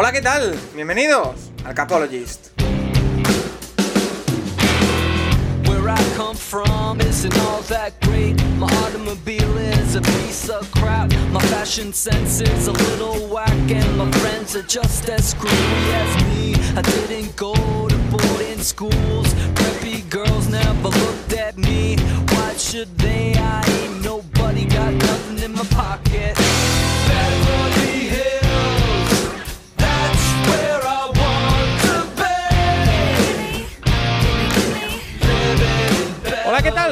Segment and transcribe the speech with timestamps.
[0.00, 0.54] Hola, ¿qué tal?
[0.76, 2.52] Bienvenidos al Capologist.
[5.66, 8.40] Where I come from isn't all that great.
[8.58, 11.12] My automobile is a piece of crap.
[11.32, 16.24] My fashion sense is a little whack, and my friends are just as screwy as
[16.26, 16.54] me.
[16.76, 17.52] I didn't go
[17.88, 19.34] to boarding schools.
[19.56, 21.96] Preppy girls never looked at me.
[22.36, 23.34] Why should they?
[23.34, 26.38] I ain't nobody got nothing in my pocket.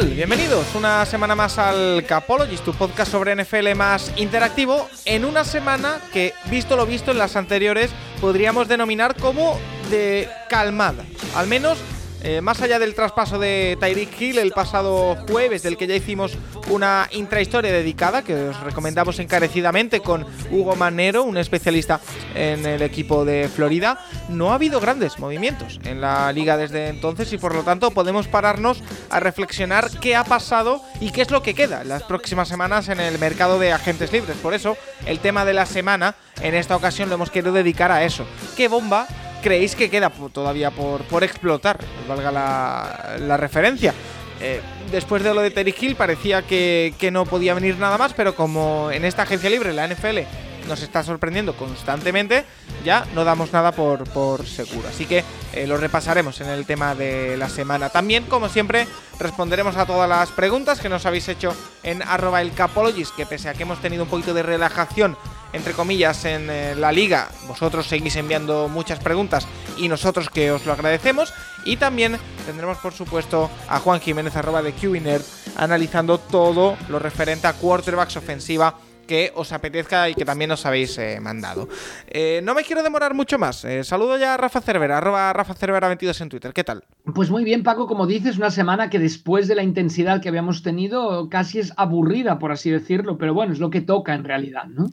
[0.05, 6.00] Bienvenidos una semana más al Capologist, tu podcast sobre NFL más interactivo, en una semana
[6.12, 11.02] que, visto lo visto en las anteriores, podríamos denominar como de calmada.
[11.34, 11.78] Al menos
[12.27, 16.37] eh, más allá del traspaso de Tyreek Hill el pasado jueves, del que ya hicimos
[16.71, 22.00] una intrahistoria dedicada, que os recomendamos encarecidamente con Hugo Manero, un especialista
[22.34, 27.33] en el equipo de Florida, no ha habido grandes movimientos en la liga desde entonces
[27.33, 31.45] y por lo tanto podemos pararnos a reflexionar qué ha pasado y qué es lo
[31.45, 34.37] que queda las próximas semanas en el mercado de agentes libres.
[34.39, 38.03] Por eso, el tema de la semana en esta ocasión lo hemos querido dedicar a
[38.03, 38.27] eso.
[38.56, 39.06] ¿Qué bomba
[39.47, 41.78] creéis que queda todavía por, por explotar?
[42.08, 43.94] Valga la, referencia.
[44.41, 48.12] Eh, después de lo de Terry Hill parecía que, que, no podía venir nada más,
[48.12, 50.19] pero como en esta agencia libre, la NFL,
[50.67, 52.45] nos está sorprendiendo constantemente,
[52.84, 54.89] ya no damos nada por, por seguro.
[54.89, 57.89] Así que eh, lo repasaremos en el tema de la semana.
[57.89, 58.87] También, como siempre,
[59.19, 63.48] responderemos a todas las preguntas que nos habéis hecho en arroba el Capologist, que pese
[63.48, 65.17] a que hemos tenido un poquito de relajación
[65.56, 67.28] entre comillas, en eh, la liga.
[67.48, 71.33] Vosotros seguís enviando muchas preguntas y nosotros que os lo agradecemos.
[71.64, 75.22] Y también tendremos, por supuesto, a Juan Jiménez, arroba de QINER,
[75.56, 78.75] analizando todo lo referente a quarterbacks ofensiva
[79.07, 81.69] que os apetezca y que también os habéis eh, mandado.
[82.07, 83.67] Eh, no me quiero demorar mucho más.
[83.83, 86.53] saludo ya a Rafa Cervera, arroba Rafa Cervera 22 en Twitter.
[86.53, 86.84] ¿Qué tal?
[87.15, 87.87] Pues muy bien, Paco.
[87.87, 92.39] Como dices, una semana que después de la intensidad que habíamos tenido, casi es aburrida,
[92.39, 93.16] por así decirlo.
[93.19, 94.91] Pero bueno, es lo que toca en realidad, ¿no?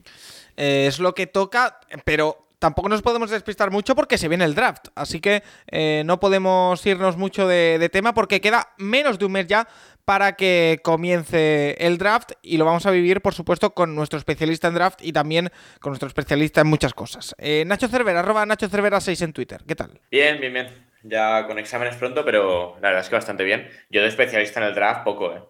[0.56, 4.56] Eh, es lo que toca, pero tampoco nos podemos despistar mucho porque se viene el
[4.56, 4.88] draft.
[4.96, 9.47] Así que eh, no podemos irnos mucho de, tema porque queda menos de un mes
[9.47, 9.68] ya
[10.06, 14.68] para que comience el draft y lo vamos a vivir, por supuesto, con nuestro especialista
[14.68, 15.50] en draft y también
[15.80, 17.36] con nuestro especialista en muchas cosas.
[17.38, 19.62] Eh, Nacho Cervera, arroba Nacho Cervera 6 en Twitter.
[19.68, 20.00] ¿Qué tal?
[20.12, 20.68] Bien, bien, bien.
[21.03, 23.69] Ya con exámenes pronto, pero la verdad es que bastante bien.
[23.90, 25.41] Yo de especialista en el draft, poco, ¿eh?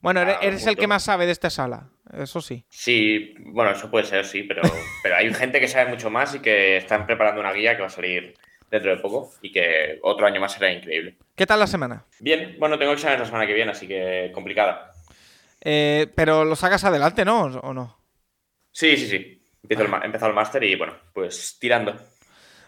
[0.00, 2.66] Bueno, eres el que más sabe de esta sala, eso sí.
[2.68, 4.62] Sí, bueno, eso puede ser, sí, pero,
[5.02, 7.86] pero hay gente que sabe mucho más y que están preparando una guía que va
[7.86, 8.34] a salir
[8.68, 11.16] dentro de poco y que otro año más será increíble.
[11.42, 12.04] ¿Qué tal la semana?
[12.20, 14.92] Bien, bueno, tengo exámenes la semana que viene, así que complicada.
[15.60, 17.46] Eh, pero lo sacas adelante, ¿no?
[17.46, 17.98] ¿O no?
[18.70, 19.42] Sí, sí, sí.
[19.60, 21.96] Empiezo el, empezado el máster y bueno, pues tirando.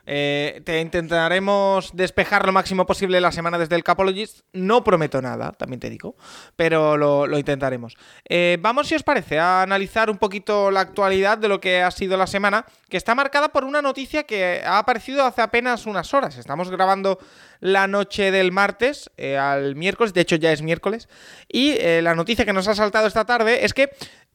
[0.06, 4.40] Eh, te intentaremos despejar lo máximo posible la semana desde el Capologist.
[4.52, 6.16] No prometo nada, también te digo,
[6.56, 7.96] pero lo, intentaremos.
[8.28, 11.90] Eh, vamos, si os parece, a analizar un poquito la actualidad de lo que ha
[11.90, 16.12] sido la semana, que está marcada por una noticia que ha aparecido hace apenas unas
[16.12, 16.36] horas.
[16.36, 17.18] Estamos grabando
[17.60, 21.08] la noche del martes eh, al miércoles, de hecho ya es miércoles,
[21.48, 23.90] y la noticia que nos ha saltado esta tarde es que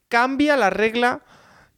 [0.08, 1.22] cambia la regla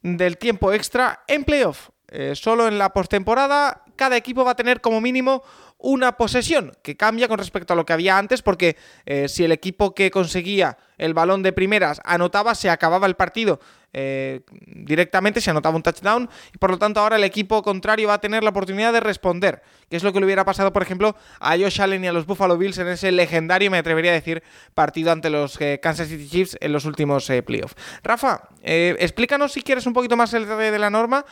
[0.01, 1.89] del tiempo extra en playoff.
[2.35, 5.43] Solo en la postemporada cada equipo va a tener como mínimo
[5.77, 9.51] una posesión, que cambia con respecto a lo que había antes, porque eh, si el
[9.51, 13.59] equipo que conseguía el balón de primeras anotaba, se acababa el partido
[13.91, 18.13] eh, directamente, se anotaba un touchdown, y por lo tanto ahora el equipo contrario va
[18.13, 21.17] a tener la oportunidad de responder, que es lo que le hubiera pasado, por ejemplo,
[21.41, 24.41] a Josh Allen y a los Buffalo Bills en ese legendario, me atrevería a decir,
[24.73, 27.75] partido ante los eh, Kansas City Chiefs en los últimos playoffs.
[28.03, 31.25] Rafa, explícanos si quieres un poquito más el de la norma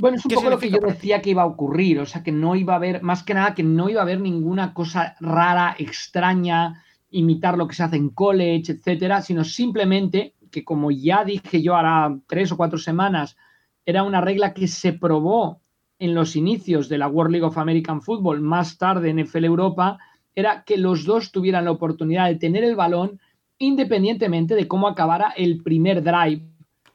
[0.00, 2.30] bueno, es un poco lo que yo decía que iba a ocurrir, o sea, que
[2.30, 5.74] no iba a haber, más que nada, que no iba a haber ninguna cosa rara,
[5.78, 11.60] extraña, imitar lo que se hace en college, etcétera, sino simplemente que, como ya dije
[11.60, 13.36] yo ahora tres o cuatro semanas,
[13.84, 15.60] era una regla que se probó
[15.98, 19.98] en los inicios de la World League of American Football, más tarde en NFL Europa,
[20.36, 23.18] era que los dos tuvieran la oportunidad de tener el balón
[23.58, 26.46] independientemente de cómo acabara el primer drive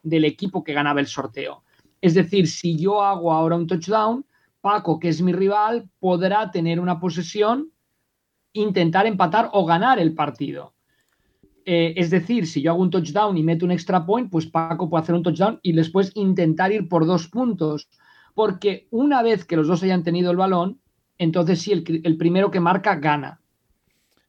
[0.02, 1.64] del equipo que ganaba el sorteo.
[2.04, 4.26] Es decir, si yo hago ahora un touchdown,
[4.60, 7.72] Paco, que es mi rival, podrá tener una posesión,
[8.52, 10.74] intentar empatar o ganar el partido.
[11.64, 14.90] Eh, es decir, si yo hago un touchdown y meto un extra point, pues Paco
[14.90, 17.88] puede hacer un touchdown y después intentar ir por dos puntos.
[18.34, 20.82] Porque una vez que los dos hayan tenido el balón,
[21.18, 23.40] entonces sí, el, primero que marca gana.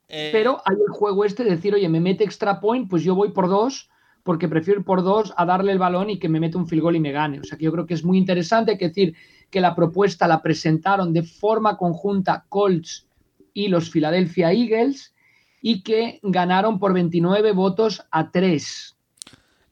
[0.07, 3.17] Eh, Pero hay el juego este de decir, oye, me mete extra point, pues yo
[3.17, 3.91] voy por dos
[4.25, 6.83] porque prefiero ir por dos a darle el balón y que me meta un field
[6.83, 7.39] goal y me gane.
[7.39, 9.15] O sea que yo creo que es muy interesante, hay que decir
[9.51, 13.07] que la propuesta la presentaron de forma conjunta Colts
[13.53, 15.15] y los Philadelphia Eagles
[15.63, 18.97] y que ganaron por 29 votos a 3.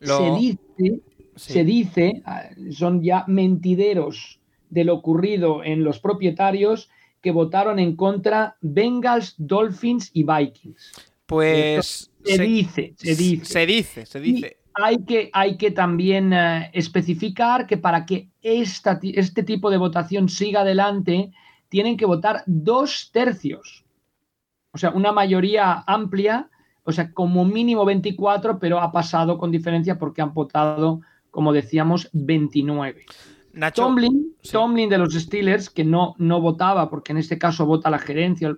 [0.00, 1.00] Se dice,
[1.34, 4.38] se dice, ah, son ya mentideros
[4.68, 6.90] de lo ocurrido en los propietarios
[7.20, 10.92] que votaron en contra Bengals, Dolphins y Vikings.
[11.26, 13.44] Pues se, dice, se dice.
[13.44, 14.56] Se dice, se dice.
[14.74, 20.28] hay que, hay que también eh, especificar que para que esta, este tipo de votación
[20.28, 21.32] siga adelante,
[21.68, 23.84] tienen que votar dos tercios.
[24.72, 26.50] O sea, una mayoría amplia,
[26.84, 32.08] o sea, como mínimo 24, pero ha pasado con diferencia porque han votado, como decíamos,
[32.12, 33.04] 29.
[33.74, 38.56] Tomlin, de los Steelers, que no, no votaba, porque en este caso vota la gerencia,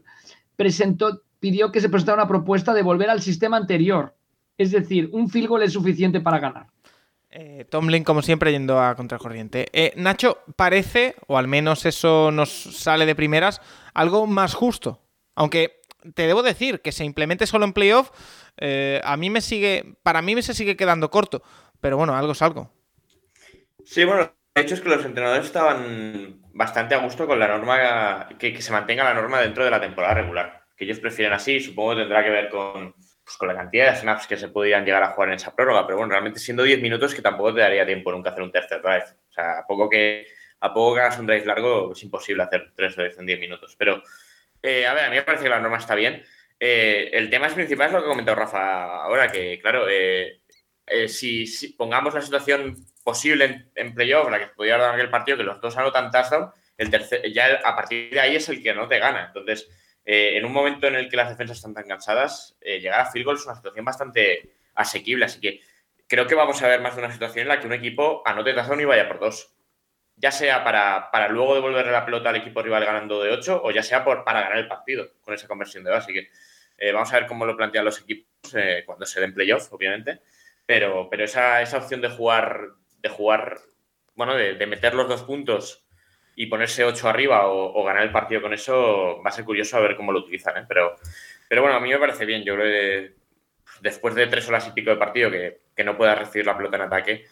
[0.57, 4.15] presentó, pidió que se presentara una propuesta de volver al sistema anterior.
[4.57, 6.69] Es decir, un field goal es suficiente para ganar.
[7.29, 9.67] Eh, Tomlin, como siempre, yendo a contracorriente.
[9.75, 13.61] Eh, Nacho, parece, o al menos eso nos sale de primeras,
[13.93, 15.03] algo más justo.
[15.35, 15.83] Aunque
[16.15, 18.11] te debo decir que se implemente solo en playoff,
[18.57, 21.43] eh, a mí me sigue, para mí me se sigue quedando corto.
[21.79, 22.71] Pero bueno, algo es algo.
[23.85, 28.29] Sí, bueno, de hecho es que los entrenadores estaban bastante a gusto con la norma,
[28.39, 30.64] que, se mantenga la norma dentro de la temporada regular.
[30.77, 32.95] Que ellos prefieren así, supongo que tendrá que ver con,
[33.25, 35.87] pues, con la cantidad de snaps que se podrían llegar a jugar en esa prórroga.
[35.87, 38.83] Pero bueno, realmente siendo 10 minutos que tampoco te daría tiempo nunca hacer un tercer
[38.83, 39.05] drive.
[39.29, 40.27] O sea, a poco que,
[40.61, 43.75] a poco que hagas un drive largo es imposible hacer tres drives en 10 minutos.
[43.79, 44.03] Pero,
[44.63, 46.23] eh, a ver, a mí me parece que la norma está bien.
[46.61, 50.41] Eh, el tema principal es lo que ha comentado Rafa ahora, que claro, eh,
[51.09, 55.45] si, si, pongamos la situación posible en, playoff, la que podía dar el partido, que
[55.45, 58.89] los dos anotan touchdown, el tercer, ya a partir de ahí es el que no
[58.89, 59.27] te gana.
[59.27, 59.69] Entonces,
[60.05, 63.11] eh, en un momento en el que las defensas están tan cansadas, eh, llegar a
[63.11, 65.25] field goal es una situación bastante asequible.
[65.25, 65.61] Así que
[66.07, 68.55] creo que vamos a ver más de una situación en la que un equipo anote
[68.55, 69.55] touchdown y vaya por dos.
[70.17, 73.71] Ya sea para, para luego devolverle la pelota al equipo rival ganando de 8 o
[73.73, 76.05] ya sea por, para ganar el partido con esa conversión de dos.
[76.05, 76.31] Así que
[76.79, 78.29] eh, vamos a ver cómo lo plantean los equipos
[78.87, 80.21] cuando se den playoff, obviamente.
[80.67, 82.75] Pero, pero esa, esa opción de jugar
[83.05, 83.61] de jugar,
[84.15, 85.84] bueno, de, meter los dos puntos
[86.37, 89.81] y ponerse ocho arriba o, ganar el partido con eso, va a ser curioso a
[89.81, 90.65] ver cómo lo utilizan, ¿eh?
[90.67, 90.97] Pero,
[91.49, 92.43] pero bueno, a mí me parece bien.
[92.45, 93.15] Yo creo que
[93.81, 96.83] después de tres horas y pico de partido que, no pueda recibir la pelota en
[96.83, 97.25] ataque,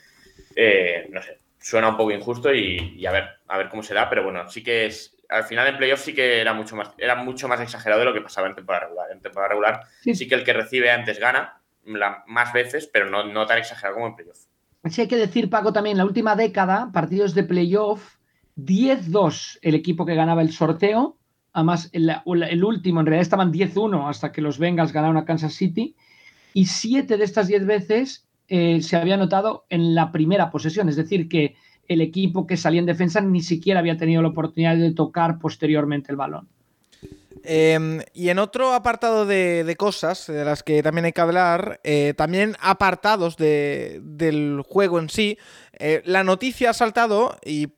[0.54, 4.08] eh, no sé, suena un poco injusto y, a ver, a ver cómo se da,
[4.08, 5.16] pero bueno, sí que es.
[5.28, 8.12] Al final en playoff sí que era mucho más, era mucho más exagerado de lo
[8.12, 9.10] que pasaba en temporada regular.
[9.10, 11.58] En temporada regular sí, que el que recibe antes gana
[12.26, 14.38] más veces, pero no, no tan exagerado como en playoff.
[14.82, 18.16] Así hay que decir, Paco, también, la última década, partidos de playoff,
[18.56, 21.18] 10-2 el equipo que ganaba el sorteo.
[21.52, 25.96] Además, el, último, en realidad estaban 10-1 hasta que los Bengals ganaron a Kansas City.
[26.54, 30.88] Y siete de estas 10 veces eh, se había notado en la primera posesión.
[30.88, 31.56] Es decir, que
[31.88, 36.10] el equipo que salía en defensa ni siquiera había tenido la oportunidad de tocar posteriormente
[36.10, 36.48] el balón.
[37.44, 42.14] Em, y en otro apartado de, cosas de las que también hay que hablar, eh,
[42.16, 45.38] también apartados del juego en sí,
[45.78, 47.68] eh, la noticia ha saltado y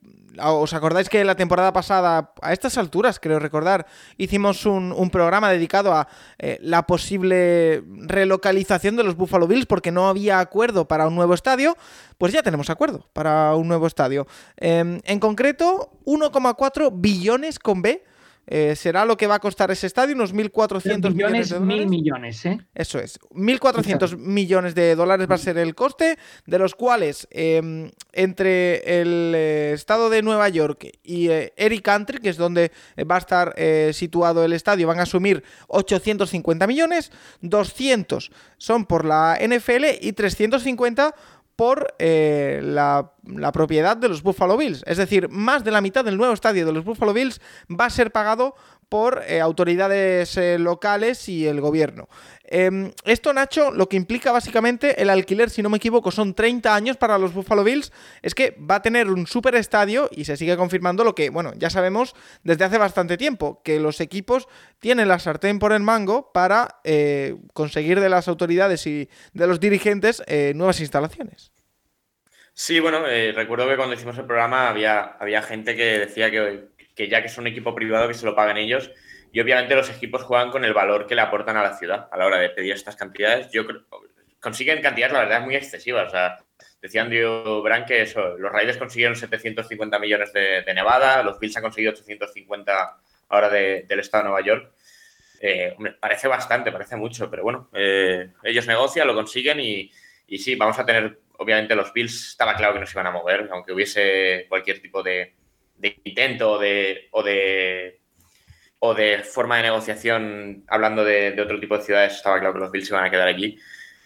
[0.43, 3.87] ¿Os acordáis que la temporada pasada, a estas alturas, creo recordar,
[4.17, 6.09] hicimos un, programa dedicado a
[6.39, 11.35] eh, la posible relocalización de los Buffalo Bills porque no había acuerdo para un nuevo
[11.35, 11.77] estadio?
[12.19, 14.27] Pues ya tenemos acuerdo para un nuevo estadio.
[14.57, 18.05] Em, en concreto, 1,4 billones con B
[18.47, 21.61] eh, será lo que va a costar ese estadio, unos 1.400 millones de dólares.
[21.61, 22.59] Mil millones, ¿eh?
[22.75, 23.19] Eso es.
[23.31, 29.33] 1.400 millones de dólares va a ser el coste, de los cuales em, entre el
[29.35, 32.73] eh, estado de Nueva York y eh, Eric Country, que es donde
[33.11, 33.55] va a estar
[33.93, 41.15] situado el estadio, van a asumir 850 millones, 200 son por la NFL y 350
[41.57, 43.13] por eh, la,
[43.53, 44.83] propiedad de los Buffalo Bills.
[44.87, 47.91] Es decir, más de la mitad del nuevo estadio de los Buffalo Bills va a
[47.91, 48.55] ser pagado
[48.89, 52.09] por eh, autoridades eh, locales y el gobierno.
[52.57, 56.73] Em, esto, Nacho, lo que implica básicamente el alquiler, si no me equivoco, son 30
[56.73, 57.91] años para los Buffalo Bills,
[58.23, 61.53] es que va a tener un super estadio y se sigue confirmando lo que, bueno,
[61.57, 64.47] ya sabemos desde hace bastante tiempo, que los equipos
[64.79, 69.59] tienen la sartén por el mango para eh, conseguir de las autoridades y de los
[69.59, 71.51] dirigentes eh, nuevas instalaciones.
[72.53, 76.69] Sí, bueno, eh, recuerdo que cuando hicimos el programa había, había gente que decía que,
[76.95, 78.93] que ya que es un equipo privado que se lo paguen ellos,
[79.35, 82.17] y obviamente los equipos juegan con el valor que le aportan a la ciudad a
[82.17, 83.51] la hora de pedir estas cantidades.
[83.51, 83.83] Yo creo,
[84.39, 86.13] consiguen cantidades, la verdad, muy excesivas.
[86.81, 91.91] Decía Andrew Brand que los Raiders consiguieron 750 millones de, Nevada, los Bills han conseguido
[91.91, 92.97] 850
[93.31, 94.73] ahora del estado de Nueva York.
[95.41, 99.91] Eh, parece bastante, parece mucho, pero bueno, eh, ellos negocian, lo consiguen y,
[100.29, 103.11] Y sí, vamos a tener, obviamente los Bills estaba claro que no se iban a
[103.11, 105.35] mover, aunque hubiese cualquier tipo de,
[106.05, 107.09] intento o de,
[108.87, 112.71] o de forma de negociación hablando de, otro tipo de ciudades, estaba claro que los
[112.71, 113.59] Bills iban a quedar allí.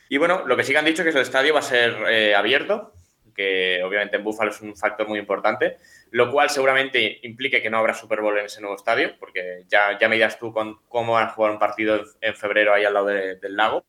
[0.08, 1.96] Y bueno, lo que sí que han dicho es que el estadio va a ser
[2.08, 2.92] eh, abierto,
[3.34, 5.78] que obviamente en Buffalo es un factor muy importante,
[6.12, 9.98] lo cual seguramente implique que no habrá Super Bowl en ese nuevo estadio, porque ya,
[9.98, 12.94] ya me dirás tú con, cómo van a jugar un partido en, febrero ahí al
[12.94, 13.84] lado del lago,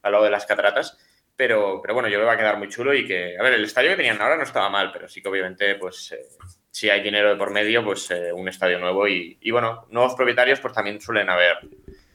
[0.00, 0.96] al lado de las cataratas.
[1.36, 3.52] Pero, pero bueno, yo creo que va a quedar muy chulo y que, a ver,
[3.52, 6.24] el estadio que tenían ahora no estaba mal, pero sí que obviamente, pues, eh,
[6.72, 10.14] si hay dinero de por medio, pues eh, un estadio nuevo y, y, bueno, nuevos
[10.14, 11.58] propietarios, pues también suelen haber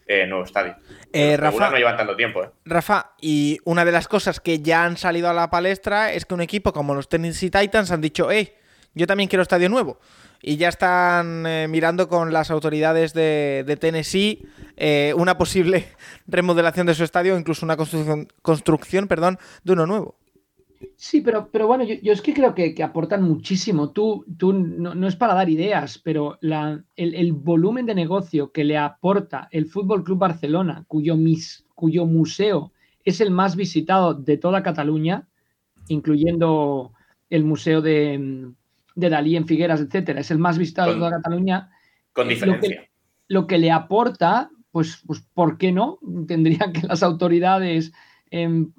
[0.07, 0.75] eh, nuevo estadio.
[1.37, 2.43] Rafa, no llevan tanto tiempo.
[2.43, 2.49] ¿eh?
[2.65, 6.33] Rafa, y una de las cosas que ya han salido a la palestra es que
[6.33, 8.53] un equipo como los Tennessee Titans han dicho, hey,
[8.97, 9.99] yo también quiero estadio nuevo.
[10.41, 15.87] Y ya están eh, mirando con las autoridades de, Tennessee eh, una posible
[16.27, 20.15] remodelación de su estadio, incluso una construcción, construcción perdón, de uno nuevo.
[20.95, 23.91] Sí, pero, pero bueno, yo, es que creo que, aportan muchísimo.
[23.91, 28.77] Tú, tú no, es para dar ideas, pero la, el, volumen de negocio que le
[28.77, 32.71] aporta el Fútbol Club Barcelona, cuyo, mis, cuyo museo
[33.03, 35.27] es el más visitado de toda Cataluña,
[35.87, 36.91] incluyendo
[37.29, 38.51] el museo de,
[38.95, 41.71] de Dalí en Figueras, etcétera, es el más visitado de toda Cataluña.
[42.13, 42.89] Con diferencia.
[43.29, 45.99] Lo que, le aporta, pues, pues, ¿por qué no?
[46.27, 47.93] Tendrían que las autoridades,
[48.31, 48.71] em,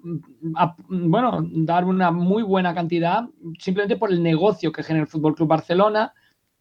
[0.88, 3.28] bueno, dar una muy buena cantidad,
[3.58, 6.12] simplemente por el negocio que genera el Fútbol Club Barcelona.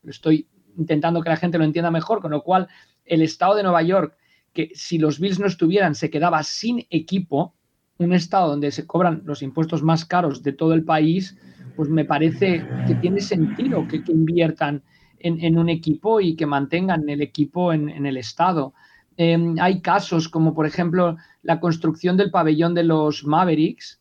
[0.03, 2.67] Estoy intentando que la gente lo entienda mejor, con lo cual
[3.05, 4.15] el Estado de Nueva York,
[4.53, 7.53] que si los Bills no estuvieran, se quedaba sin equipo,
[7.97, 11.37] un Estado donde se cobran los impuestos más caros de todo el país,
[11.75, 14.83] pues me parece que tiene sentido que, inviertan
[15.19, 18.73] en, un equipo y que mantengan el equipo en, el estado.
[19.17, 23.99] Em, hay casos como, por ejemplo, la construcción del pabellón de los Mavericks.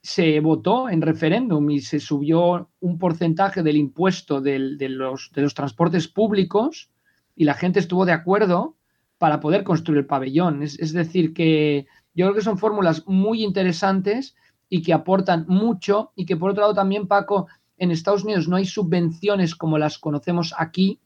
[0.00, 5.54] Se votó en referéndum y se subió un porcentaje del impuesto de, los, de los
[5.54, 6.90] transportes públicos
[7.36, 8.76] y la gente estuvo de acuerdo
[9.18, 10.62] para poder construir el pabellón.
[10.62, 14.34] es decir, que yo creo que son fórmulas muy interesantes
[14.68, 17.46] y que aportan mucho y que por otro lado también, Paco,
[17.78, 21.00] en Estados Unidos no hay subvenciones como las conocemos aquí,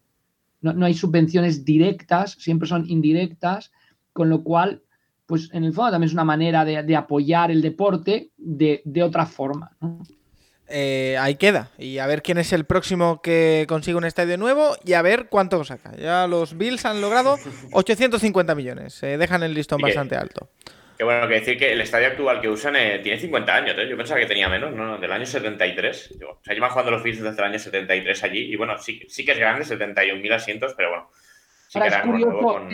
[0.61, 3.73] no, hay subvenciones directas, siempre son indirectas,
[4.13, 4.83] con lo cual,
[5.27, 9.77] pues en el fondo también es una manera de, apoyar el deporte de, otra forma.
[10.69, 11.71] Eh, ahí queda.
[11.79, 15.29] Y a ver quién es el próximo que consigue un estadio nuevo y a ver
[15.29, 15.97] cuánto saca.
[15.97, 17.37] Ya los Bills han logrado
[17.73, 18.95] 850 millones.
[18.95, 20.49] Se dejan el listón bastante alto.
[20.97, 23.89] Que bueno, que decir que el estadio actual que usan eh, tiene 50 años, ¿eh?
[23.89, 24.97] Yo pensaba que tenía menos, ¿no?
[24.99, 26.15] Del año 73.
[26.27, 28.53] o sea, llevan jugando los Bills desde el año 73 allí.
[28.53, 31.11] Y bueno, sí, sí que es grande, 71.000 asientos, pero bueno.
[31.87, 32.69] es, curioso,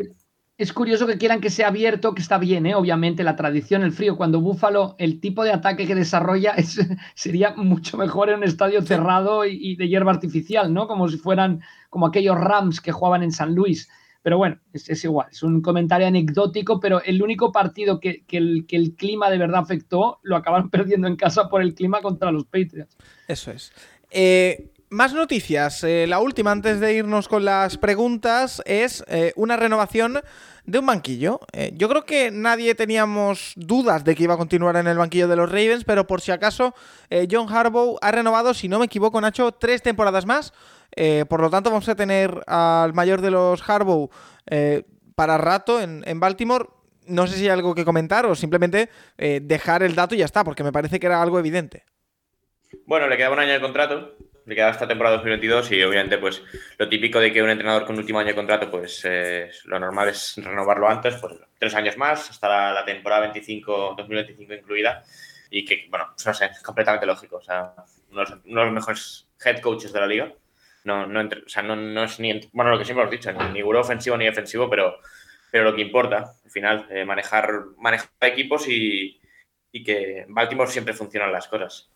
[0.56, 2.76] es curioso que quieran que sea abierto, que está bien, ¿eh?
[2.76, 4.16] Obviamente, la tradición, el frío.
[4.16, 6.80] Cuando Búfalo, el tipo de ataque que desarrolla es,
[7.14, 10.86] sería mucho mejor en un estadio cerrado y, y de hierba artificial, ¿no?
[10.86, 11.60] Como si fueran
[11.90, 13.88] como aquellos Rams que jugaban en San Luis.
[14.22, 18.76] Pero bueno, es, igual, es un comentario anecdótico, pero el único partido que, el, que
[18.76, 22.44] el clima de verdad afectó lo acabaron perdiendo en casa por el clima contra los
[22.44, 22.96] Patriots.
[23.26, 23.72] Eso es.
[24.10, 25.82] Eh, más noticias.
[25.82, 30.20] Eh, la última, antes de irnos con las preguntas, es eh, una renovación
[30.64, 31.40] de un banquillo.
[31.72, 35.34] yo creo que nadie teníamos dudas de que iba a continuar en el banquillo de
[35.34, 36.72] los Ravens, pero por si acaso,
[37.28, 40.52] John Harbaugh ha renovado, si no me equivoco, Nacho, tres temporadas más.
[40.94, 44.10] Eh, por lo tanto, vamos a tener al mayor de los Harbour
[44.46, 44.84] eh,
[45.14, 46.66] para rato en, Baltimore.
[47.06, 50.24] No sé si hay algo que comentar o simplemente eh, dejar el dato y ya
[50.24, 51.84] está, porque me parece que era algo evidente.
[52.86, 56.42] Bueno, le quedaba un año de contrato, le quedaba hasta temporada 2022 y obviamente pues
[56.78, 59.04] lo típico de que un entrenador con último año de contrato pues
[59.64, 65.02] lo normal es renovarlo antes, pues tres años más, hasta la, temporada 25, 2025 incluida
[65.50, 67.74] y que bueno, pues, no sé, es completamente lógico, o sea,
[68.10, 70.32] uno de los mejores head coaches de la liga
[70.84, 73.62] no, no, o sea, no, es ni, bueno, lo que siempre hemos dicho, ni, ni
[73.62, 74.98] ofensivo ni defensivo, pero,
[75.50, 79.20] pero lo que importa, al final, eh, manejar, manejar equipos y,
[79.84, 81.90] que en Baltimore siempre funcionan las cosas.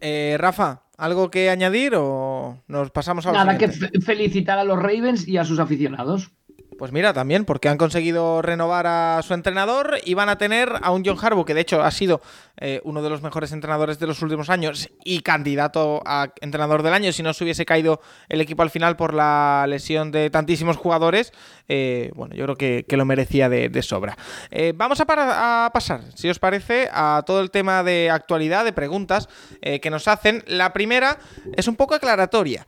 [0.00, 5.26] Eh, Rafa, ¿algo que añadir o nos pasamos a Nada, que felicitar a los Ravens
[5.26, 6.30] y a sus aficionados.
[6.78, 10.90] Pues mira, también, porque han conseguido renovar a su entrenador y van a tener a
[10.90, 12.20] un John Harbaugh, que de hecho ha sido
[12.56, 16.94] eh, uno de los mejores entrenadores de los últimos años y candidato a entrenador del
[16.94, 20.76] año si no se hubiese caído el equipo al final por la lesión de tantísimos
[20.76, 21.32] jugadores.
[21.68, 24.16] Eh, bueno, yo creo que, lo merecía de, sobra.
[24.50, 29.28] Eh, vamos a, pasar, si os parece, a todo el tema de actualidad, de preguntas
[29.60, 30.44] que nos hacen.
[30.46, 31.18] La primera
[31.56, 32.66] es un poco aclaratoria.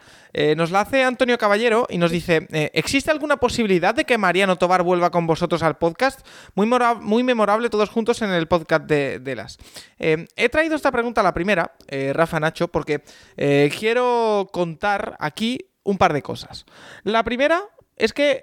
[0.56, 4.82] nos la hace Antonio Caballero y nos dice, ¿existe alguna posibilidad de que Mariano Tobar
[4.82, 6.26] vuelva con vosotros al podcast.
[6.54, 6.68] Muy,
[7.00, 9.58] muy memorable todos juntos en el podcast de, las.
[9.98, 13.02] Eh, he traído esta pregunta, la primera, eh, Rafa Nacho, porque
[13.36, 16.64] eh, quiero contar aquí un par de cosas.
[17.04, 17.62] La primera
[17.96, 18.42] es que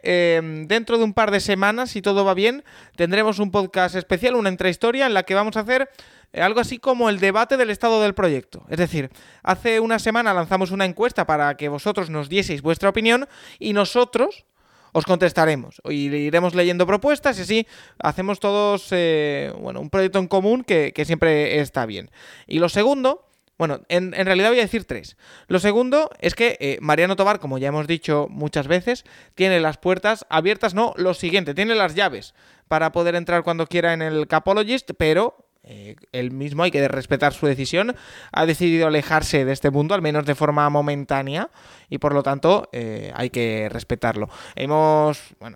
[0.68, 2.64] dentro de un par de semanas, si todo va bien,
[2.96, 5.90] tendremos un podcast especial, una entrehistoria, en la que vamos a hacer
[6.34, 8.66] algo así como el debate del estado del proyecto.
[8.70, 9.12] Es decir,
[9.44, 13.28] hace una semana lanzamos una encuesta para que vosotros nos dieseis vuestra opinión
[13.60, 14.46] y nosotros
[14.94, 15.82] os contestaremos.
[15.90, 17.68] Y iremos leyendo propuestas y así
[18.00, 22.10] hacemos todos eh, bueno, un proyecto en común que, siempre está bien.
[22.48, 23.28] Y lo segundo,
[23.68, 25.16] bueno, en, realidad voy a decir tres.
[25.48, 29.06] Lo segundo es que eh, Mariano Tobar, como ya hemos dicho muchas veces,
[29.36, 32.34] tiene las puertas abiertas, no, lo siguiente, tiene las llaves
[32.68, 37.34] para poder entrar cuando quiera en el Capologist, pero eh, él mismo hay que respetar
[37.34, 37.96] su decisión,
[38.34, 41.50] ha decidido alejarse de este mundo, al menos de forma momentánea,
[41.90, 44.30] y por lo tanto eh, hay que respetarlo.
[44.56, 45.56] Hemos, bueno,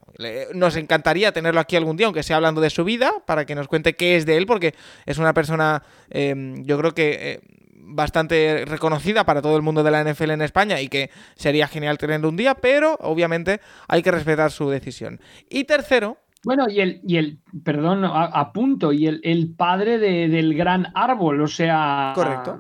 [0.54, 3.68] nos encantaría tenerlo aquí algún día, aunque sea hablando de su vida, para que nos
[3.68, 7.42] cuente qué es de él, porque es una persona, em, yo creo que...
[7.90, 11.98] Bastante reconocida para todo el mundo de la NFL en España y que sería genial
[11.98, 15.22] tenerlo un día, pero obviamente hay que respetar su decisión.
[15.50, 20.54] Y tercero, bueno, y el, y el perdón, a, punto, y el, el padre del
[20.54, 22.14] gran árbol, o sea.
[22.16, 22.60] Correcto.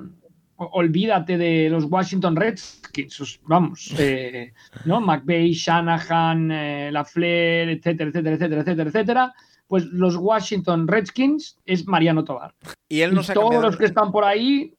[0.58, 4.54] Olvídate de los Washington Redskins, vamos, eh,
[4.86, 5.00] ¿no?
[5.00, 9.34] McVeigh, Shanahan, eh, LaFleur, etcétera, etcétera, etcétera, etcétera, etcétera.
[9.68, 12.56] Pues los Washington Redskins es Mariano Tobar.
[12.90, 14.74] Y él no se Todos los que están por ahí,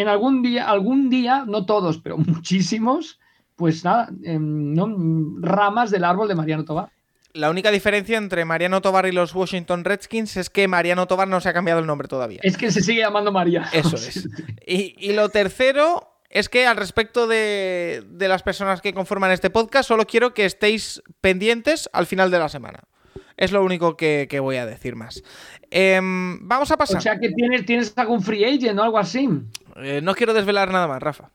[0.00, 3.18] en algún día, algún día, no todos, pero muchísimos,
[3.56, 4.88] pues nada, em, ¿no?
[5.40, 6.90] ramas del árbol de Mariano Tobar.
[7.32, 11.40] La única diferencia entre Mariano Tobar y los Washington Redskins es que Mariano Tobar no
[11.40, 12.40] se ha cambiado el nombre todavía.
[12.42, 13.68] Es que se sigue llamando María.
[13.72, 14.28] Eso es.
[14.66, 20.06] Y, lo tercero es que al respecto de, las personas que conforman este podcast, solo
[20.06, 22.80] quiero que estéis pendientes al final de la semana.
[23.36, 25.22] Es lo único que, voy a decir más.
[25.70, 26.98] Em, vamos a pasar.
[26.98, 29.28] O sea que tienes, tienes algún free agent o algo así.
[29.82, 31.30] Eh, no quiero desvelar nada más, Rafa.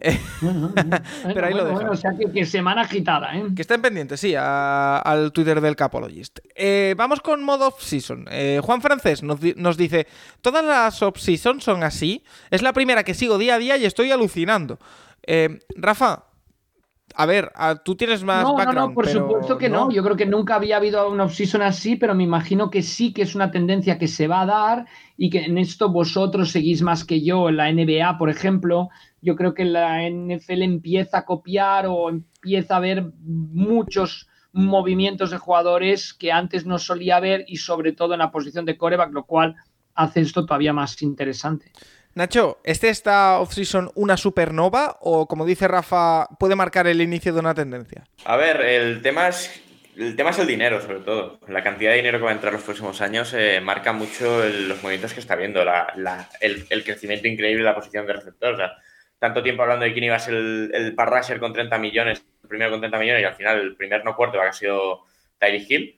[1.34, 1.90] Pero ahí lo dejo.
[1.90, 3.44] o sea que, semana agitada, ¿eh?
[3.54, 6.40] Que estén pendientes, sí, al Twitter del Capologist.
[6.54, 8.26] Eh, vamos con modo off-season.
[8.30, 10.06] Eh, Juan Francés nos, nos, dice:
[10.40, 12.24] Todas las off-season son así.
[12.50, 14.78] Es la primera que sigo día a día y estoy alucinando.
[15.76, 16.24] Rafa,
[17.14, 17.52] a ver,
[17.84, 19.90] tú tienes más no, No, no, por supuesto que no.
[19.90, 23.22] Yo creo que nunca había habido una off-season así, pero me imagino que sí que
[23.22, 27.04] es una tendencia que se va a dar y que en esto vosotros seguís más
[27.04, 27.48] que yo.
[27.48, 28.88] En la NBA, por ejemplo,
[29.20, 35.38] yo creo que la NFL empieza a copiar o empieza a ver muchos movimientos de
[35.38, 39.24] jugadores que antes no solía ver y sobre todo en la posición de coreback, lo
[39.24, 39.56] cual
[39.94, 41.72] hace esto todavía más interesante.
[42.14, 47.40] Nacho, ¿este está off-season una supernova o, como dice Rafa, puede marcar el inicio de
[47.40, 48.04] una tendencia?
[48.26, 49.62] A ver, el tema es,
[49.96, 51.40] el, tema es el dinero, sobre todo.
[51.48, 54.82] La cantidad de dinero que va a entrar los próximos años eh, marca mucho los
[54.82, 55.64] movimientos que está viendo,
[56.40, 58.54] el, crecimiento increíble de la posición de receptor.
[58.54, 58.72] O sea,
[59.18, 62.72] tanto tiempo hablando de quién iba a ser el, el con 30 millones, el primero
[62.72, 65.06] con 30 millones y al final el primer no cuarto ha sido
[65.38, 65.96] Tyree Hill,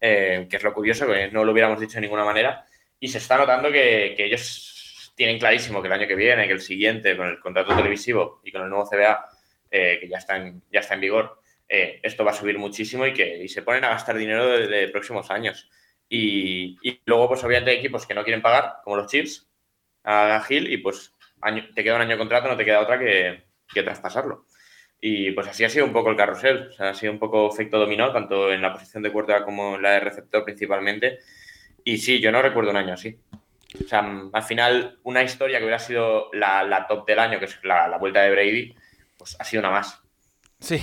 [0.00, 2.66] eh, que es lo curioso, que no lo hubiéramos dicho de ninguna manera.
[2.98, 4.71] Y se está notando que ellos
[5.14, 8.52] tienen clarísimo que el año que viene, que el siguiente, con el contrato televisivo y
[8.52, 9.28] con el nuevo CBA,
[9.70, 13.06] eh, que ya está en, ya está en vigor, eh, esto va a subir muchísimo
[13.06, 15.70] y que se ponen a gastar dinero de, próximos años.
[16.08, 19.48] Y, luego, pues obviamente hay equipos que no quieren pagar, como los Chiefs,
[20.04, 21.14] a Gil, y pues
[21.74, 24.46] te queda un año de contrato, no te queda otra que, que traspasarlo.
[25.00, 28.12] Y pues así ha sido un poco el carrusel, ha sido un poco efecto dominó,
[28.12, 31.18] tanto en la posición de cuerda como en la de receptor principalmente.
[31.84, 33.18] Y sí, yo no recuerdo un año así.
[33.74, 37.58] O sea, al final, una historia que hubiera sido la, top del año, que es
[37.62, 38.74] la, vuelta de Brady,
[39.16, 40.00] pues ha sido una más.
[40.60, 40.80] Sí.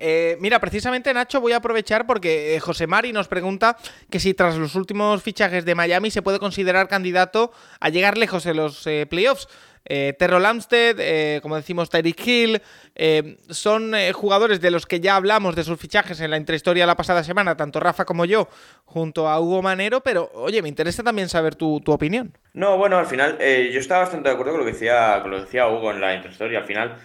[0.00, 3.76] Eh, mira, precisamente Nacho, voy a aprovechar porque eh, José Mari nos pregunta
[4.10, 8.46] que si tras los últimos fichajes de Miami se puede considerar candidato a llegar lejos
[8.46, 9.48] en los eh, playoffs.
[9.84, 12.62] Eh, Terrell eh, como decimos, Tyreek Hill,
[12.94, 16.86] eh, son eh, jugadores de los que ya hablamos de sus fichajes en la intrahistoria
[16.86, 18.48] la pasada semana, tanto Rafa como yo,
[18.84, 22.36] junto a Hugo Manero, pero oye, me interesa también saber tu, opinión.
[22.52, 25.22] No, bueno, al final, yo estaba bastante de acuerdo con lo que decía,
[25.68, 26.58] Hugo en la intrahistoria.
[26.58, 26.98] Al final,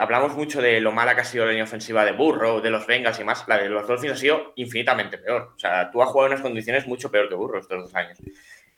[0.00, 2.86] hablamos mucho de lo mala que ha sido la línea ofensiva de Burro, de los
[2.86, 3.44] Bengals y más.
[3.48, 5.52] La de los Dolphins ha sido infinitamente peor.
[5.54, 8.18] O sea, tú has jugado en unas condiciones mucho peor que Burro estos dos años.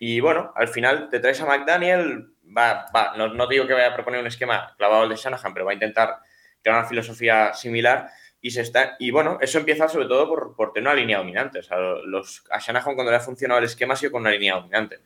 [0.02, 3.94] Y bueno, al final te traes a McDaniel, va, va, no, digo que vaya a
[3.94, 6.16] proponer un esquema clavado al de Shanahan, pero va a intentar
[6.62, 8.08] crear una filosofía similar
[8.40, 11.60] y se está y bueno, eso empieza sobre todo por, por tener una línea dominante.
[11.70, 14.54] O los, a Shanahan cuando le ha funcionado el esquema ha sido con una línea
[14.54, 15.00] dominante.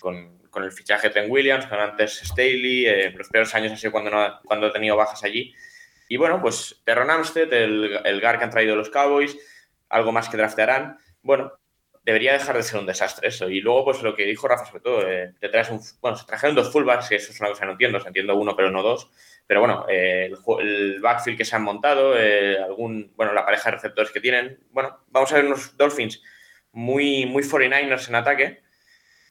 [0.00, 3.76] Con, con el fichaje de Trent Williams, con antes Staley, eh, los peores años ha
[3.76, 5.54] sido cuando, no, cuando ha tenido bajas allí.
[6.08, 9.36] Y bueno, pues Terron Amstead, el, el GAR que han traído los Cowboys,
[9.90, 10.96] algo más que draftearán.
[11.20, 11.59] Bueno,
[12.10, 13.48] debería dejar de ser un desastre eso.
[13.48, 15.80] Y luego, pues lo que dijo Rafa, sobre todo, eh, te traes un.
[16.00, 18.36] Bueno, se trajeron dos fullbacks, que eso es una cosa que no entiendo, se entiendo
[18.36, 19.08] uno, pero no dos.
[19.46, 23.12] Pero bueno, eh, el, backfield que se han montado, eh, algún.
[23.16, 24.58] Bueno, la pareja de receptores que tienen.
[24.72, 26.22] Bueno, vamos a ver unos Dolphins
[26.72, 28.60] muy, muy 49ers en ataque.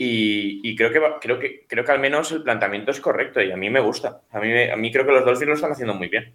[0.01, 3.57] Y, creo, que, creo, que, creo que al menos el planteamiento es correcto y a
[3.57, 4.21] mí me gusta.
[4.31, 6.33] A mí, a mí creo que los Dolphins lo están haciendo muy bien.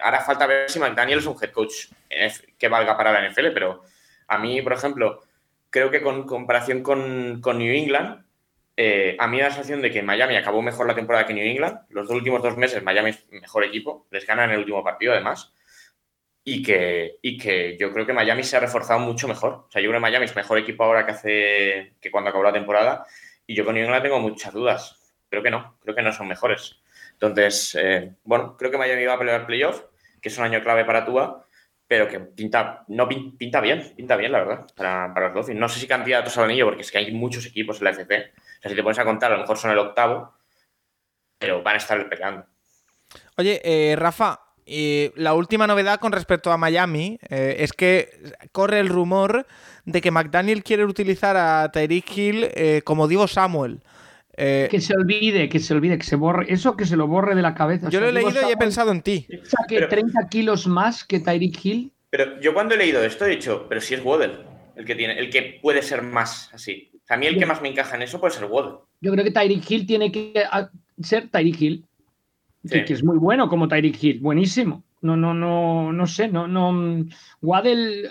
[0.00, 1.86] Ahora falta ver si McDaniel es un head coach
[2.56, 3.82] que valga para la NFL, pero
[4.28, 5.22] a mí, por ejemplo,
[5.70, 8.24] creo que con comparación con, New England,
[8.76, 11.44] eh, a mí da la sensación de que Miami acabó mejor la temporada que New
[11.44, 11.80] England.
[11.90, 15.12] Los dos últimos dos meses Miami es mejor equipo, les ganan en el último partido
[15.12, 15.52] además.
[16.42, 19.66] Y que, y que yo creo que Miami se ha reforzado mucho mejor.
[19.68, 22.44] O sea, yo creo que Miami es mejor equipo ahora que hace que cuando acabó
[22.44, 23.06] la temporada.
[23.46, 25.14] Y yo con New England tengo muchas dudas.
[25.28, 26.80] Creo que no, creo que no son mejores.
[27.12, 29.82] Entonces, eh, bueno, creo que Miami va a pelear playoff,
[30.20, 31.46] que es un año clave para Tua
[31.90, 35.58] pero que pinta, no pinta bien, pinta bien, la verdad, para, para los Dolphins.
[35.58, 38.14] No sé si candidatos al anillo, porque es que hay muchos equipos en la FC.
[38.14, 40.32] O sea, si te pones a contar, a lo mejor son el octavo,
[41.36, 42.46] pero van a estar peleando.
[43.36, 44.38] Oye, eh, Rafa,
[45.16, 48.08] la última novedad con respecto a Miami eh, es que
[48.52, 49.48] corre el rumor
[49.84, 53.82] de que McDaniel quiere utilizar a Tyreek Hill eh, como Divo Samuel.
[54.36, 56.46] Que se olvide, que se olvide, que se borre.
[56.52, 57.88] Eso que se lo borre de la cabeza.
[57.90, 59.26] Yo lo he leído y he pensado en ti.
[59.68, 61.92] que 30 kilos más que Tyreek Hill.
[62.10, 65.18] Pero yo cuando he leído esto he dicho, pero si es Waddle el que tiene,
[65.18, 66.90] el que puede ser más así.
[67.08, 68.78] a mí el que más me encaja en eso puede ser Waddle.
[69.00, 70.42] Yo creo que Tyreek Hill tiene que
[71.02, 71.84] ser Tyreek Hill.
[72.68, 74.82] Que, es muy bueno como Tyreek Hill, buenísimo.
[75.02, 77.04] No, no, no, no sé, no, no.
[77.40, 78.10] Waddle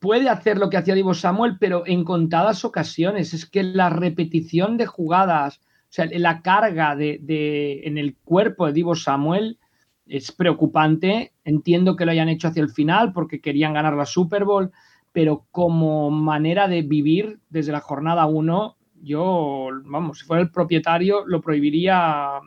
[0.00, 3.32] puede hacer lo que hacía Divo Samuel, pero en contadas ocasiones.
[3.32, 8.72] Es que la repetición de jugadas, o sea, la carga de, en el cuerpo de
[8.72, 9.58] Divo Samuel
[10.06, 11.34] es preocupante.
[11.44, 14.72] Entiendo que lo hayan hecho hacia el final porque querían ganar la Super Bowl,
[15.12, 21.24] pero como manera de vivir desde la jornada 1, yo, vamos, si fuera el propietario,
[21.26, 22.40] lo prohibiría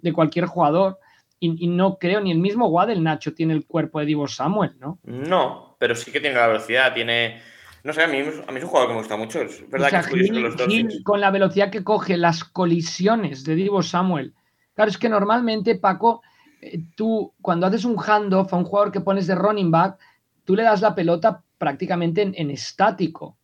[0.00, 0.98] de cualquier jugador.
[1.42, 4.98] Y, no creo, ni el mismo Waddell Nacho tiene el cuerpo de Divo Samuel, ¿no?
[5.04, 7.40] No, pero sí que tiene la velocidad, tiene.
[7.82, 9.40] No sé, a mí, a mí es un jugador que me gusta mucho.
[9.40, 10.68] Es verdad que los dos.
[11.02, 14.34] Con la velocidad que coge, las colisiones de Divo Samuel.
[14.74, 16.20] Claro, es que normalmente, Paco,
[16.60, 19.98] eh, tú cuando haces un handoff a un jugador que pones de running back,
[20.44, 23.38] tú le das la pelota prácticamente en, estático.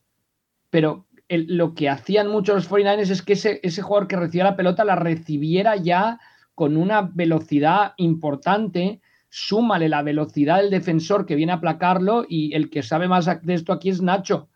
[0.68, 4.56] Pero lo que hacían muchos los 49ers es que ese, ese jugador que recibía la
[4.56, 6.20] pelota la recibiera ya
[6.54, 12.70] con una velocidad importante, súmale la velocidad del defensor que viene a aplacarlo y el
[12.70, 14.48] que sabe más de esto aquí es Nacho.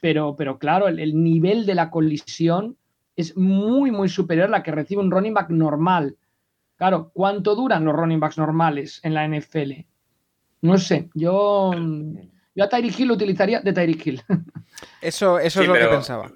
[0.00, 2.76] Pero, pero claro, el, nivel de la colisión
[3.16, 6.16] es muy, muy superior a la que recibe un running back normal.
[6.76, 9.72] Claro, ¿cuánto duran los running backs normales en la NFL?
[10.62, 11.72] No sé, yo,
[12.54, 14.22] yo a Tyreek Hill lo utilizaría de Tyreek Hill.
[15.02, 16.30] Eso, eso es lo que pensaba.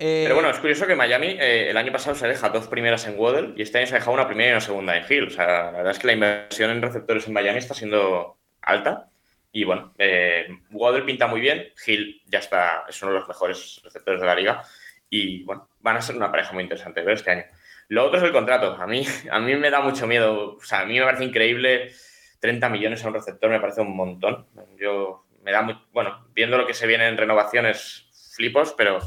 [0.00, 3.18] Pero bueno, es curioso que Miami eh, el año pasado se deja dos primeras en
[3.18, 5.26] Waddle y este año se deja una primera y una segunda en Hill.
[5.26, 9.10] O sea, la verdad es que la inversión en receptores en Miami está siendo alta.
[9.52, 13.82] Y bueno, eh, Waddle pinta muy bien, Hill ya está, es uno de los mejores
[13.84, 14.62] receptores de la liga.
[15.10, 17.44] Y bueno, van a ser una pareja muy interesante ver este año.
[17.88, 18.76] Lo otro es el contrato.
[18.80, 20.56] A mí, a mí me da mucho miedo.
[20.56, 21.92] O sea, a mí me parece increíble.
[22.40, 24.46] 30 millones a un receptor me parece un montón.
[24.78, 25.76] Yo me da muy.
[25.92, 29.00] Bueno, viendo lo que se viene en renovaciones, flipos, pero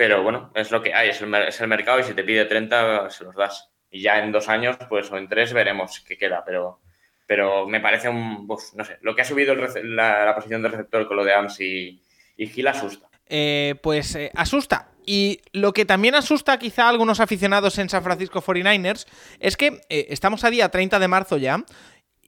[0.00, 3.22] pero bueno, es lo que hay, es el, mercado y si te pide 30 se
[3.22, 3.68] los das.
[3.90, 6.80] Y ya en dos años, pues o en tres veremos qué queda, pero,
[7.26, 11.18] pero me parece un, no sé, lo que ha subido la, posición de receptor con
[11.18, 12.02] lo de AMS y,
[12.38, 13.10] y Gil asusta.
[13.26, 14.88] Eh, pues eh, asusta.
[15.04, 19.06] Y lo que también asusta quizá a algunos aficionados en San Francisco 49ers
[19.38, 21.62] es que eh, estamos a día 30 de marzo ya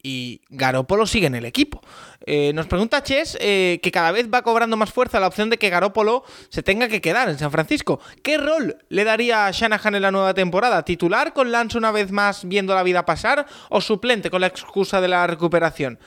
[0.05, 1.81] y Garópolo sigue en el equipo.
[2.25, 5.57] Eh, nos pregunta Ches eh, que cada vez va cobrando más fuerza la opción de
[5.57, 8.01] que Garópolo se tenga que quedar en San Francisco.
[8.21, 10.83] ¿Qué rol le daría a Shanahan en la nueva temporada?
[10.83, 14.99] ¿Titular con Lance una vez más viendo la vida pasar o suplente con la excusa
[14.99, 15.97] de la recuperación?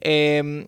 [0.00, 0.66] Em,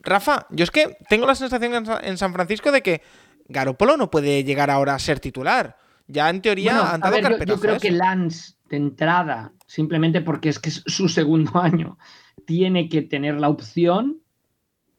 [0.00, 3.00] Rafa, yo es que tengo la sensación en San Francisco de que
[3.48, 5.78] Garópolo no puede llegar ahora a ser titular.
[6.08, 10.70] Ya en teoría han dado yo creo que Lance de entrada simplemente porque es que
[10.70, 11.98] es su segundo año.
[12.46, 14.18] Tiene que tener la opción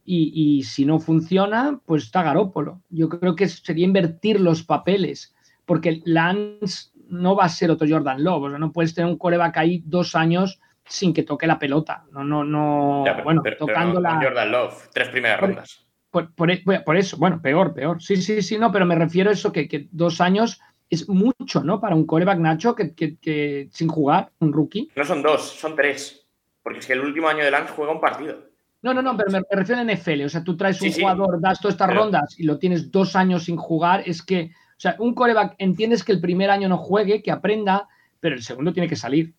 [0.05, 2.81] y, si no funciona, pues está Garópolo.
[2.89, 5.33] Yo creo que sería invertir los papeles,
[5.65, 8.43] porque Lance no va a ser otro Jordan Love.
[8.43, 12.03] O sea, no puedes tener un coreback ahí dos años sin que toque la pelota.
[12.11, 13.05] No, no, no.
[13.23, 14.21] bueno, tocando la.
[14.21, 15.85] Jordan Love, tres primeras rondas.
[16.11, 18.01] Por, eso, bueno, peor, peor.
[18.01, 20.59] Sí, sí, sí, no, pero me refiero a eso que, que dos años
[20.93, 21.79] es mucho, ¿no?
[21.79, 24.89] Para un coreback Nacho que, sin jugar, un rookie.
[24.95, 26.25] No son dos, son tres.
[26.61, 28.53] Porque es que el último año de Lance juega un partido.
[28.81, 30.23] No, no, no, pero me, refiero a NFL.
[30.25, 33.45] O sea, tú traes un jugador, das todas estas rondas y lo tienes dos años
[33.45, 34.03] sin jugar.
[34.05, 37.87] Es que, o sea, un coreback, entiendes que el primer año no juegue, que aprenda,
[38.19, 39.33] pero el segundo tiene que salir.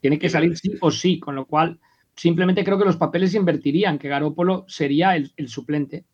[0.00, 1.80] Tiene que salir sí o sí, con lo cual
[2.14, 6.04] simplemente creo que los papeles invertirían, que Garópolo sería el, suplente.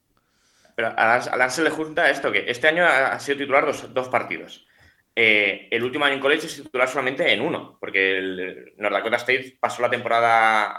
[0.75, 4.67] Pero a Lance se le junta esto, que este año ha sido titular dos, partidos.
[5.15, 9.17] Eh, el último año en college es titular solamente en uno, porque el North Dakota
[9.17, 10.75] State pasó la temporada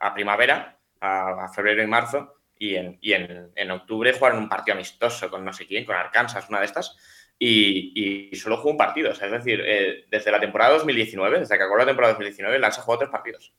[0.00, 5.52] a, primavera, a, febrero y marzo, y, en, octubre jugaron un partido amistoso con no
[5.52, 6.96] sé quién, con Arkansas, una de estas,
[7.38, 9.12] y, solo jugó un partido.
[9.12, 12.84] es decir, eh, desde la temporada 2019, desde que acabó la temporada 2019, Lance ha
[12.84, 13.54] jugado tres partidos.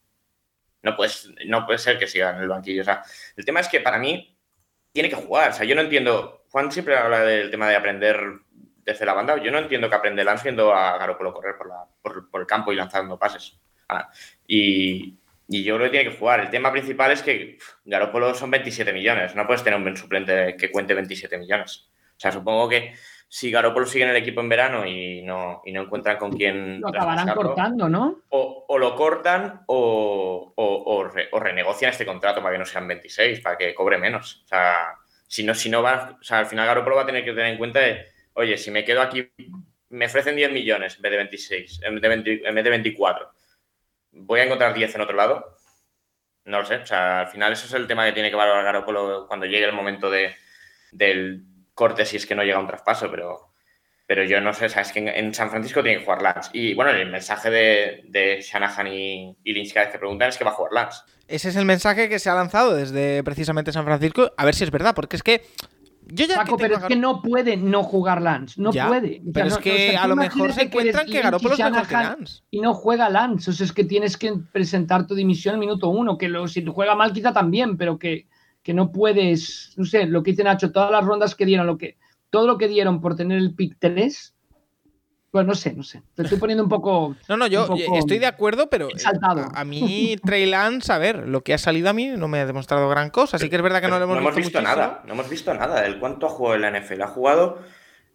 [0.81, 0.95] No,
[1.47, 2.81] no puede ser que siga en el banquillo.
[2.81, 3.03] O sea,
[3.35, 4.37] el tema es que para mí
[4.91, 5.51] tiene que jugar.
[5.51, 6.45] O sea, yo no entiendo.
[6.49, 8.19] Juan siempre habla del tema de aprender
[8.89, 9.41] desde la banda.
[9.41, 12.71] Yo no entiendo que aprende Lance viendo a Garoppolo correr por, la, por, el campo
[12.71, 13.59] y lanzando pases.
[13.87, 14.09] Ah,
[14.47, 16.41] y, yo creo que tiene que jugar.
[16.41, 19.35] El tema principal es que Garoppolo son 27 millones.
[19.35, 21.89] No puedes tener un suplente que cuente 27 millones.
[22.17, 22.93] O sea, supongo que
[23.27, 26.81] si Garoppolo sigue en el equipo en verano y no, y no encuentran con quién.
[26.81, 28.21] Lo acabarán cortando, ¿no?
[28.29, 33.73] O, lo cortan o, o, renegocian este contrato para que no sean 26, para que
[33.73, 34.43] cobre menos.
[34.45, 34.95] O sea,
[35.27, 36.17] si no, si no va.
[36.19, 38.07] O sea, al final Garoppolo va a tener que tener en cuenta de,
[38.39, 39.29] oye, si me quedo aquí,
[39.89, 43.31] me ofrecen 10 millones en vez de 26, en vez de, en vez de 24.
[44.11, 45.57] ¿Voy a encontrar 10 en otro lado?
[46.45, 46.77] No lo sé.
[46.77, 49.65] O sea, al final eso es el tema que tiene que valorar Garoppolo cuando llegue
[49.65, 50.35] el momento de,
[50.91, 53.51] del corte si es que no llega un traspaso, pero,
[54.07, 56.49] pero yo no sé, sabes que en, San Francisco tiene que jugar Lance.
[56.53, 60.37] Y bueno, el mensaje de, de Shanahan y, y Lynch cada vez que preguntan es
[60.37, 61.01] que va a jugar Lance.
[61.27, 64.63] Ese es el mensaje que se ha lanzado desde precisamente San Francisco, a ver si
[64.63, 65.43] es verdad, porque es que
[66.11, 69.21] yo ya pero es que no puede no jugar Lance, no puede.
[69.33, 72.43] Pero es que a lo mejor se encuentran que, Garoppolo es mejor que Lance.
[72.51, 75.89] Y no juega Lance, o sea, es que tienes que presentar tu dimisión en minuto
[75.89, 78.27] uno, que lo, si juega mal quizá también, pero que,
[78.63, 81.77] que no puedes, no sé, lo que dice Nacho, todas las rondas que dieron, lo
[81.77, 81.97] que,
[82.29, 84.35] todo lo que dieron por tener el pick 3,
[85.31, 86.01] pues no sé, no sé.
[86.15, 87.15] Te estoy poniendo un poco.
[87.27, 88.87] No, no, yo estoy de acuerdo, pero
[89.53, 92.45] a, mí Trey Lance, a ver, lo que ha salido a mí no me ha
[92.47, 93.37] demostrado gran cosa.
[93.37, 95.03] Así que es verdad que no lo hemos, visto, nada.
[95.05, 95.85] No hemos visto nada.
[95.85, 97.01] ¿El cuánto ha jugado en la NFL?
[97.03, 97.59] Ha jugado,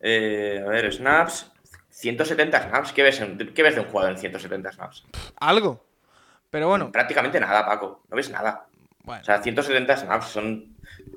[0.01, 1.53] eh, a ver, snaps,
[1.91, 2.93] 170 snaps.
[2.93, 3.23] ¿Qué ves,
[3.55, 5.05] ¿Qué ves de un jugador en 170 snaps?
[5.37, 5.85] Algo.
[6.51, 6.91] Pero bueno.
[6.91, 8.03] Prácticamente nada, Paco.
[8.11, 8.67] No ves nada.
[9.07, 10.75] O sea, 170 snaps son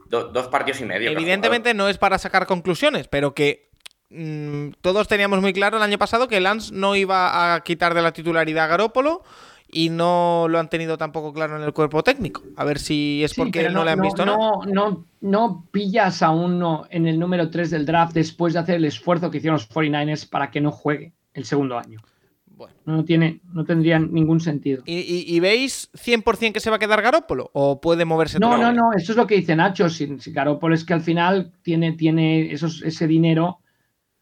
[0.09, 1.09] dos partidos y medio.
[1.09, 3.67] Evidentemente no es para sacar conclusiones, pero que
[4.09, 8.01] mm, todos teníamos muy claro el año pasado que Lance no iba a quitar de
[8.01, 9.23] la titularidad a Garópolo
[9.69, 12.41] y no lo han tenido tampoco claro en el cuerpo técnico.
[12.55, 16.85] A ver si es porque no, le han visto no, no, no pillas a uno
[16.89, 20.29] en el número 3 del draft después de hacer el esfuerzo que hicieron los 49ers
[20.29, 22.01] para que no juegue el segundo año.
[22.45, 22.73] Bueno.
[22.85, 24.81] No, tiene, no tendría ningún sentido.
[24.87, 27.51] ¿Y, veis 100% que se va a quedar Garópolo?
[27.53, 28.39] ¿O puede moverse?
[28.39, 28.93] No, no, no.
[28.93, 29.89] Eso es lo que dice Nacho.
[29.91, 33.59] Si, Garópolo es que al final tiene, tiene esos, ese dinero,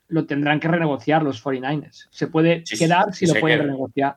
[0.08, 2.08] lo tendrán que renegociar los 49ers.
[2.12, 4.16] Se puede quedar si, lo puede renegociar.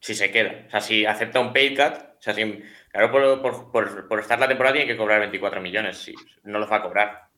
[0.00, 0.64] Si se queda.
[0.66, 2.62] O sea, si acepta un pay cut, o sea, si
[2.92, 5.98] Garópolo por, estar la temporada tiene que cobrar 24 millones.
[5.98, 6.14] Si,
[6.44, 7.28] no los va a cobrar.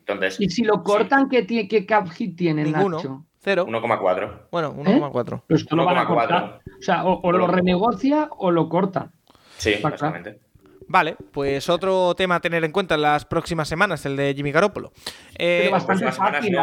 [0.00, 3.24] Entonces, y si lo cortan, ¿qué, ¿qué cap hit tiene Nacho?
[3.44, 4.48] 1,4.
[4.50, 5.42] Bueno, 1,4.
[5.46, 6.60] Pues esto lo van a cortar.
[6.78, 9.10] O sea, o, lo renegocia o lo corta.
[9.56, 10.40] Sí, exactamente.
[10.88, 14.52] Vale, pues otro tema a tener en cuenta en las próximas semanas, el de Jimmy
[14.52, 14.92] Garoppolo.
[15.36, 16.58] Eh, bastante fácil,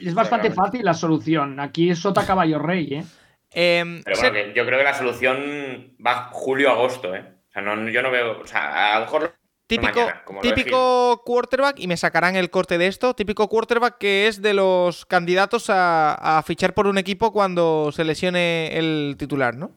[0.00, 1.60] es bastante fácil la solución.
[1.60, 3.04] Aquí es Sota Caballo Rey, ¿eh?
[3.50, 7.24] Em, Pero bueno, yo creo que la solución va julio-agosto, ¿eh?
[7.48, 8.40] O sea, no, yo no veo.
[8.40, 9.38] O sea, a lo mejor
[9.68, 10.00] Típico,
[10.40, 15.04] típico quarterback, y me sacarán el corte de esto, típico quarterback que es de los
[15.04, 19.72] candidatos a, fichar por un equipo cuando se lesione el titular, ¿no?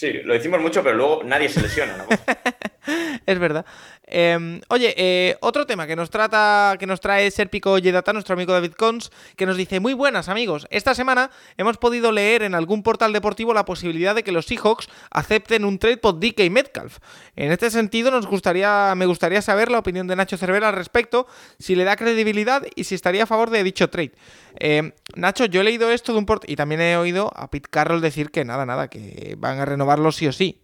[0.00, 2.06] Sí, lo decimos mucho, pero luego nadie se lesiona, ¿no?
[3.26, 3.66] es verdad.
[4.12, 8.52] Em, oye, eh, otro tema que nos trata, que nos trae Serpico Yedata, nuestro amigo
[8.52, 12.82] David Cons, que nos dice, muy buenas amigos, esta semana hemos podido leer en algún
[12.82, 16.98] portal deportivo la posibilidad de que los Seahawks acepten un trade por DK Metcalf.
[17.36, 21.28] En este sentido, nos gustaría, me gustaría saber la opinión de Nacho Cervera al respecto,
[21.60, 24.12] si le da credibilidad y si estaría a favor de dicho trade.
[24.56, 27.68] Em, Nacho, yo he leído esto de un portal y también he oído a Pete
[27.70, 30.60] Carroll decir que nada, nada, que van a renovarlo sí o sí.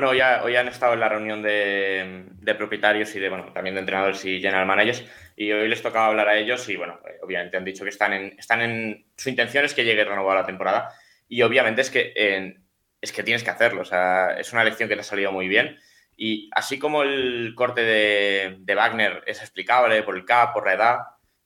[0.00, 4.24] Bueno, hoy, han estado en la reunión de, propietarios y de, bueno, también de entrenadores
[4.24, 7.64] y general managers y hoy les tocaba hablar a ellos y, bueno, eh, obviamente han
[7.64, 10.94] dicho que están en, están en su intención es que llegue renovada la temporada
[11.26, 12.12] y obviamente es que,
[13.00, 15.48] es que tienes que hacerlo, o sea, es una lección que te ha salido muy
[15.48, 15.76] bien
[16.16, 20.98] y así como el corte de, Wagner es explicable por el CAP, por la edad,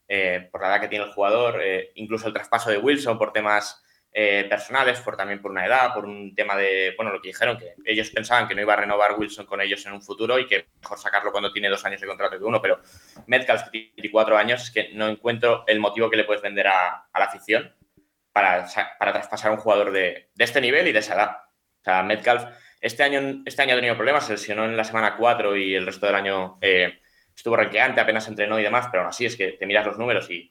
[0.08, 3.32] eh, por la edad que tiene el jugador, eh, incluso el traspaso de Wilson por
[3.32, 3.81] temas
[4.14, 7.56] eh, personales, por también por una edad, por un tema de, bueno, lo que dijeron,
[7.56, 10.46] que ellos pensaban que no iba a renovar Wilson con ellos en un futuro y
[10.46, 12.80] que mejor sacarlo cuando tiene dos años de contrato que uno, pero
[13.26, 17.08] Metcalf tiene cuatro años, es que no encuentro el motivo que le puedes vender a,
[17.14, 17.74] la afición
[18.32, 18.66] para,
[18.98, 21.36] para traspasar a un jugador de, este nivel y de esa edad.
[21.80, 22.44] O sea, Metcalf
[22.82, 25.86] este año, este año ha tenido problemas, se lesionó en la semana 4 y el
[25.86, 27.00] resto del año eh,
[27.34, 30.28] estuvo renqueante, apenas entrenó y demás, pero aún así es que te miras los números
[30.30, 30.50] y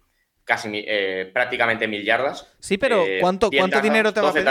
[0.52, 2.54] casi eh, prácticamente mil yardas.
[2.60, 4.50] Sí, pero eh, ¿cuánto, ¿cuánto dinero te va a pedir?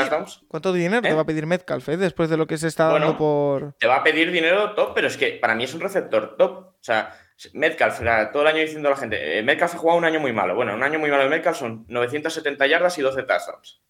[0.48, 3.74] ¿Cuánto dinero te va a pedir Metcalf después de lo que se está dando por...?
[3.78, 6.52] Te va a pedir dinero top, pero es que para mí es un receptor top.
[6.52, 7.14] O sea,
[7.52, 8.00] Metcalf,
[8.32, 10.54] todo el año diciendo a la gente, Metcalf ha jugado un año muy malo.
[10.54, 13.82] Bueno, un año muy malo de Metcalf son 970 yardas y 12 touchdowns.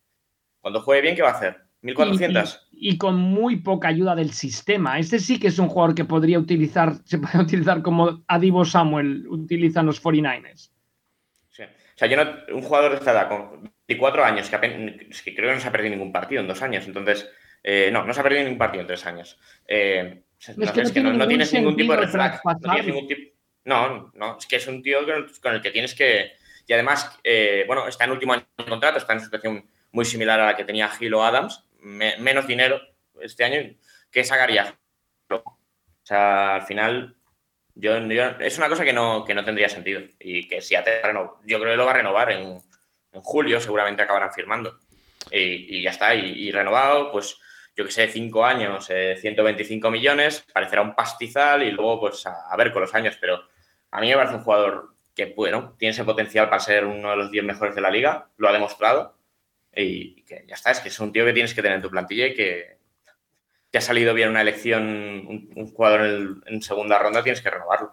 [0.59, 1.59] Cuando juegue bien, ¿qué va a hacer?
[1.83, 2.69] 1400.
[2.73, 4.99] Y, con muy poca ayuda del sistema.
[4.99, 9.29] Este sí que es un jugador que podría utilizar, se puede utilizar como Adivo Samuel
[9.29, 10.71] utilizan los 49ers.
[12.01, 15.51] O sea, yo no, un jugador de esta edad con 24 años, que, que creo
[15.51, 17.31] que no se ha perdido ningún partido en dos años, entonces,
[17.63, 19.39] eh, no, no se ha perdido ningún partido en tres años.
[19.69, 20.23] Eh,
[20.57, 22.41] no, es que no, tienes ningún tipo de reflex.
[23.65, 25.01] No, no, es que es un tío
[25.43, 26.33] con el, que tienes que.
[26.67, 30.07] Y además, eh, bueno, está en último año de contrato, está en una situación muy
[30.07, 32.81] similar a la que tenía Gil o Adams, menos dinero
[33.21, 33.77] este año
[34.11, 34.75] que sacaría.
[35.29, 35.43] O
[36.03, 37.15] sea, al final,
[38.41, 40.03] es una cosa que no, que no tendría sentido.
[40.19, 41.01] Y que si te
[41.45, 42.61] yo creo que lo va a renovar en,
[43.13, 44.79] julio, seguramente acabarán firmando.
[45.31, 47.39] Y, ya está, y, renovado, pues
[47.77, 52.57] yo que sé, cinco años, 125 eh, millones, parecerá un pastizal y luego, pues a,
[52.57, 53.17] ver con los años.
[53.21, 53.43] Pero
[53.91, 57.17] a mí me parece un jugador que, bueno, tiene ese potencial para ser uno de
[57.17, 59.17] los 10 mejores de la liga, lo ha demostrado
[59.75, 61.91] y que ya está, es que es un tío que tienes que tener en tu
[61.91, 62.80] plantilla y que
[63.71, 67.93] te ha salido bien una elección, un, jugador en, segunda ronda, tienes que renovarlo.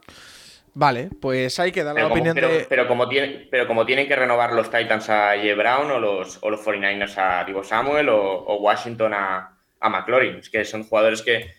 [0.74, 2.66] Vale, pues hay que dar la opinión pero, de...
[2.70, 5.56] Pero como, tiene, pero como tienen que renovar los Titans a J.
[5.56, 10.50] Brown o los, o los 49ers a Divo Samuel o, Washington a, a McLaurin, es
[10.50, 11.52] que son jugadores que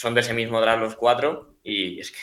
[0.00, 2.18] son de ese mismo draft los cuatro y es que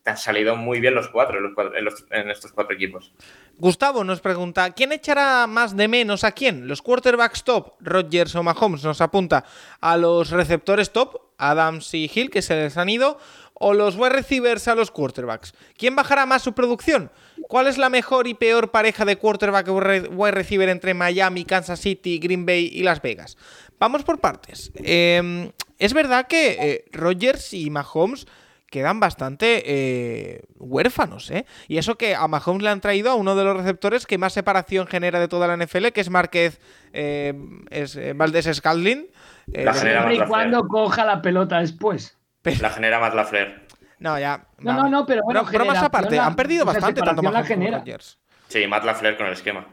[0.00, 3.12] te han salido muy bien los cuatro en estos cuatro equipos.
[3.58, 6.68] Gustavo nos pregunta, ¿quién echará más de menos a quién?
[6.68, 8.84] ¿Los quarterbacks top, Rodgers o Mahomes?
[8.84, 9.44] Nos apunta
[9.80, 13.18] a los receptores top, Adams y Hill, que se les han ido,
[13.54, 15.52] o los wide receivers a los quarterbacks.
[15.76, 17.10] ¿Quién bajará más su producción?
[17.48, 22.18] ¿Cuál es la mejor y peor pareja de quarterback wide receiver entre Miami, Kansas City,
[22.18, 23.36] Green Bay y Las Vegas?
[23.80, 24.70] Vamos por partes.
[24.76, 28.26] Em, es verdad que eh, Rodgers y Mahomes
[28.70, 31.46] quedan bastante eh, huérfanos, ¿eh?
[31.68, 34.32] Y eso que a Mahomes le han traído a uno de los receptores que más
[34.32, 36.60] separación genera de toda la NFL, que es Márquez
[36.92, 37.34] eh,
[37.70, 39.08] es, eh, Valdés Scaldlin.
[39.46, 42.18] la genera y cuando coja la pelota después.
[42.60, 43.66] La genera más la Flair.
[43.98, 44.46] No, ya.
[44.58, 45.46] No, no, no, pero bueno.
[45.50, 48.18] Pero, más aparte, han perdido bastante tanto Mahomes como Rodgers.
[48.48, 49.66] Sí, Matt LaFleur con el esquema.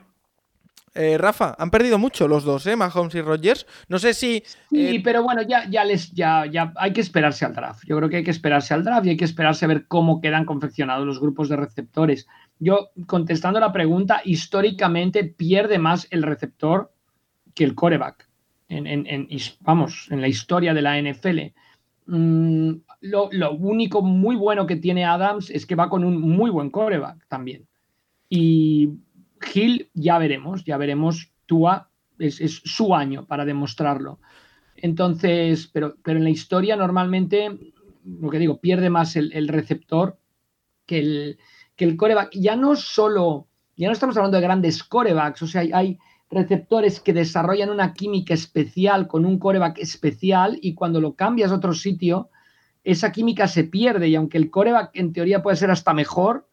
[0.95, 2.75] Eh, Rafa, han perdido mucho los dos, ¿eh?
[2.75, 3.65] Mahomes y Rodgers.
[3.87, 4.43] No sé si.
[4.69, 6.11] Sí, eh, pero bueno, ya, ya les.
[6.11, 7.83] Ya, ya hay que esperarse al draft.
[7.87, 10.21] Yo creo que hay que esperarse al draft y hay que esperarse a ver cómo
[10.21, 12.27] quedan confeccionados los grupos de receptores.
[12.59, 16.93] Yo, contestando la pregunta, históricamente pierde más el receptor
[17.55, 18.29] que el coreback.
[18.69, 19.27] En,
[19.61, 21.39] vamos, en la historia de la NFL.
[22.05, 26.49] Mm, lo, lo único muy bueno que tiene Adams es que va con un muy
[26.49, 27.67] buen coreback también.
[28.29, 28.89] Y
[29.43, 31.31] Gil ya veremos, ya veremos.
[31.45, 34.19] Tua es, su año para demostrarlo.
[34.75, 40.17] Entonces, pero, pero en la historia normalmente, lo que digo, pierde más el, receptor
[40.85, 41.39] que el,
[41.75, 42.31] que el coreback.
[42.33, 45.99] Ya no solo, ya no estamos hablando de grandes corebacks, o sea, hay,
[46.33, 51.55] receptores que desarrollan una química especial con un coreback especial y cuando lo cambias a
[51.55, 52.29] otro sitio,
[52.83, 56.49] esa química se pierde y aunque el coreback en teoría puede ser hasta mejor,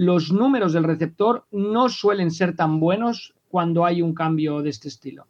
[0.00, 4.88] los números del receptor no suelen ser tan buenos cuando hay un cambio de este
[4.88, 5.26] estilo.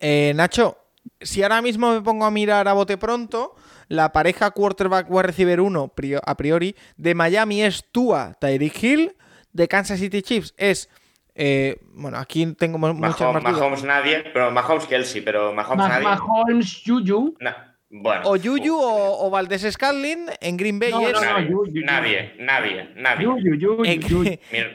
[0.00, 0.78] Eh, Nacho,
[1.20, 3.54] si ahora mismo me pongo a mirar a bote pronto,
[3.88, 5.92] la pareja quarterback wide receiver 1
[6.24, 9.16] a priori de Miami es Tua Tyreek Hill,
[9.52, 10.88] de Kansas City Chiefs es
[11.34, 16.04] eh, bueno, aquí tengo muchas Mahomes, Mahomes nadie, pero Mahomes Kelsey, pero Mahomes nadie.
[16.04, 17.36] Mahomes Juju.
[18.24, 21.20] O Yuyu o, o Valdés Scarlin en Green Bay es.
[21.84, 23.26] nadie, nadie, nadie,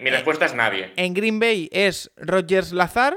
[0.01, 0.91] mi, respuesta es nadie.
[0.97, 3.15] En Green Bay es Rogers Lazar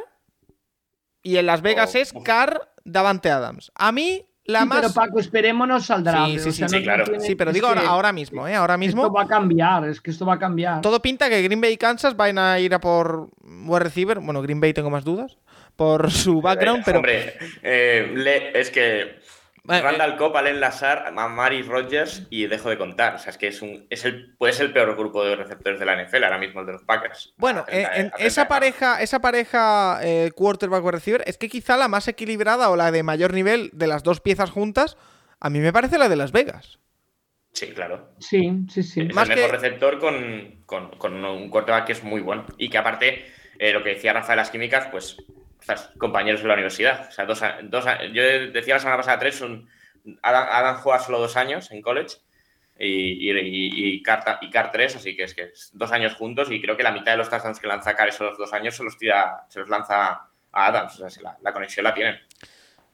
[1.21, 3.73] y en Las Vegas oh, es Carr Davante Adams.
[3.75, 4.81] A mí la más.
[4.83, 6.31] Pero Paco, esperémonos al draft.
[6.31, 7.05] Sí, sí, sí, claro.
[7.19, 8.55] sí pero digo ahora, mismo, ¿eh?
[8.55, 9.03] Ahora mismo.
[9.03, 10.81] Esto va a cambiar, es que esto va a cambiar.
[10.81, 14.21] Todo pinta que Green Bay y Kansas van a ir a por wide receiver.
[14.21, 15.39] Bueno, Green Bay tengo más dudas
[15.75, 16.99] por su background, pero.
[16.99, 19.19] Hombre, eh, es que
[19.69, 23.17] Randall Cobb, Allen Lazar, Mari Rogers y dejo de contar.
[23.17, 25.79] O sea, es que es un, es el, puede ser el peor grupo de receptores
[25.79, 27.35] de la NFL ahora mismo, el de los Packers.
[27.37, 32.09] Bueno, en, esa, pareja, esa pareja eh, quarterback o receiver es que quizá la más
[32.09, 34.97] equilibrada o la de mayor nivel de las dos piezas juntas,
[35.39, 36.79] a mí me parece la de Las Vegas.
[37.53, 38.11] Sí, claro.
[38.19, 39.01] Sí, sí, sí.
[39.01, 42.47] Es el mejor receptor con, un quarterback que es muy bueno.
[42.57, 43.27] Y que aparte,
[43.59, 45.17] eh, lo que decía Rafa de las químicas, pues
[45.99, 47.09] compañeros de la universidad.
[47.09, 49.69] O sea, dos, dos, yo decía la semana pasada tres, son,
[50.23, 52.17] Adam, juega solo dos años en college
[52.79, 56.77] y, y, y, y Car tres, así que es que dos años juntos y creo
[56.77, 59.45] que la mitad de los touchdowns que lanza Car esos dos años se los tira,
[59.49, 61.01] se los lanza a Adams.
[61.01, 62.19] O sea, la, conexión la tienen.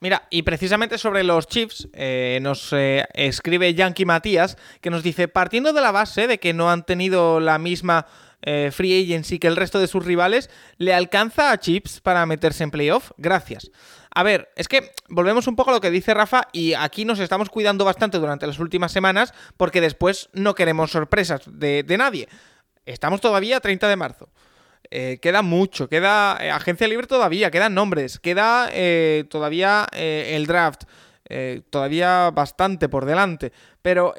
[0.00, 5.28] Mira, y precisamente sobre los Chiefs, eh, nos eh, escribe Yankee Matías, que nos dice,
[5.28, 8.06] partiendo de la base de que no han tenido la misma
[8.46, 12.62] eh, free agency que el resto de sus rivales, ¿le alcanza a Chips para meterse
[12.62, 13.12] en playoff?
[13.16, 13.70] Gracias.
[14.14, 17.18] A ver, es que volvemos un poco a lo que dice Rafa y aquí nos
[17.20, 22.28] estamos cuidando bastante durante las últimas semanas porque después no queremos sorpresas de, nadie.
[22.84, 24.28] Estamos todavía a 30 de marzo.
[24.90, 28.70] Eh, queda mucho, queda eh, agencia libre todavía, quedan nombres, queda
[29.30, 30.82] todavía el draft,
[31.70, 33.52] todavía bastante por delante.
[33.80, 34.14] Pero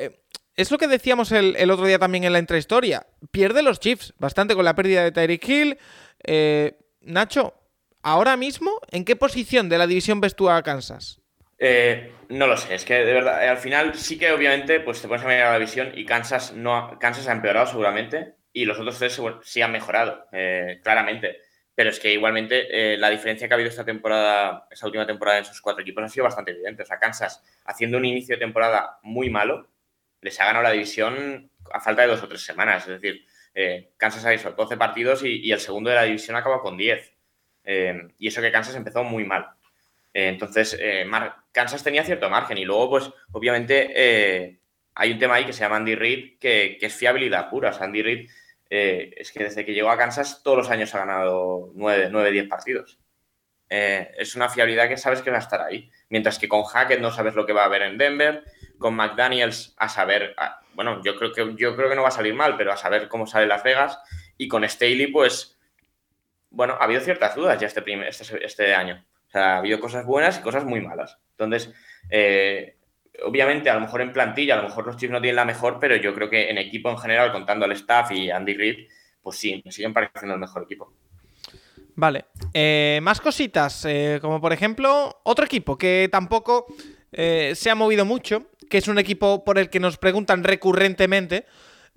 [0.55, 3.05] es lo que decíamos el, otro día también en la intrahistoria.
[3.31, 5.77] Pierde los Chiefs bastante con la pérdida de Tyreek Hill.
[6.23, 7.53] Eh, Nacho,
[8.01, 11.19] ahora mismo, ¿en qué posición de la división ves tú a Kansas?
[11.57, 15.01] Eh, no lo sé, es que de verdad, eh, al final sí que obviamente pues
[15.01, 18.77] te pones a mirar la división y Kansas no Kansas ha empeorado seguramente y los
[18.77, 20.27] otros tres sí han mejorado,
[20.83, 21.39] claramente.
[21.75, 25.43] Pero es que igualmente la diferencia que ha habido esta temporada, esta última temporada en
[25.43, 26.83] esos cuatro equipos ha sido bastante evidente.
[26.83, 29.67] O sea, Kansas haciendo un inicio de temporada muy malo,
[30.21, 32.83] les ha ganado la división a falta de dos o tres semanas.
[32.87, 36.61] Es decir, eh, Kansas ha hecho 12 partidos y, el segundo de la división acaba
[36.61, 37.13] con 10.
[37.63, 39.49] Eh, y eso que Kansas empezó muy mal.
[40.13, 40.77] Eh, entonces,
[41.51, 44.59] Kansas tenía cierto margen y luego, pues, obviamente,
[44.93, 47.69] hay un tema ahí que se llama Andy Reid, que, es fiabilidad pura.
[47.69, 48.29] O sea, Andy Reid
[48.69, 52.47] es que desde que llegó a Kansas todos los años ha ganado 9, 9 10
[52.47, 52.99] partidos.
[53.69, 55.89] Es una fiabilidad que sabes que va a estar ahí.
[56.09, 58.43] Mientras que con Hackett no sabes lo que va a haber en Denver,
[58.77, 60.35] con McDaniels a saber,
[60.73, 63.07] bueno, yo creo, que, yo creo que no va a salir mal, pero a saber
[63.07, 63.99] cómo sale Las Vegas.
[64.37, 65.57] Y con Staley, pues,
[66.49, 69.03] bueno, ha habido ciertas dudas ya este, este, este, año.
[69.27, 71.17] O sea, ha habido cosas buenas y cosas muy malas.
[71.31, 71.73] Entonces,
[72.09, 72.77] eh,
[73.23, 75.79] obviamente, a lo mejor en plantilla, a lo mejor los Chiefs no tienen la mejor,
[75.79, 78.87] pero yo creo que en equipo en general, contando al staff y Andy Reid,
[79.21, 80.93] pues sí, me siguen pareciendo el mejor equipo.
[81.95, 82.25] Vale.
[82.53, 86.67] Eh, más cositas, eh, como por ejemplo, otro equipo que tampoco
[87.17, 91.45] se ha movido mucho que es un equipo por el que nos preguntan recurrentemente.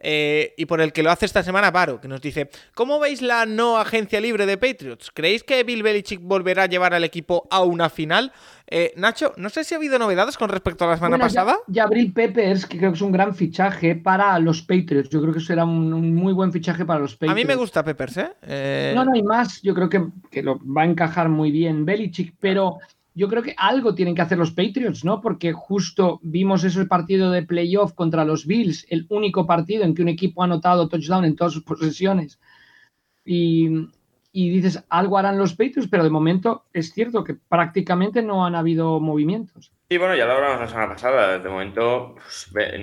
[0.00, 3.20] Eh, y por el que lo hace esta semana Varo, que nos dice: ¿Cómo veis
[3.20, 5.10] la no agencia libre de Patriots?
[5.12, 8.32] ¿Creéis que Bill Belichick volverá a llevar al equipo a una final?
[8.70, 11.56] Eh, Nacho, no sé si ha habido novedades con respecto a la semana pasada.
[11.66, 15.08] Ya, Abril Peppers, que creo que es un gran fichaje para los Patriots.
[15.08, 17.32] Yo creo que será un, muy buen fichaje para los Patriots.
[17.32, 18.30] A mí me gusta Peppers, ¿eh?
[18.42, 18.92] ¿eh?
[18.94, 19.62] No, no hay más.
[19.62, 22.78] Yo creo que, que, lo va a encajar muy bien Belichick, pero
[23.18, 25.20] yo creo que algo tienen que hacer los Patriots, ¿no?
[25.20, 30.02] Porque justo vimos ese partido de playoff contra los Bills, el único partido en que
[30.02, 32.38] un equipo ha anotado touchdown en todas sus posesiones.
[33.24, 33.88] Y,
[34.32, 39.00] dices, algo harán los Patriots, pero de momento es cierto que prácticamente no han habido
[39.00, 39.72] movimientos.
[39.90, 41.40] Sí, bueno, ya lo hablamos la semana pasada.
[41.40, 42.76] De momento, pues,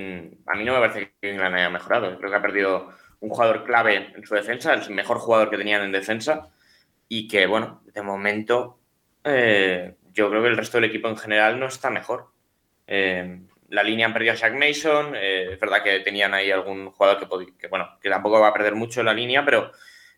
[0.48, 2.18] a mí no me parece que England haya mejorado.
[2.18, 2.90] Creo que ha perdido
[3.22, 6.50] un jugador clave en su defensa, el mejor jugador que tenían en defensa,
[7.08, 8.80] y que, bueno, de momento
[9.24, 12.32] eh, yo creo que el resto del equipo en general no está mejor.
[12.88, 16.90] Eh, la línea han perdido a Shaq Mason, eh, es verdad que tenían ahí algún
[16.92, 17.20] jugador
[17.58, 19.72] que, bueno, que tampoco va a perder mucho la línea, pero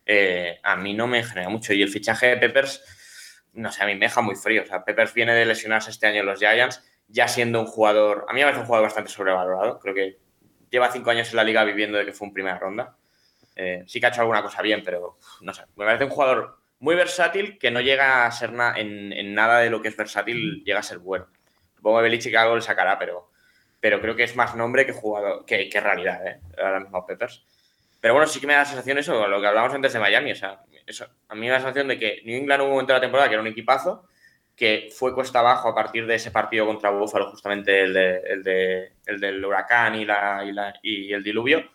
[0.05, 1.73] eh, a mí no me genera mucho.
[1.73, 2.83] Y el fichaje de Peppers,
[3.53, 4.61] no sé, a mí me deja muy frío.
[4.61, 8.25] O sea, Peppers viene de lesionarse este año en los Giants, ya siendo un jugador,
[8.29, 9.79] a mí me parece un jugador bastante sobrevalorado.
[9.79, 10.19] Creo que
[10.69, 12.95] lleva cinco años en la liga viviendo de que fue un primera ronda.
[13.87, 16.95] sí que ha hecho alguna cosa bien, pero no sé, me parece un jugador muy
[16.95, 20.83] versátil que no llega a ser en, nada de lo que es versátil, llega a
[20.83, 21.27] ser bueno.
[21.75, 23.31] Supongo que Belichick algo le sacará, pero,
[23.79, 26.39] pero creo que es más nombre que jugador, que, realidad, ¿eh?
[26.57, 27.43] ahora mismo Peppers.
[27.99, 30.31] Pero bueno, sí que me da la sensación eso, lo que hablábamos antes de Miami,
[30.31, 32.73] o sea, eso, a mí me da la sensación de que New England hubo un
[32.75, 34.07] momento de la temporada que era un equipazo,
[34.55, 39.19] que fue cuesta abajo a partir de ese partido contra Buffalo, justamente el, de, el,
[39.19, 41.69] del huracán y, la, y, la, y el diluvio,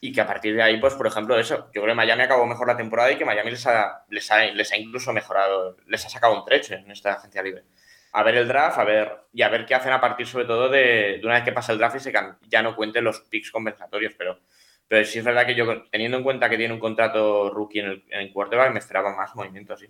[0.00, 2.46] y que a partir de ahí, pues, por ejemplo, eso, yo creo que Miami acabó
[2.46, 6.04] mejor la temporada y que Miami les ha, les ha, les ha incluso mejorado, les
[6.06, 7.64] ha sacado un trecho en esta agencia libre.
[8.12, 10.68] A ver el draft, a ver, y a ver qué hacen a partir sobre todo
[10.68, 12.12] de, una vez que pasa el draft y se
[12.48, 14.40] ya no cuenten los picks compensatorios, pero,
[14.88, 17.86] pero sí es verdad que yo, teniendo en cuenta que tiene un contrato rookie en
[17.86, 19.86] el, en el quarterback, me esperaba más movimiento así.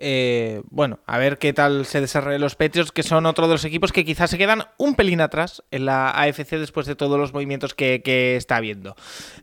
[0.00, 3.64] Eh, bueno, a ver qué tal se desarrollan los Patriots, que son otro de los
[3.64, 7.32] equipos que quizás se quedan un pelín atrás en la AFC después de todos los
[7.32, 8.94] movimientos que, está habiendo.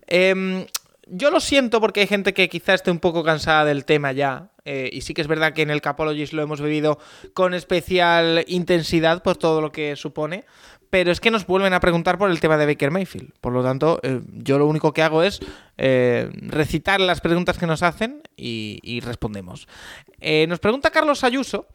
[0.08, 0.66] Em,
[1.08, 4.50] yo lo siento porque hay gente que quizás esté un poco cansada del tema ya.
[4.64, 6.98] Eh, y sí que es verdad que en el Capologist lo hemos vivido
[7.34, 10.46] con especial intensidad por todo lo que supone
[10.96, 13.34] pero es que nos vuelven a preguntar por el tema de Baker Mayfield.
[13.42, 15.42] Por lo tanto, eh, yo lo único que hago es
[15.78, 19.68] eh, recitar las preguntas que nos hacen y, respondemos.
[20.22, 21.68] Eh, nos pregunta Carlos Ayuso.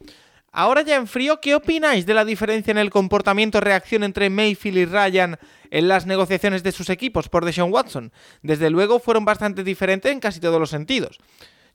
[0.51, 4.85] Ahora ya en frío, ¿qué opináis de la diferencia en el comportamiento-reacción entre Mayfield y
[4.85, 5.37] Ryan
[5.69, 8.11] en las negociaciones de sus equipos por Deshaun Watson?
[8.41, 11.19] Desde luego fueron bastante diferentes en casi todos los sentidos.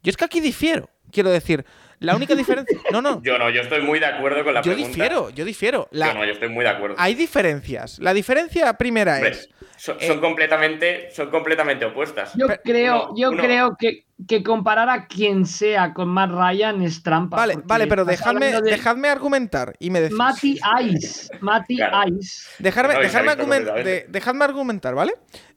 [0.03, 0.91] Yo es que aquí difiero.
[1.13, 1.65] Quiero decir,
[2.01, 2.79] la única diferencia.
[2.93, 3.23] No, no.
[3.23, 4.89] Yo no, yo estoy muy de acuerdo con la yo pregunta.
[4.89, 5.89] Yo difiero, yo difiero.
[5.91, 6.97] yo no, yo estoy muy de acuerdo.
[6.99, 7.99] Hay diferencias.
[7.99, 9.49] La diferencia primera es.
[9.77, 12.33] Son, eh, completamente, son completamente opuestas.
[12.35, 17.37] Yo creo, yo creo que, que, comparar a quien sea con Matt Ryan es trampa.
[17.37, 20.17] Vale, vale, pero dejadme, dejadme argumentar y me decís.
[20.17, 21.29] Matty Ice.
[21.41, 21.79] Matty
[22.09, 22.49] Ice.
[22.59, 22.95] Dejadme,
[24.09, 25.13] dejadme argumentar, ¿vale?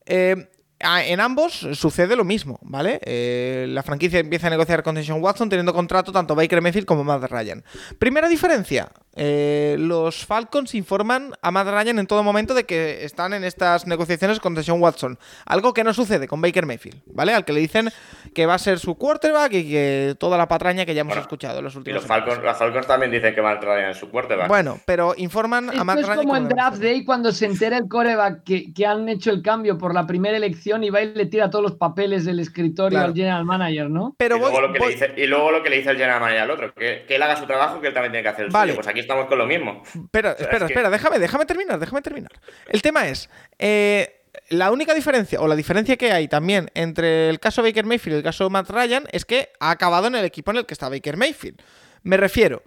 [0.06, 0.36] Eh,
[0.80, 3.02] en ambos sucede lo mismo, ¿vale?
[3.04, 7.04] Eh, la franquicia empieza a negociar con Deshaun Watson teniendo contrato tanto Baker Mayfield como
[7.04, 7.64] Matt Ryan.
[7.98, 13.34] Primera diferencia, eh, los Falcons informan a Matt Ryan en todo momento de que están
[13.34, 17.34] en estas negociaciones con Deshaun Watson, algo que no sucede con Baker Mayfield, ¿vale?
[17.34, 17.90] Al que le dicen
[18.34, 21.58] que va a ser su quarterback y que toda la patraña que ya hemos escuchado
[21.58, 24.10] en los últimos y los Falcons, los Falcons también dicen que Matt Ryan es su
[24.10, 24.48] quarterback.
[24.48, 26.12] Bueno, pero informan a Matt Ryan.
[26.12, 29.42] Es como en Draft Day cuando se entera el quarterback que, que han hecho el
[29.42, 33.00] cambio por la primera elección y va y le tira todos los papeles del escritorio
[33.00, 34.16] al general manager, ¿no?
[34.18, 36.22] Pero y, luego lo que le dice, y luego lo que le dice el general
[36.22, 38.52] manager al otro, que, él haga su trabajo que él también tiene que hacer el
[38.52, 38.74] vale.
[38.74, 39.84] Pues aquí estamos con lo mismo.
[40.12, 42.32] Pero, espera, espera, déjame, déjame terminar, déjame terminar.
[42.68, 43.30] El tema es.
[43.58, 44.16] Eh,
[44.50, 48.18] la única diferencia, o la diferencia que hay también entre el caso Baker Mayfield y
[48.18, 50.90] el caso Matt Ryan, es que ha acabado en el equipo en el que está
[50.90, 51.60] Baker Mayfield.
[52.04, 52.64] Me refiero,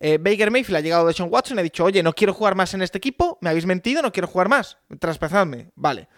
[0.00, 2.54] eh, Baker Mayfield ha llegado de Sean Watson y ha dicho, oye, no quiero jugar
[2.54, 5.70] más en este equipo, me habéis mentido, no quiero jugar más, traspasadme.
[5.74, 6.08] Vale.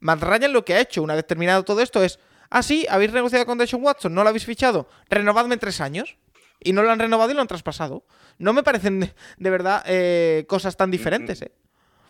[0.00, 2.18] Matt Ryan lo que ha hecho una vez terminado todo esto es,
[2.50, 6.16] ah, sí, habéis negociado con Deshaun Watson, no lo habéis fichado, renovadme en tres años.
[6.62, 8.04] Y no lo han renovado y lo han traspasado.
[8.36, 9.00] No me parecen
[9.38, 11.40] de, verdad eh, cosas tan diferentes.
[11.40, 11.52] ¿eh?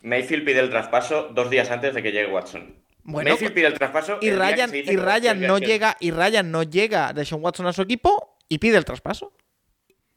[0.03, 4.19] Mayfield pide el traspaso dos días antes de que llegue Watson.Mayfield pide el traspaso.
[4.21, 8.39] Y Ryan, y Ryan no llega, y Ryan no llega Deshaun Watson a su equipo
[8.49, 9.33] y pide el traspaso.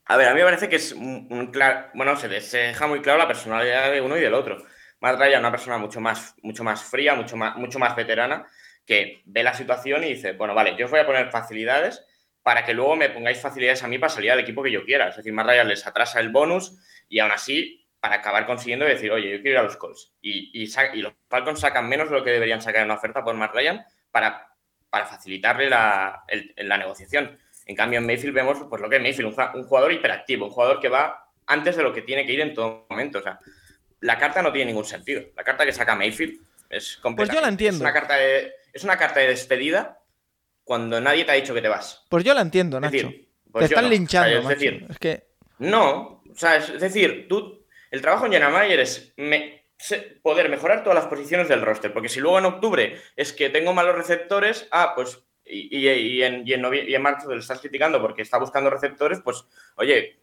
[0.06, 1.88] A ver, a mí me parece que es un, claro.
[1.94, 4.66] Bueno, se, deja muy claro la personalidad de uno y del otro.
[5.04, 8.48] Matt Ryan, una persona mucho más, mucho más fría, mucho más, mucho más veterana,
[8.86, 12.06] que ve la situación y dice, bueno, vale, yo os voy a poner facilidades
[12.42, 15.10] para que luego me pongáis facilidades a mí para salir al equipo que yo quiera.
[15.10, 16.80] Es decir, Matt Ryan les atrasa el bonus
[17.10, 20.14] y aún así, para acabar consiguiendo decir, oye, yo quiero ir a los Colts.
[20.22, 23.54] Y, los Falcons sacan menos de lo que deberían sacar en una oferta por Matt
[23.54, 24.56] Ryan para,
[24.90, 26.24] facilitarle la,
[26.56, 27.38] la negociación.
[27.66, 30.52] En cambio, en Mayfield vemos pues, lo que es Mayfield, un, un jugador hiperactivo, un
[30.52, 33.20] jugador que va antes de lo que tiene que ir en todo momento.
[33.20, 33.38] O sea,
[34.04, 35.24] la carta no tiene ningún sentido.
[35.36, 36.40] La carta que saca Mayfield
[36.70, 37.78] es Pues yo la entiendo.
[37.78, 40.02] Es una carta de, es una carta de despedida
[40.64, 42.06] cuando nadie te ha dicho que te vas.
[42.10, 43.12] pues yo la entiendo, Nacho.
[43.52, 45.28] Pues te están linchando, es decir, es que...
[45.60, 49.14] No, o sea, es, decir, tú, el trabajo en Mayer es
[50.24, 53.74] poder mejorar todas las posiciones del roster, porque si luego en octubre es que tengo
[53.74, 55.88] malos receptores, ah, pues y,
[56.24, 59.46] en, y, en, marzo te lo estás criticando porque está buscando receptores, pues
[59.76, 60.20] oye,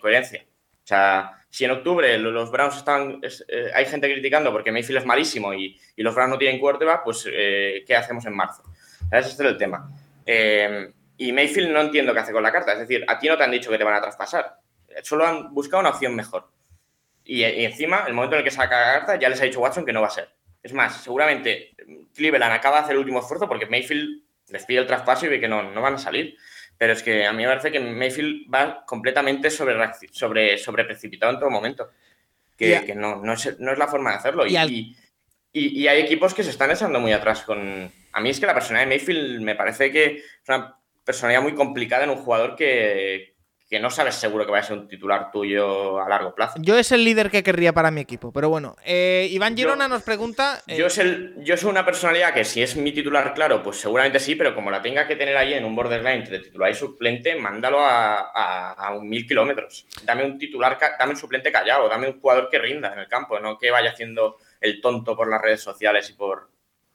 [0.00, 0.44] coherencia.
[0.84, 5.06] O sea, si en octubre los Browns están, eh, hay gente criticando porque Mayfield es
[5.06, 8.64] malísimo y, los Browns no tienen quarterback, pues eh, ¿qué hacemos en marzo?
[9.08, 9.88] Ese es el tema.
[10.26, 12.72] Eh, y Mayfield no entiendo qué hace con la carta.
[12.72, 14.56] Es decir, a ti no te han dicho que te van a traspasar.
[15.04, 16.48] Solo han buscado una opción mejor.
[17.24, 19.86] Y, encima, el momento en el que saca la carta, ya les ha dicho Watson
[19.86, 20.30] que no va a ser.
[20.60, 21.76] Es más, seguramente
[22.16, 25.38] Cleveland acaba de hacer el último esfuerzo porque Mayfield les pide el traspaso y ve
[25.38, 26.36] que no, no van a salir.
[26.76, 29.74] Pero es que a mí me parece que Mayfield va completamente sobre,
[30.12, 31.90] sobre, sobre precipitado en todo momento.
[32.56, 34.46] Que, no, no, es, la forma de hacerlo.
[34.46, 34.96] Y,
[35.52, 37.90] y, hay equipos que se están echando muy atrás con...
[38.12, 41.54] A mí es que la personalidad de Mayfield me parece que es una personalidad muy
[41.54, 43.33] complicada en un jugador que,
[43.74, 46.54] que no sabes seguro que va a ser un titular tuyo a largo plazo.
[46.60, 48.76] Yo es el líder que querría para mi equipo, pero bueno.
[48.84, 50.62] Eh, Iván Girona nos pregunta.
[50.68, 54.20] Eh, yo, el, yo soy una personalidad que si es mi titular, claro, pues seguramente
[54.20, 57.34] sí, pero como la tenga que tener ahí en un borderline entre titular y suplente,
[57.34, 58.30] mándalo a,
[58.70, 59.88] a, un mil kilómetros.
[60.04, 63.40] Dame un titular, dame un suplente callado, dame un jugador que rinda en el campo,
[63.40, 66.48] no que vaya haciendo el tonto por las redes sociales y por,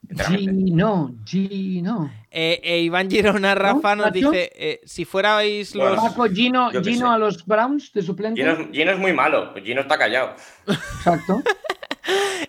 [0.08, 2.10] Gino, Gino.
[2.30, 5.98] Eh, eh, Iván Girona Rafa nos dice: eh, si fuerais los.
[6.34, 8.40] Gino, Gino a los Browns de suplente.
[8.40, 10.34] Gino, Gino, es muy malo, pues Gino está callado.
[10.66, 11.42] Exacto.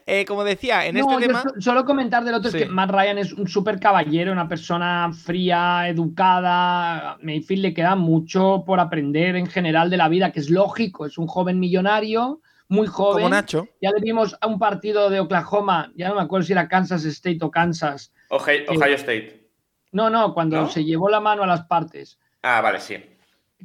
[0.05, 1.43] Eh, como decía, en este tema.
[1.59, 5.87] Solo comentar del otro es que Matt Ryan es un súper caballero, una persona fría,
[5.87, 7.17] educada.
[7.21, 11.05] Mayfield le queda mucho por aprender en general de la vida, que es lógico.
[11.05, 12.41] Es un joven millonario,
[12.71, 13.23] muy joven.
[13.23, 13.67] Como Nacho.
[13.81, 17.03] Ya le vimos a un partido de Oklahoma, ya no me acuerdo si era Kansas
[17.03, 18.13] State o Kansas.
[18.29, 19.49] Ohio, State.
[19.91, 22.17] No, no, cuando se llevó la mano a las partes.
[22.41, 22.95] Ah, vale, sí.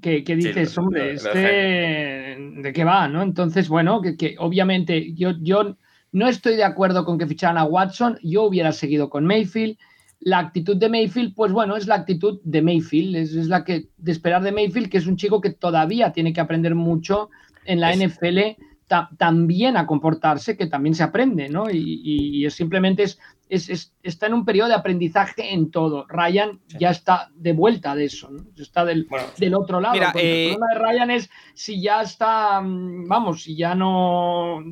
[0.02, 3.06] Que, dices, hombre, este, ¿de qué va?
[3.06, 3.22] ¿no?
[3.22, 5.76] Entonces, bueno, que, obviamente yo, yo
[6.10, 9.78] no estoy de acuerdo con que ficharan a Watson, yo hubiera seguido con Mayfield.
[10.18, 14.12] La actitud de Mayfield, pues bueno, es la actitud de Mayfield, es, la que de
[14.12, 17.30] esperar de Mayfield, que es un chico que todavía tiene que aprender mucho
[17.64, 18.56] en la NFL
[18.86, 21.68] también a comportarse, que también se aprende, ¿no?
[21.70, 23.18] Y, es simplemente es,
[23.48, 26.06] es, está en un periodo de aprendizaje en todo.
[26.08, 28.44] Ryan ya está de vuelta de eso, ¿no?
[28.56, 29.08] Está del,
[29.38, 29.94] del otro lado.
[29.94, 34.62] Mira, El eh, problema de Ryan es si ya está, mm, vamos, si ya no...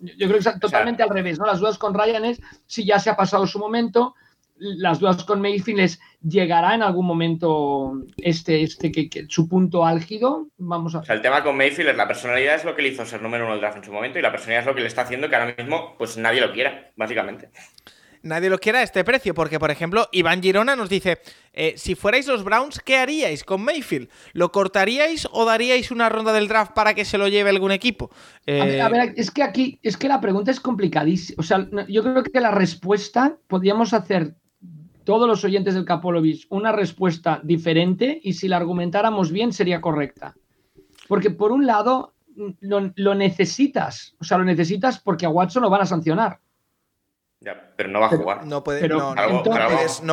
[0.00, 1.46] Yo creo que es totalmente al revés, ¿no?
[1.46, 4.14] Las dudas con Ryan es si ya se ha pasado su momento,
[4.58, 10.48] las dudas con Mayfield es, ¿llegará en algún momento este, este que, su punto álgido?
[10.58, 11.00] Vamos a...
[11.00, 13.22] O sea, el tema con Mayfield es la personalidad es lo que le hizo ser
[13.22, 15.02] número uno del draft en su momento y la personalidad es lo que le está
[15.02, 17.50] haciendo que ahora mismo pues nadie lo quiera, básicamente
[18.26, 19.34] nadie lo quiera a este precio.
[19.34, 21.18] Porque, por ejemplo, Iván Girona nos dice:
[21.52, 24.08] eh, si fuerais los Browns, ¿qué haríais con Mayfield?
[24.32, 28.10] ¿Lo cortaríais o daríais una ronda del draft para que se lo lleve algún equipo?
[28.46, 31.36] A, ver, eh, es que aquí, es que la pregunta es complicadísima.
[31.40, 34.34] O sea, yo creo que la respuesta podríamos hacer
[35.06, 40.34] todos los oyentes del Capolovis una respuesta diferente y si la argumentáramos bien sería correcta.
[41.08, 42.12] Porque por un lado
[42.60, 46.40] lo, lo necesitas, o sea, lo necesitas porque a Watson lo van a sancionar
[47.76, 48.46] pero no va a jugar.
[48.46, 49.42] No puede, no, no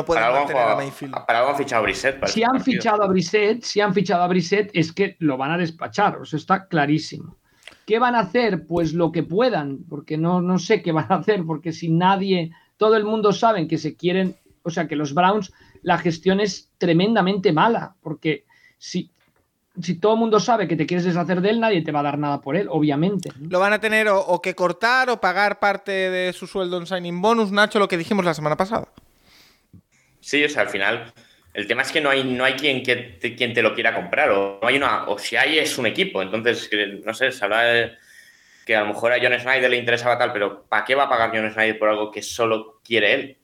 [0.05, 1.13] puede mantener a Mayfield.
[1.25, 2.25] Para algo han fichado a Brissett.
[2.27, 5.57] Si han fichado a Brissett, si han fichado a Brissett, es que lo van a
[5.57, 6.17] despachar.
[6.17, 7.37] O sea, está clarísimo.
[7.85, 8.65] ¿Qué van a hacer?
[8.67, 12.51] Pues lo que puedan, porque no, no sé qué van a hacer, porque si nadie,
[12.77, 16.70] todo el mundo sabe que se quieren, o sea, que los Browns, la gestión es
[16.78, 18.45] tremendamente mala, porque
[18.78, 19.11] si,
[19.82, 22.03] si todo el mundo sabe que te quieres deshacer de él, nadie te va a
[22.03, 23.32] dar nada por él, obviamente.
[23.49, 27.22] Lo van a tener o, que cortar o pagar parte de su sueldo en signing
[27.22, 28.88] bonus, Nacho, lo que dijimos la semana pasada.
[30.22, 31.14] Sí, o sea, al final,
[31.53, 33.93] el tema es que no hay, no hay quien, que te, quien te lo quiera
[33.93, 36.22] comprar, o no hay una, o si hay es un equipo.
[36.22, 36.70] Entonces,
[37.03, 37.91] no sé, se habla de
[38.66, 41.09] que a lo mejor a John Snyder le interesaba tal, pero ¿para qué va a
[41.09, 43.38] pagar John Snyder por algo que solo quiere él?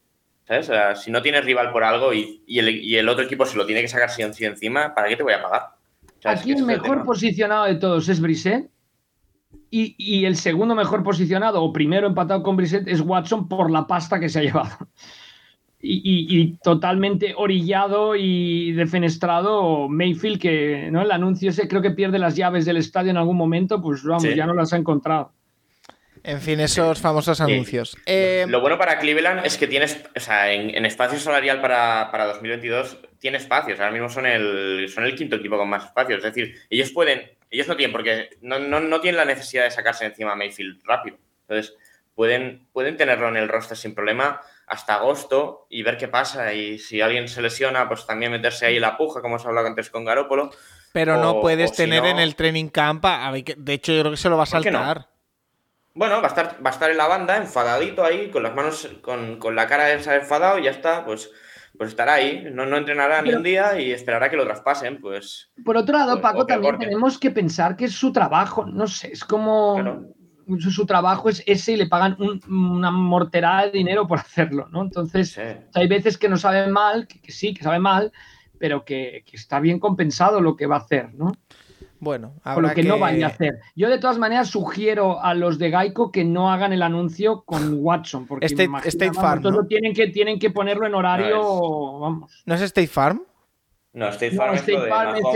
[0.50, 0.68] ¿Sabes?
[0.68, 3.82] O sea, si no tienes rival por algo y, el, otro equipo se lo tiene
[3.82, 5.62] que sacar sí encima, ¿para qué te voy a pagar?
[6.24, 8.68] Aquí el mejor posicionado de todos es Brissett.
[9.70, 14.20] Y, el segundo mejor posicionado, o primero empatado con Brissett, es Watson por la pasta
[14.20, 14.76] que se ha llevado.
[15.82, 21.04] Y, totalmente orillado y defenestrado Mayfield, que ¿no?
[21.04, 24.36] el anuncio ese creo que pierde las llaves del estadio en algún momento, pues vamos,
[24.36, 25.32] ya no las ha encontrado.
[26.30, 27.98] En fin, esos famosos anuncios.
[28.06, 32.28] Eh, lo bueno para Cleveland es que tienes, o sea, en, espacio salarial para, para
[32.28, 33.80] 2022 tiene espacios.
[33.80, 36.20] Ahora mismo son el, son el quinto equipo con más espacios.
[36.20, 40.06] Es decir, ellos pueden, ellos no tienen, porque no, no, tienen la necesidad de sacarse
[40.06, 41.18] encima a Mayfield rápido.
[41.48, 41.76] Entonces,
[42.14, 46.54] pueden, pueden tenerlo en el roster sin problema hasta agosto y ver qué pasa.
[46.54, 49.90] Y si alguien se lesiona, pues también meterse ahí la puja, como os hablado antes
[49.90, 50.52] con Garópolo.
[50.94, 53.04] Pero no puedes tener en el training camp.
[53.06, 55.09] A, de hecho, yo creo que se lo va a saltar.
[56.00, 58.90] Bueno, va a estar, va a estar en la banda, enfadadito ahí, con las manos,
[59.02, 61.30] con, la cara esa enfadado y ya está, pues,
[61.78, 62.48] pues estará ahí.
[62.54, 65.52] No, no entrenará ni un día y esperará que lo traspasen, pues.
[65.66, 69.26] Por otro lado, Paco, también tenemos que pensar que es su trabajo, no sé, es
[69.26, 70.06] como.
[70.60, 72.16] Su, trabajo es ese y le pagan
[72.48, 74.84] una morterada de dinero por hacerlo, ¿no?
[74.84, 75.38] Entonces,
[75.74, 78.14] hay veces que no sabe mal, que, sí, que sabe mal,
[78.58, 81.34] pero que, que, está bien compensado lo que va a hacer, ¿no?
[82.00, 83.60] Bueno, habrá lo que, no vaya a hacer.
[83.76, 87.74] Yo de todas maneras sugiero a los de Geico que no hagan el anuncio con
[87.84, 89.66] Watson, porque State, Farm, ¿no?
[89.66, 92.44] tienen, que, tienen que ponerlo en horario, no es, vamos.
[92.46, 93.24] ¿No es State Farm?
[93.92, 94.68] No, State Farm, es,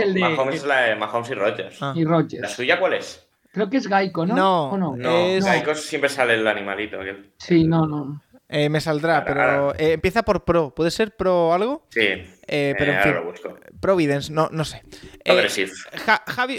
[0.00, 1.82] el de Mahomes, es la de Mahomes y Rogers.
[1.82, 1.92] Ah.
[1.94, 2.40] Y Rogers.
[2.40, 3.28] ¿La suya cuál es?
[3.52, 4.34] Creo que es Geico, ¿no?
[4.34, 4.96] No, no?
[4.96, 6.98] no, Geico siempre sale el animalito.
[7.36, 8.20] Sí, no, no.
[8.56, 10.72] Eh, me saldrá, pero eh, empieza por Pro.
[10.72, 11.88] ¿Puede ser Pro algo?
[11.90, 12.22] Sí.
[12.46, 13.14] Eh, pero en fin,
[13.80, 14.82] Providence, no, no sé.
[15.24, 15.72] Progressive.
[16.26, 16.58] Javi,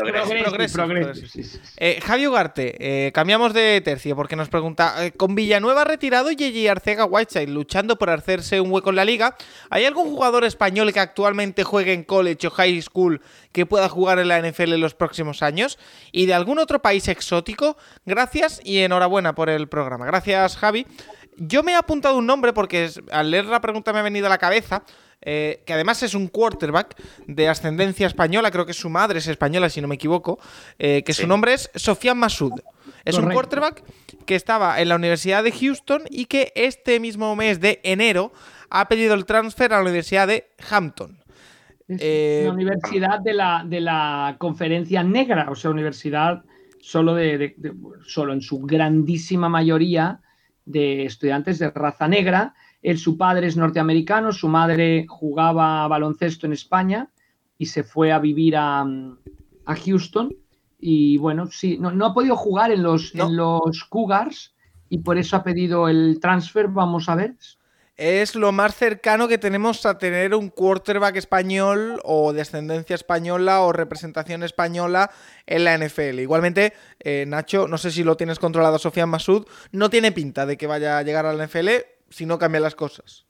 [2.02, 7.48] Javi Ugarte, cambiamos de tercio porque nos pregunta: con Villanueva retirado y Gigi Arcega Whiteside
[7.48, 9.38] luchando por hacerse un hueco en la liga,
[9.70, 13.22] ¿hay algún jugador español que actualmente juegue en college o high school
[13.54, 15.80] que pueda jugar en la NFL en los próximos años?
[16.12, 17.78] ¿Y de algún otro país exótico?
[18.06, 20.06] Gracias y enhorabuena por el programa.
[20.08, 20.88] Gracias, Javi.
[21.38, 24.30] Yo me he apuntado un nombre porque al leer la pregunta me ha venido a
[24.30, 24.84] la cabeza.
[25.28, 29.70] Eh, que además es un quarterback de ascendencia española, creo que su madre es española,
[29.70, 30.38] si no me equivoco,
[30.78, 32.52] eh, que su nombre es Sofía Masud.
[33.04, 33.84] Es un quarterback
[34.26, 38.34] que estaba en la Universidad de Houston y que este mismo mes de enero
[38.70, 41.18] ha pedido el transfer a la Universidad de Hampton.
[41.88, 46.44] Eh, la universidad de la, de la conferencia negra, o sea, universidad
[46.82, 47.56] solo, de,
[48.06, 50.20] solo en su grandísima mayoría
[50.66, 52.54] de estudiantes de raza negra.
[52.82, 57.10] Él, su padre es norteamericano, su madre jugaba baloncesto en España
[57.58, 60.36] y se fue a vivir a, a Houston.
[60.80, 64.54] Y bueno, sí, no, no ha podido jugar en los, en los Cougars
[64.90, 66.68] y por eso ha pedido el transfer.
[66.68, 67.36] Vamos a ver
[67.98, 73.72] es lo más cercano que tenemos a tener un quarterback español o descendencia española o
[73.72, 75.12] representación española
[75.46, 76.20] en la NFL.
[76.20, 80.58] Igualmente, eh, Nacho, no sé si lo tienes controlado, Sofía Masud, no tiene pinta de
[80.58, 81.70] que vaya a llegar a la NFL
[82.10, 83.26] si no cambian las cosas.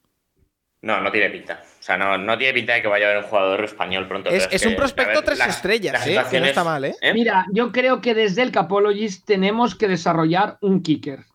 [0.81, 1.63] No, no tiene pinta.
[1.79, 4.29] O sea, no, tiene pinta de que vaya a haber un jugador español pronto.
[4.29, 6.19] Es, un prospecto tres estrellas, ¿eh?
[6.29, 6.95] Que no está mal, ¿eh?
[7.01, 7.13] ¿eh?
[7.13, 11.25] Mira, yo creo que desde el Capologist tenemos que desarrollar un kicker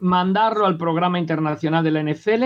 [0.00, 2.44] mandarlo al programa internacional de la NFL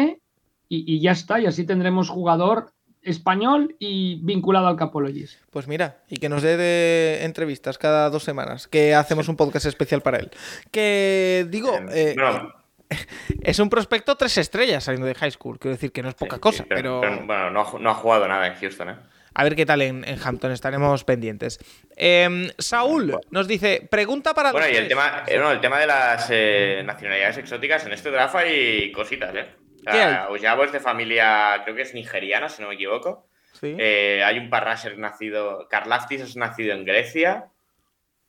[0.68, 5.38] y, ya está, y así tendremos jugador español y vinculado al Capologis.
[5.50, 9.66] Pues mira, y que nos dé de entrevistas cada dos semanas, que hacemos un podcast
[9.66, 10.30] especial para él.
[10.70, 12.16] Que digo, eh,
[13.42, 16.38] es un prospecto tres estrellas saliendo de high school, quiero decir que no es poca
[16.38, 18.96] cosa, pero, bueno, no ha, jugado nada en Houston, ¿eh?
[19.34, 21.58] A ver qué tal en, Hampton, estaremos pendientes.
[21.96, 26.28] Em, Saúl nos dice, pregunta para Bueno, y el tema, eh, el tema de las
[26.30, 29.46] eh, nacionalidades exóticas, en este draft hay cositas, ¿eh?
[30.28, 33.28] O es de familia, creo que es nigeriana, si no me equivoco.
[33.62, 37.50] Eh, hay un Parrasher nacido, Karlaftis es nacido en Grecia,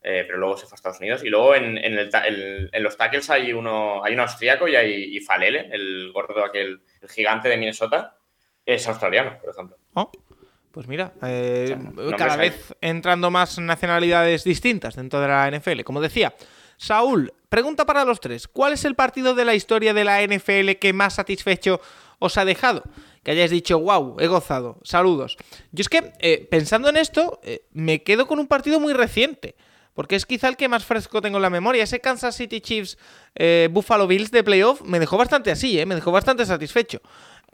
[0.02, 1.24] pero luego se fue a Estados Unidos.
[1.24, 1.96] Y luego en,
[2.84, 7.48] los tackles hay uno, hay un austríaco y hay Falele, el gordo aquel, el gigante
[7.48, 8.18] de Minnesota,
[8.66, 9.78] es australiano, por ejemplo.
[9.94, 10.12] Oh.
[10.76, 11.74] Pues mira, eh,
[12.18, 15.84] cada vez entrando más nacionalidades distintas dentro de la NFL.
[15.84, 16.36] Como decía,
[16.76, 18.50] Saúl, pregunta para los tres.
[18.50, 21.80] ¿Cuál es el partido de la historia de la NFL que más satisfecho
[22.20, 22.84] os ha dejado?
[23.24, 24.82] Que hayáis dicho, wow, he gozado.
[24.84, 25.38] Saludos.
[25.72, 29.56] Yo es que, eh, pensando en esto, eh, me quedo con un partido muy reciente.
[29.94, 31.86] Porque es quizá el que más fresco tengo en la memoria.
[31.86, 32.98] Ese Kansas City Chiefs
[33.72, 37.00] Buffalo Bills de playoff me dejó bastante así, me dejó bastante satisfecho.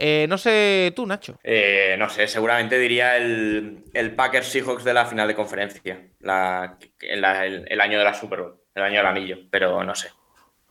[0.04, 1.38] Eh, no sé tú, Nacho.
[1.44, 7.24] Eh, no sé, seguramente diría el, el Packers Seahawks de la final de conferencia, el,
[7.24, 10.10] año de la Super Bowl, el año del anillo, pero no sé.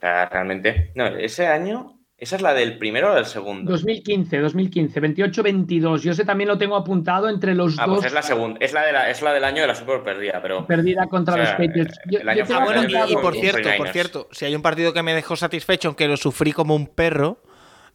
[0.00, 0.90] realmente.
[0.96, 1.96] No, ese año.
[2.18, 3.70] ¿Esa es la del primero o del segundo?
[3.70, 6.02] 2015, 2015, 28-22.
[6.02, 7.96] Yo sé también lo tengo apuntado entre los ah, pues dos.
[7.98, 9.94] Pues es la segunda, es la, de la, es la del año de la Super
[9.94, 10.66] Bowl perdida, pero.
[10.66, 11.98] Perdida contra los Patriots.
[12.10, 16.16] y, por cierto, por cierto, si hay un partido que me dejó satisfecho, aunque lo
[16.16, 17.38] sufrí como un perro,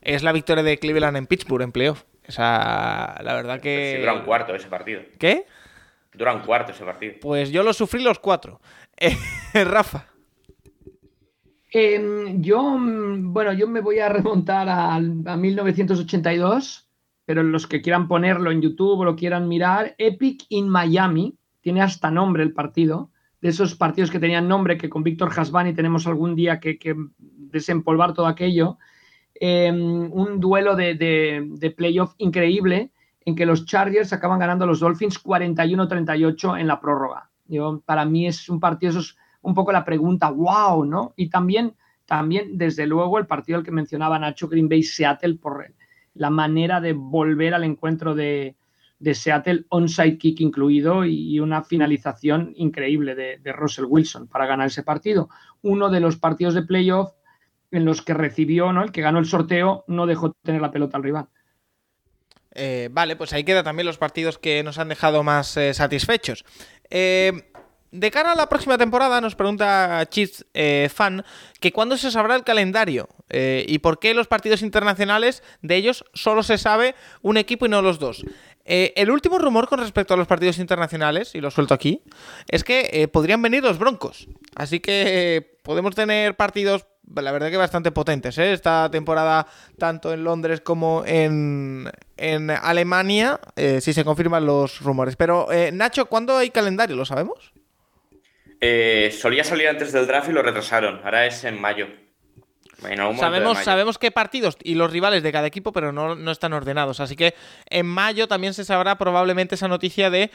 [0.05, 2.03] es la victoria de Cleveland en Pittsburgh en playoff.
[2.23, 3.97] Esa, la verdad que.
[3.99, 5.01] dura un cuarto ese partido.
[5.19, 5.45] ¿Qué?
[6.13, 7.15] Dura un cuarto ese partido.
[7.21, 8.61] Pues yo lo sufrí los cuatro.
[9.53, 10.07] Eh, Rafa.
[11.71, 16.89] Em, yo, bueno, yo me voy a remontar a, a 1982,
[17.25, 21.81] pero los que quieran ponerlo en YouTube o lo quieran mirar, Epic in Miami, tiene
[21.81, 26.07] hasta nombre el partido, de esos partidos que tenían nombre, que con Víctor Hasbani tenemos
[26.07, 28.77] algún día que, que desempolvar todo aquello.
[29.37, 32.91] Em, un duelo de, playoff increíble
[33.25, 37.29] en que los Chargers acaban ganando a los Dolphins 41-38 en la prórroga.
[37.45, 41.13] Yo, para mí es un partido, eso es un poco la pregunta, wow, ¿no?
[41.17, 41.75] Y también,
[42.05, 45.65] también, desde luego, el partido al que mencionaba Nacho Green Bay Seattle por
[46.13, 48.55] la manera de volver al encuentro de,
[49.13, 54.81] Seattle, onside kick incluido y una finalización increíble de, de Russell Wilson para ganar ese
[54.81, 55.29] partido.
[55.61, 57.11] Uno de los partidos de playoff
[57.75, 58.83] en los que recibió, ¿no?
[58.83, 61.27] El que ganó el sorteo no dejó tener la pelota al rival.
[62.55, 66.45] Eh, vale, pues ahí queda también los partidos que nos han dejado más eh, satisfechos.
[66.89, 67.51] Eh,
[67.91, 70.45] de cara a la próxima temporada, nos pregunta Cheats
[70.93, 71.23] Fan
[71.61, 76.43] que cuándo se sabrá el calendario y por qué los partidos internacionales de ellos solo
[76.43, 78.25] se sabe un equipo y no los dos.
[78.65, 82.03] el último rumor con respecto a los partidos internacionales, y lo suelto aquí,
[82.49, 84.27] es que podrían venir los Broncos.
[84.57, 88.53] Así que podemos tener partidos la verdad que bastante potentes, ¿eh?
[88.53, 89.47] Esta temporada,
[89.77, 91.91] tanto en Londres como en,
[92.61, 95.15] Alemania, eh, si se confirman los rumores.
[95.15, 96.95] Pero, eh, Nacho, ¿cuándo hay calendario?
[96.95, 97.53] ¿Lo sabemos?
[98.61, 101.01] Eh, solía salir antes del draft y lo retrasaron.
[101.03, 101.87] Ahora es en mayo.
[103.17, 106.99] sabemos, sabemos qué partidos y los rivales de cada equipo, pero no, no, están ordenados.
[106.99, 107.35] Así que
[107.69, 110.31] en mayo también se sabrá probablemente esa noticia de,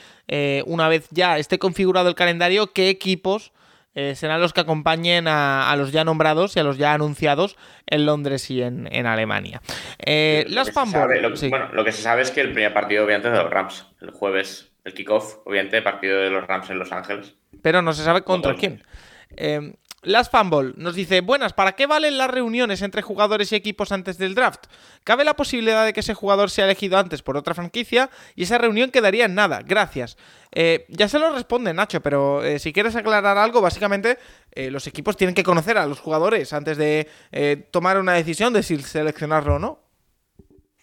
[0.67, 3.53] una vez ya esté configurado el calendario, qué equipos
[3.95, 8.07] eh, serán los que acompañen a, los ya nombrados y a los ya anunciados en
[8.07, 9.61] Londres y en, Alemania.
[9.99, 13.43] Eh, los Bueno, lo que se sabe es que el primer partido, obviamente, es de
[13.43, 13.87] los Rams.
[14.01, 17.35] El jueves, el kickoff, obviamente, partido de los Rams en Los Ángeles.
[17.63, 18.85] Pero no se sabe contra quién.
[19.37, 23.93] Eh, Last Fumble nos dice, buenas, ¿para qué valen las reuniones entre jugadores y equipos
[23.93, 24.65] antes del draft?
[25.05, 28.57] Cabe la posibilidad de que ese jugador sea elegido antes por otra franquicia y esa
[28.57, 29.61] reunión quedaría en nada.
[29.63, 30.17] Gracias.
[30.53, 34.19] Eh, ya se lo responde Nacho, pero eh, si quieres aclarar algo, básicamente
[34.53, 37.07] eh, los equipos tienen que conocer a los jugadores antes de
[37.71, 39.90] tomar una decisión de si seleccionarlo o no.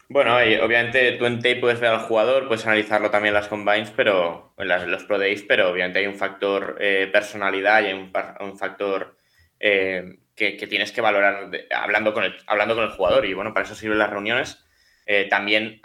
[0.10, 3.92] Bueno, obviamente tú en tape puedes ver al jugador, puedes analizarlo también en las combines,
[3.92, 9.18] pero en los pro pero obviamente hay un factor eh, personalidad y hay un, factor
[9.60, 13.26] eh, que, tienes que valorar hablando, con el, hablando con el jugador.
[13.26, 14.66] Y bueno, para eso sirven las reuniones.
[15.06, 15.82] Eh, también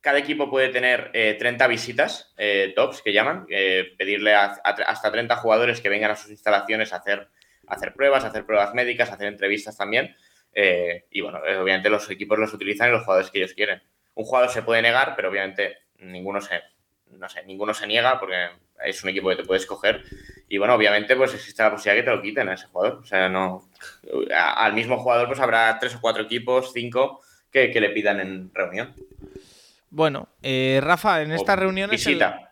[0.00, 2.34] cada equipo puede tener 30 visitas
[2.74, 3.46] tops que llaman,
[3.98, 7.28] pedirle hasta 30 jugadores que vengan a sus instalaciones a hacer,
[7.94, 10.16] pruebas, hacer pruebas médicas, hacer entrevistas también.
[10.54, 13.82] Eh, y bueno, eh, obviamente los equipos los utilizan y los jugadores que ellos quieren.
[14.14, 16.60] Un jugador se puede negar, pero obviamente ninguno se,
[17.12, 18.48] no sé, ninguno se niega porque
[18.84, 20.04] es un equipo que te puedes coger.
[20.48, 22.98] Y bueno, obviamente pues existe la posibilidad que te lo quiten a ese jugador.
[22.98, 23.68] O sea, no.
[24.34, 28.94] al mismo jugador pues habrá tres o cuatro equipos, cinco, que, le pidan en reunión.
[29.90, 32.49] Bueno, eh, Rafa, en esta reunión Visita.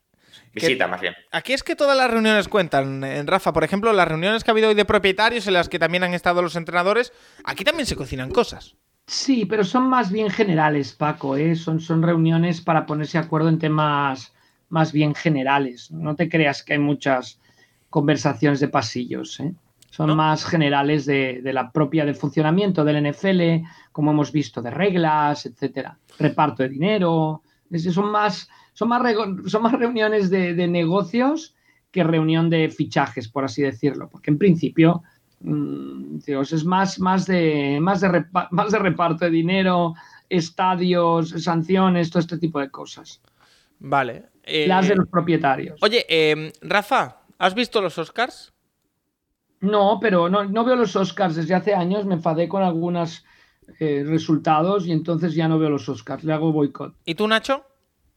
[0.53, 1.15] Visita, más bien.
[1.31, 3.53] Aquí es que todas las reuniones cuentan, en Rafa.
[3.53, 6.15] Por ejemplo, las reuniones que ha habido hoy de propietarios, en las que también han
[6.15, 7.13] estado los entrenadores,
[7.45, 8.77] aquí también se cocinan cosas.
[9.07, 11.37] Sí, pero son más bien generales, Paco.
[11.37, 11.57] ¿eh?
[11.57, 14.35] Son, son reuniones para ponerse de acuerdo en temas
[14.69, 15.91] más bien generales.
[15.91, 17.41] No te creas que hay muchas
[17.89, 19.41] conversaciones de pasillos.
[19.41, 19.55] ¿eh?
[19.91, 24.71] Son más generales de, de, la propia del funcionamiento del NFL, como hemos visto, de
[24.71, 25.97] reglas, etcétera.
[26.19, 27.43] Reparto de dinero.
[27.91, 29.03] Son más son más,
[29.47, 31.57] son más reuniones de, negocios
[31.91, 35.03] que reunión de fichajes, por así decirlo, porque en principio
[35.41, 39.95] mm, es más, más, de, más, de más de reparto de dinero,
[40.29, 43.21] estadios, sanciones, todo este tipo de cosas.
[43.81, 44.27] Vale.
[44.45, 45.83] Las de eh, los propietarios.
[45.83, 48.53] Oye, em, Rafa, ¿has visto los Oscars?
[49.59, 53.25] No, pero no, no, veo los Oscars desde hace años, me enfadé con algunos
[53.81, 56.95] eh, resultados y entonces ya no veo los Oscars, le hago boicot.
[57.05, 57.65] ¿Y tú, Nacho?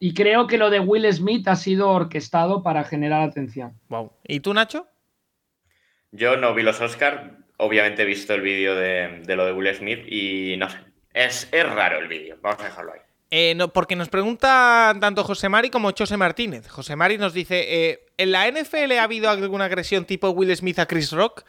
[0.04, 3.80] Y creo que lo de Will Smith ha sido orquestado para generar atención.
[3.88, 4.12] Wow.
[4.28, 4.88] ¿Y tú, Nacho?
[6.12, 7.22] Yo no vi los Oscars.
[7.58, 10.80] Obviamente he visto el vídeo de, lo de Will Smith y no sé.
[11.14, 12.36] Es, es raro el vídeo.
[12.41, 12.99] Vamos a dejarlo ahí.
[13.30, 16.68] Eh, no, porque nos pregunta tanto José Mari como José Martínez.
[16.68, 20.80] José Mari nos dice: eh, ¿En la NFL ha habido alguna agresión tipo Will Smith
[20.80, 21.43] a Chris Rock?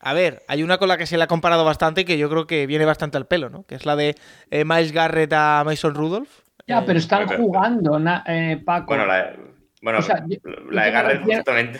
[0.00, 2.30] A ver, hay una con la que se le ha comparado bastante y que yo
[2.30, 3.64] creo que viene bastante al pelo, ¿no?
[3.64, 4.14] Que es la de
[4.52, 6.45] eh, Miles Garrett a Mason Rudolph.
[6.66, 8.88] Ya, pero están jugando, eh, Paco.
[8.88, 9.36] Bueno, la,
[9.82, 10.00] bueno,
[10.70, 11.78] la de Garrett justamente.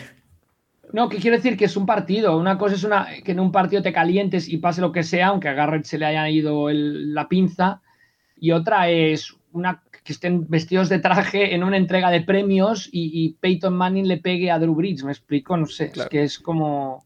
[0.93, 2.39] No, que quiero decir que es un partido.
[2.39, 5.28] Una cosa es una que en un partido te calientes y pase lo que sea,
[5.28, 7.82] aunque a Garrett se le haya ido la pinza.
[8.39, 13.37] Y otra es una que estén vestidos de traje en una entrega de premios y,
[13.41, 15.03] Peyton Manning le pegue a Drew Brees.
[15.03, 15.57] ¿Me explico?
[15.57, 15.91] No sé.
[15.95, 17.05] Es que es como.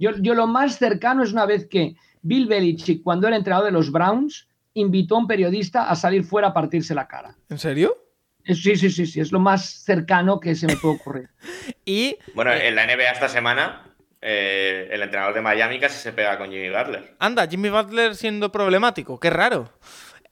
[0.00, 3.72] Yo, yo lo más cercano es una vez que Bill Belichick, cuando era entrenador de
[3.72, 7.36] los Browns, invitó a un periodista a salir fuera a partirse la cara.
[7.48, 7.96] ¿En serio?
[8.44, 11.28] Sí, sí, sí, sí, es lo más cercano que se me puede ocurrir.
[11.84, 16.38] y bueno, en la NBA esta semana eh, el entrenador de Miami casi se pega
[16.38, 17.14] con Jimmy Butler.
[17.18, 19.72] Anda, Jimmy Butler siendo problemático, qué raro.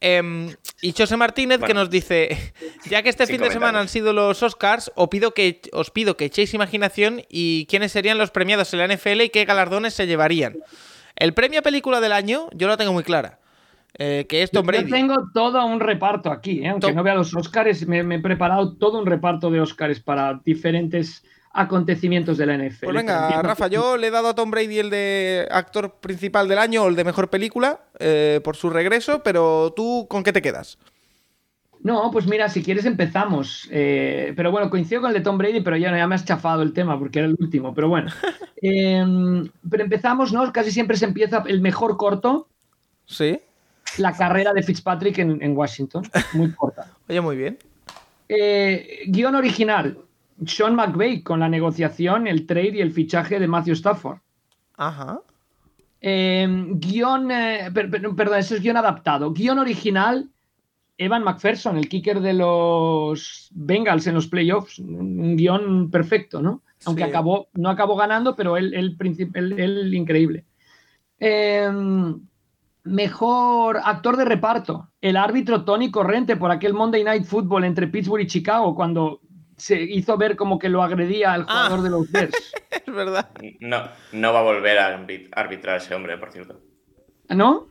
[0.00, 0.48] Em,
[0.80, 2.54] y José Martínez que nos dice,
[2.88, 6.16] ya que este fin de semana han sido los Oscars, os pido, que, os pido
[6.16, 10.06] que echéis imaginación y quiénes serían los premiados en la NFL y qué galardones se
[10.06, 10.56] llevarían.
[11.16, 13.39] El premio a película del año yo lo tengo muy clara.
[13.98, 14.84] Eh, que es Tom Brady.
[14.84, 16.68] Yo tengo todo un reparto aquí, ¿eh?
[16.68, 21.24] aunque no vea los Oscars, me, he preparado todo un reparto de Oscars para diferentes
[21.52, 22.84] acontecimientos de la NFL.
[22.84, 26.58] Pues venga, Rafa, yo le he dado a Tom Brady el de actor principal del
[26.58, 30.42] año o el de mejor película eh, por su regreso, pero tú, ¿con qué te
[30.42, 30.78] quedas?
[31.82, 33.66] No, pues mira, si quieres empezamos.
[33.70, 36.74] pero bueno, coincido con el de Tom Brady, pero ya, ya me has chafado el
[36.74, 37.74] tema porque era el último.
[37.74, 38.12] Pero bueno,
[38.62, 40.52] em, pero empezamos, ¿no?
[40.52, 42.48] Casi siempre se empieza el mejor corto.
[43.06, 43.40] Sí
[43.98, 46.04] la carrera de Fitzpatrick en, Washington.
[46.32, 46.90] Muy corta.
[47.08, 47.58] Oye, muy bien.
[48.28, 49.98] Eh, guion original.
[50.46, 54.18] Sean McVeigh con la negociación, el trade y el fichaje de Matthew Stafford.
[54.76, 55.20] Ajá.
[56.00, 59.32] Eh, guion, eh, perdón, eso es guion adaptado.
[59.32, 60.30] Guión original,
[60.96, 64.78] Evan McPherson, el kicker de los Bengals en los playoffs.
[64.78, 66.62] Un guion perfecto, ¿no?
[66.86, 68.96] Aunque acabó, no acabó ganando, pero él, él,
[69.58, 70.46] él increíble.
[71.18, 71.68] Eh,
[72.84, 78.22] Mejor actor de reparto, el árbitro Tony Corrente por aquel Monday Night Football entre Pittsburgh
[78.22, 79.20] y Chicago cuando
[79.56, 81.82] se hizo ver como que lo agredía al jugador ah.
[81.82, 82.52] de los Bears.
[82.70, 83.30] es verdad.
[83.60, 86.60] No, no va a volver a arbitrar ese hombre, por cierto.
[87.28, 87.68] ¿No?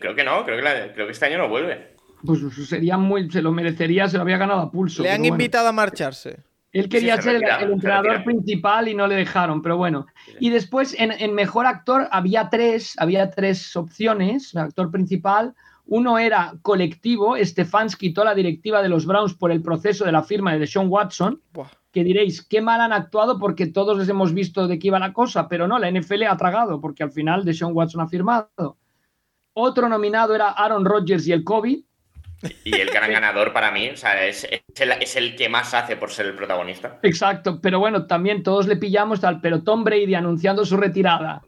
[0.00, 1.94] Creo que no, creo que, creo que este año no vuelve.
[2.24, 5.02] Pues sería muy, se lo merecería, se lo había ganado a pulso.
[5.02, 6.42] Le han invitado a marcharse.
[6.74, 10.06] Él quería ser el, entrenador principal y no le dejaron, pero bueno.
[10.40, 15.54] Y después en, mejor actor había tres, había tres opciones, actor principal.
[15.86, 20.24] Uno era colectivo, Stefanski quitó la directiva de los Browns por el proceso de la
[20.24, 21.40] firma de Deshaun Watson,
[21.92, 25.12] que diréis, qué mal han actuado porque todos les hemos visto de qué iba la
[25.12, 28.78] cosa, pero no, la NFL ha tragado porque al final Deshaun Watson ha firmado.
[29.52, 31.84] Otro nominado era Aaron Rodgers y el COVID,
[32.64, 34.46] y el gran ganador para mí, o sea, es,
[35.16, 36.98] el, que más hace por ser el protagonista.
[37.02, 41.42] Exacto, pero bueno, también todos le pillamos tal, pero Tom Brady anunciando su retirada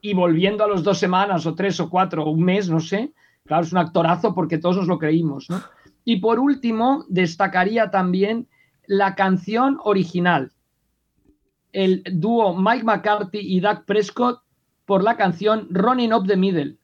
[0.00, 3.12] y volviendo a los dos semanas o tres o cuatro o un mes, no sé,
[3.46, 5.62] claro, es un actorazo porque todos nos lo creímos, ¿no?
[6.04, 8.48] Y por último, destacaría también
[8.86, 10.50] la canción original.
[11.72, 14.42] El dúo Mike McCarthy y Doug Prescott
[14.84, 16.76] por la canción Running Up the Middle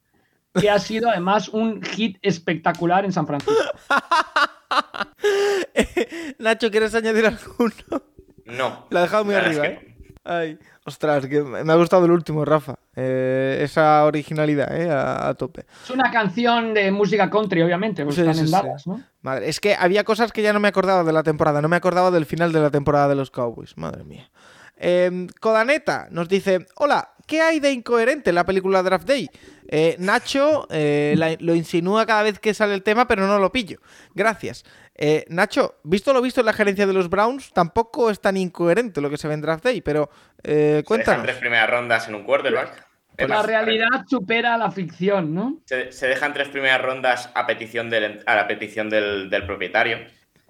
[0.55, 3.55] que ha sido además un hit espectacular en San Francisco.
[6.39, 8.03] Nacho, ¿quieres añadir alguno?
[8.45, 8.87] No.
[8.91, 9.97] La ha dejado muy arriba, ¿eh?
[10.25, 12.75] Ay, ostras, que me ha gustado el último, Rafa.
[12.95, 14.91] Eh, esa originalidad, ¿eh?
[14.91, 15.65] A, tope.
[15.85, 19.03] Es una canción de música country, obviamente, pues están en Dallas, ¿no?
[19.23, 21.63] Madre, es que había cosas que ya no me acordaba de la temporada.
[21.63, 23.77] No me acordaba del final de la temporada de los Cowboys.
[23.79, 24.31] Madre mía.
[24.77, 29.31] Eh, Codaneta nos dice: Hola, ¿qué hay de incoherente en la película Draft Day?
[29.69, 33.79] Eh, Nacho eh, lo insinúa cada vez que sale el tema, pero no lo pillo.
[34.15, 34.65] Gracias.
[34.97, 39.01] Eh, Nacho, visto lo visto en la gerencia de los Browns, tampoco es tan incoherente
[39.01, 40.11] lo que se ve en Draft Day, pero
[40.43, 40.87] cuéntanos.
[40.89, 42.85] Se dejan tres primeras rondas en un quarterback.
[43.19, 45.61] la realidad supera la ficción, ¿no?
[45.67, 49.99] Se, dejan tres primeras rondas a petición del, a la petición del, propietario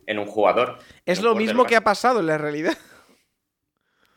[0.07, 0.79] en un jugador.
[1.05, 2.79] Es lo mismo que ha pasado en la realidad.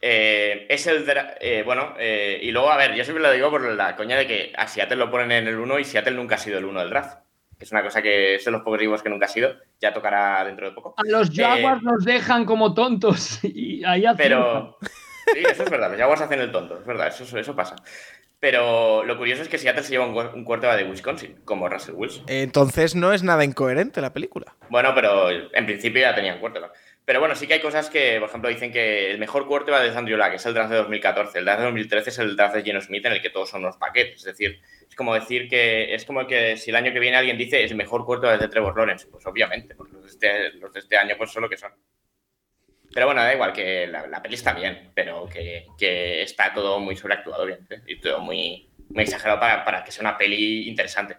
[0.02, 1.06] Eh, es el.
[1.40, 4.26] Eh, bueno, eh, y luego, a ver, yo siempre lo digo por la coña de
[4.26, 6.80] que a Seattle lo ponen en el 1 y Seattle nunca ha sido el 1
[6.80, 7.20] del draft.
[7.60, 9.56] es una cosa que es de los pocos que nunca ha sido.
[9.80, 10.96] Ya tocará dentro de poco.
[10.98, 13.40] A los Jaguars nos dejan como tontos.
[13.44, 14.78] Y ahí Pero.
[15.34, 15.90] Sí, eso es verdad.
[15.90, 16.80] Los Jaguars hacen el tonto.
[16.80, 17.76] Es verdad, eso, eso pasa.
[18.42, 21.94] Pero lo curioso es que Seattle se lleva un, un cuarto de Wisconsin, como Russell
[21.94, 22.26] Wilson.
[22.28, 24.56] Entonces no es nada incoherente la película.
[24.68, 26.60] Bueno, pero en principio ya tenían cuarto.
[27.04, 29.90] Pero bueno, sí que hay cosas que, por ejemplo, dicen que el mejor va de
[29.98, 31.40] Andrew Luck es el draft de 2014.
[31.40, 33.64] El draft de 2013 es el draft de Geno Smith en el que todos son
[33.64, 34.20] los paquetes.
[34.20, 37.38] Es decir, es como decir que es como que si el año que viene alguien
[37.38, 40.80] dice es el mejor va de Trevor Lawrence, pues obviamente, pues los, de este, de
[40.80, 41.72] este año pues son lo que son.
[42.94, 46.96] Pero bueno, da igual que la, peli está bien, pero que, que, está todo muy
[46.98, 51.18] sobreactuado bien y todo muy, muy exagerado para, para que sea una peli interesante.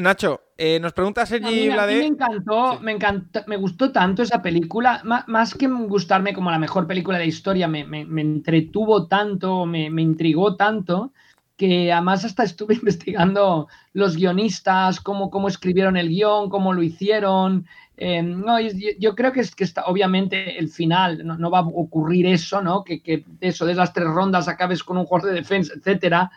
[0.00, 4.42] Nacho, eh, nos pregunta Sergi a mí, me encantó, me encantó, me gustó tanto esa
[4.42, 7.80] película, más, que gustarme como la mejor película de historia, me,
[8.20, 11.12] entretuvo tanto, me, intrigó tanto,
[11.56, 17.66] que además hasta estuve investigando los guionistas, cómo, cómo escribieron el guion, cómo lo hicieron.
[17.96, 22.26] Eh, no, yo, creo que, es, que está, obviamente el final no, va a ocurrir
[22.26, 22.82] eso, ¿no?
[22.82, 26.30] Que, que eso de las tres rondas acabes con un juego de defensa, etcétera.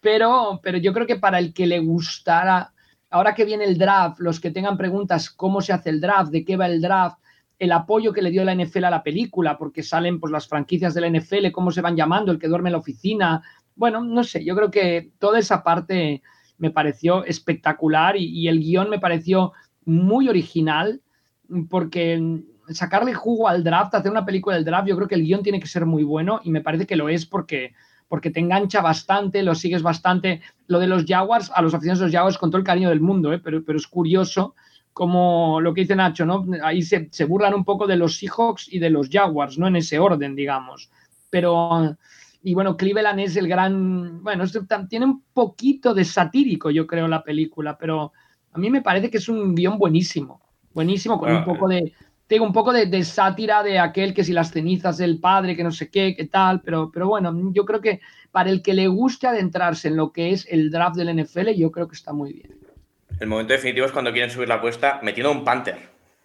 [0.00, 2.72] Pero, pero yo creo que para el que le gustara
[3.12, 6.44] ahora que viene el draft, los que tengan preguntas, cómo se hace el draft, de
[6.44, 7.18] qué va el draft,
[7.58, 10.94] el apoyo que le dio la NFL a la película, porque salen pues, las franquicias
[10.94, 13.42] de la NFL, cómo se van llamando, el que duerme en la oficina.
[13.76, 16.22] Bueno, no sé, yo creo que toda esa parte
[16.58, 19.52] me pareció espectacular y, el guion me pareció
[19.84, 21.02] muy original,
[21.68, 22.40] porque
[22.70, 25.60] sacarle jugo al draft, hacer una película del draft, yo creo que el guion tiene
[25.60, 27.74] que ser muy bueno y me parece que lo es porque
[28.12, 30.42] porque te engancha bastante, lo sigues bastante.
[30.66, 33.00] Lo de los Jaguars, a los aficionados de los Jaguars con todo el cariño del
[33.00, 33.38] mundo, ¿eh?
[33.42, 34.54] pero, pero es curioso
[34.92, 36.44] como lo que dice Nacho, ¿no?
[36.62, 39.66] Ahí se, burlan un poco de los Seahawks y de los Jaguars, ¿no?
[39.66, 40.90] En ese orden, digamos.
[41.30, 41.96] Pero,
[42.42, 44.44] y bueno, Cleveland es el gran, bueno,
[44.90, 48.12] tiene un poquito de satírico, yo creo, la película, pero
[48.52, 50.42] a mí me parece que es un guion buenísimo,
[50.74, 51.94] buenísimo, con un poco de,
[52.32, 55.70] tengo un poco de, sátira de aquel que si las cenizas del padre, que no
[55.70, 59.26] sé qué, qué tal, pero, pero bueno, yo creo que para el que le guste
[59.26, 62.56] adentrarse en lo que es el draft del NFL, yo creo que está muy bien.
[63.20, 65.76] El momento definitivo es cuando quieren subir la apuesta metiendo un Panther.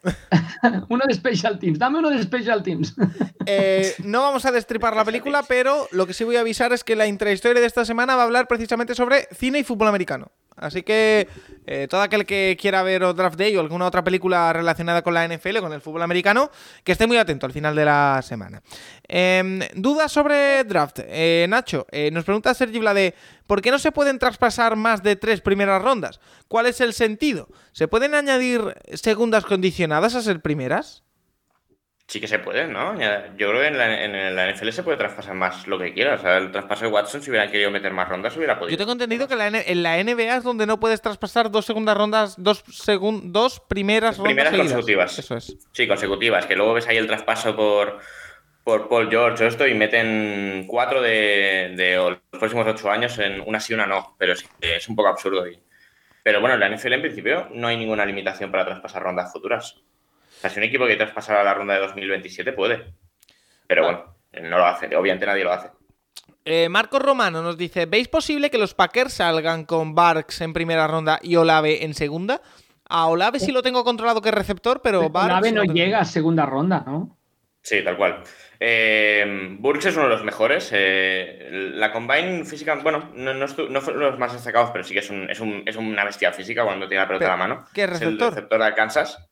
[0.87, 2.95] uno de Special Teams, dame uno de Special Teams.
[3.49, 6.83] Eh, no vamos a destripar la película, pero lo que sí voy a avisar es
[6.83, 10.33] que la intrahistoria de esta semana va a hablar precisamente sobre cine y fútbol americano.
[10.57, 11.27] Así que
[11.67, 15.13] eh, todo aquel que quiera ver o Draft Day o alguna otra película relacionada con
[15.13, 16.49] la NFL, con el fútbol americano,
[16.83, 18.61] que esté muy atento al final de la semana.
[19.07, 20.99] Em, dudas sobre Draft.
[21.03, 22.81] Eh, Nacho, eh, nos pregunta Sergi
[23.45, 26.19] ¿por qué no se pueden traspasar más de tres primeras rondas?
[26.47, 27.47] ¿Cuál es el sentido?
[27.71, 31.03] ¿Se pueden añadir segundas condicionadas a ser primeras?
[32.07, 32.97] Sí que se puede, ¿no?
[32.97, 36.13] Yo creo que en la, en la, NFL se puede traspasar más lo que quiera.
[36.13, 38.71] O sea, el traspaso de Watson, si hubieran querido meter más rondas, hubiera podido.
[38.71, 42.35] Yo tengo entendido que en la NBA es donde no puedes traspasar dos segundas rondas,
[42.37, 42.63] dos,
[43.23, 44.33] dos primeras rondas.
[44.33, 45.19] Primeras consecutivas.
[45.19, 45.57] Eso es.
[45.73, 46.45] Sí, consecutivas.
[46.45, 47.99] Que luego ves ahí el traspaso por,
[48.63, 53.59] por Paul George o esto y meten cuatro de, los próximos ocho años en una
[53.59, 54.15] sí una no.
[54.17, 55.45] Pero es, es un poco absurdo.
[55.45, 55.59] Y...
[56.23, 59.81] Pero bueno, en la NFL en principio no hay ninguna limitación para traspasar rondas futuras.
[60.37, 62.93] O sea, si un equipo que traspasara la ronda de 2027 puede.
[63.65, 64.95] Pero bueno, no lo hace.
[64.95, 65.69] Obviamente nadie lo hace.
[66.45, 70.87] Eh, Marcos Romano nos dice: ¿Veis posible que los Packers salgan con Barks en primera
[70.87, 72.41] ronda y Olave en segunda?
[72.89, 75.31] A Olave sí lo tengo controlado que es receptor, pero Barks.
[75.31, 77.17] Olave no, llega a segunda ronda, ¿no?
[77.61, 78.23] Sí, tal cual.
[78.59, 80.69] Eh, Burks es uno de los mejores.
[80.73, 84.85] Eh, la Combine física, bueno, no, no, no fue uno de los más destacados, pero
[84.85, 87.31] sí que es, un, es, un, es una bestia física cuando tiene la pelota en
[87.31, 87.65] la mano.
[87.73, 88.29] ¿Qué receptor?
[88.29, 89.29] el receptor de Kansas.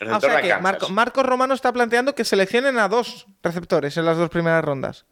[0.00, 0.54] O sea que
[0.90, 5.06] Marco, Romano está planteando que seleccionen a dos receptores en las dos primeras rondas.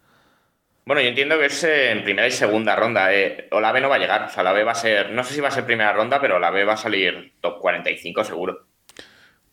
[0.85, 3.13] Bueno, yo entiendo que es en primera y segunda ronda.
[3.13, 3.49] Eh.
[3.51, 4.27] B no va a llegar.
[4.27, 5.11] O sea, la B va a ser.
[5.11, 7.59] No sé si va a ser primera ronda, pero la B va a salir top
[7.59, 8.67] 45 seguro.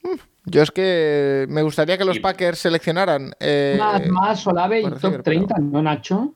[0.03, 0.15] Mm,
[0.45, 3.34] yo es que me gustaría que los Packers seleccionaran.
[3.39, 6.36] Eh, más, más Olave y top 30, ¿no, Nacho?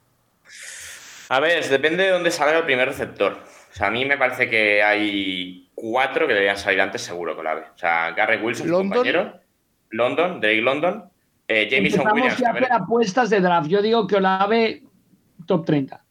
[1.30, 3.44] A ver, depende de dónde salga el primer receptor.
[3.78, 7.46] O sea, a mí me parece que hay cuatro que deberían salir antes seguro con
[7.46, 7.62] la B.
[7.62, 8.90] O sea, Garrett Wilson, London.
[8.90, 9.40] compañero.
[9.92, 11.04] London, Drake London.
[11.48, 12.42] Eh, Jameson Williams.
[12.42, 13.70] a hacer apuestas de draft.
[13.70, 14.82] Yo digo que Olave
[15.46, 16.04] top 30.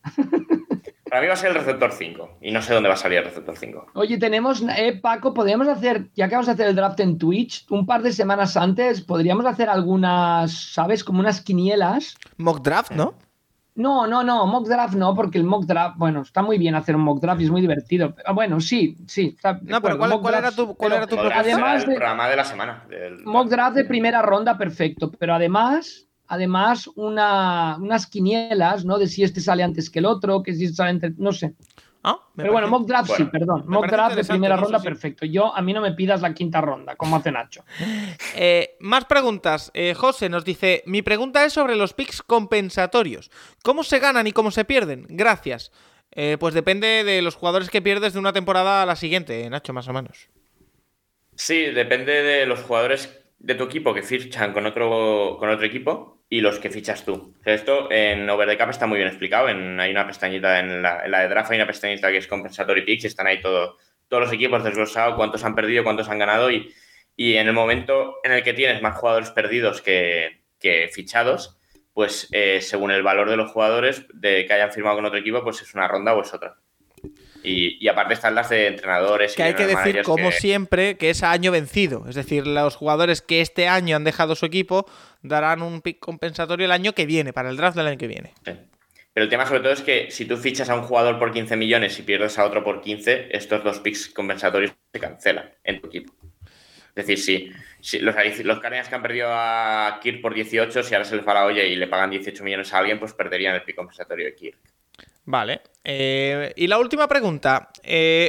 [1.11, 3.19] Para mí va a ser el receptor 5 y no sé dónde va a salir
[3.19, 3.87] el receptor 5.
[3.95, 7.67] Oye, tenemos, eh, Paco, podríamos hacer, ya que vamos a hacer el draft en Twitch,
[7.69, 11.03] un par de semanas antes, podríamos hacer algunas, ¿sabes?
[11.03, 12.17] Como unas quinielas.
[12.37, 13.15] Mock draft, ¿no?
[13.77, 16.97] No, no, no, mock draft no, porque el mock draft, bueno, está muy bien hacer
[16.97, 18.15] un mock draft y es muy divertido.
[18.35, 19.37] Bueno, sí, sí.
[19.63, 22.85] no, pero ¿cuál, era tu, cuál era tu Además el programa de la semana.
[23.25, 25.13] mock draft de primera ronda, perfecto.
[25.13, 28.99] Pero además, además una, unas quinielas, ¿no?
[28.99, 31.55] De si este sale antes que el otro, que si este sale entre, no sé.
[32.09, 33.65] Ah, Pero bueno, mock draft sí, perdón.
[33.67, 35.27] Mock draft de primera ronda, perfecto.
[35.27, 37.65] Yo, a mí no me pidas la quinta ronda, como hace Nacho.
[38.39, 39.73] Eh, más preguntas.
[39.75, 43.31] Eh, José nos dice: Mi pregunta es sobre los picks compensatorios.
[43.65, 45.07] ¿Cómo se ganan y cómo se pierden?
[45.09, 45.73] Gracias.
[46.13, 49.73] Eh, pues depende de los jugadores que pierdes de una temporada a la siguiente, Nacho,
[49.73, 50.29] más o menos.
[51.35, 56.16] Sí, depende de los jugadores de tu equipo que fichan con otro, con otro equipo
[56.29, 57.35] y los que fichas tú.
[57.45, 59.47] Esto en Over the Cap está muy bien explicado.
[59.47, 63.27] Hay una pestañita en la, de draft, hay una pestañita que es Compensatory Picks, están
[63.27, 63.77] ahí todo,
[64.09, 66.73] todos los equipos desglosados, cuántos han perdido, cuántos han ganado y,
[67.17, 70.43] y en el momento en el que tienes más jugadores perdidos que,
[70.93, 71.59] fichados,
[71.93, 75.63] pues eh, según el valor de los jugadores que hayan firmado con otro equipo, pues
[75.63, 76.57] es una ronda o es otra.
[77.47, 79.35] Y, aparte están las de entrenadores.
[79.37, 82.07] Que hay que decir, como siempre, que es año vencido.
[82.09, 84.87] Es decir, los jugadores que este año han dejado su equipo
[85.23, 88.33] darán un pick compensatorio el año que viene, para el draft del año que viene.
[88.45, 91.57] Pero el tema sobre todo es que si tú fichas a un jugador por 15
[91.57, 95.87] millones y pierdes a otro por 15, estos dos picks compensatorios se cancelan en tu
[95.87, 96.13] equipo.
[96.95, 101.05] Es decir, si, los, los Cardinals que han perdido a Kirk por 18, si ahora
[101.05, 103.63] se les va la olla y le pagan 18 millones a alguien, pues perderían el
[103.63, 104.59] pick compensatorio de Kirk.
[105.27, 105.61] Vale.
[105.83, 107.71] Eh, y la última pregunta.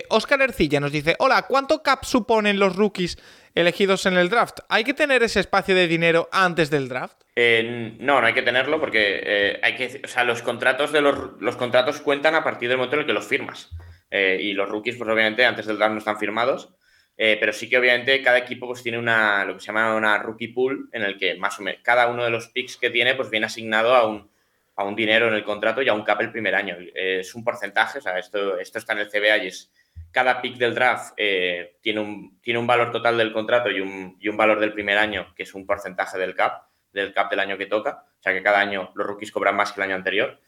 [0.10, 3.18] Oscar eh, Ercilla nos dice: Hola, ¿cuánto cap suponen los rookies
[3.54, 4.60] elegidos en el draft?
[4.68, 7.22] ¿Hay que tener ese espacio de dinero antes del draft?
[7.36, 10.02] Eh, no, no hay que tenerlo porque hay que.
[10.04, 13.08] O sea, los contratos de los, los, contratos cuentan a partir del momento en el
[13.08, 13.70] que los firmas.
[14.12, 16.70] y los rookies, pues obviamente, antes del draft no están firmados.
[17.16, 20.48] pero sí que obviamente cada equipo pues tiene una lo que se llama una rookie
[20.48, 23.30] pool en el que más o menos cada uno de los picks que tiene pues
[23.30, 24.30] viene asignado a un
[24.78, 26.78] a un dinero en el contrato y a un cap el primer año.
[26.94, 29.72] Es un porcentaje, o sea, esto, esto está en el CBA y es
[30.12, 34.16] cada pick del draft eh, tiene, un, tiene un valor total del contrato y un,
[34.20, 37.40] y un, valor del primer año, que es un porcentaje del cap, del cap del
[37.40, 38.06] año que toca.
[38.20, 40.40] O sea que cada año los rookies cobran más que el año anterior.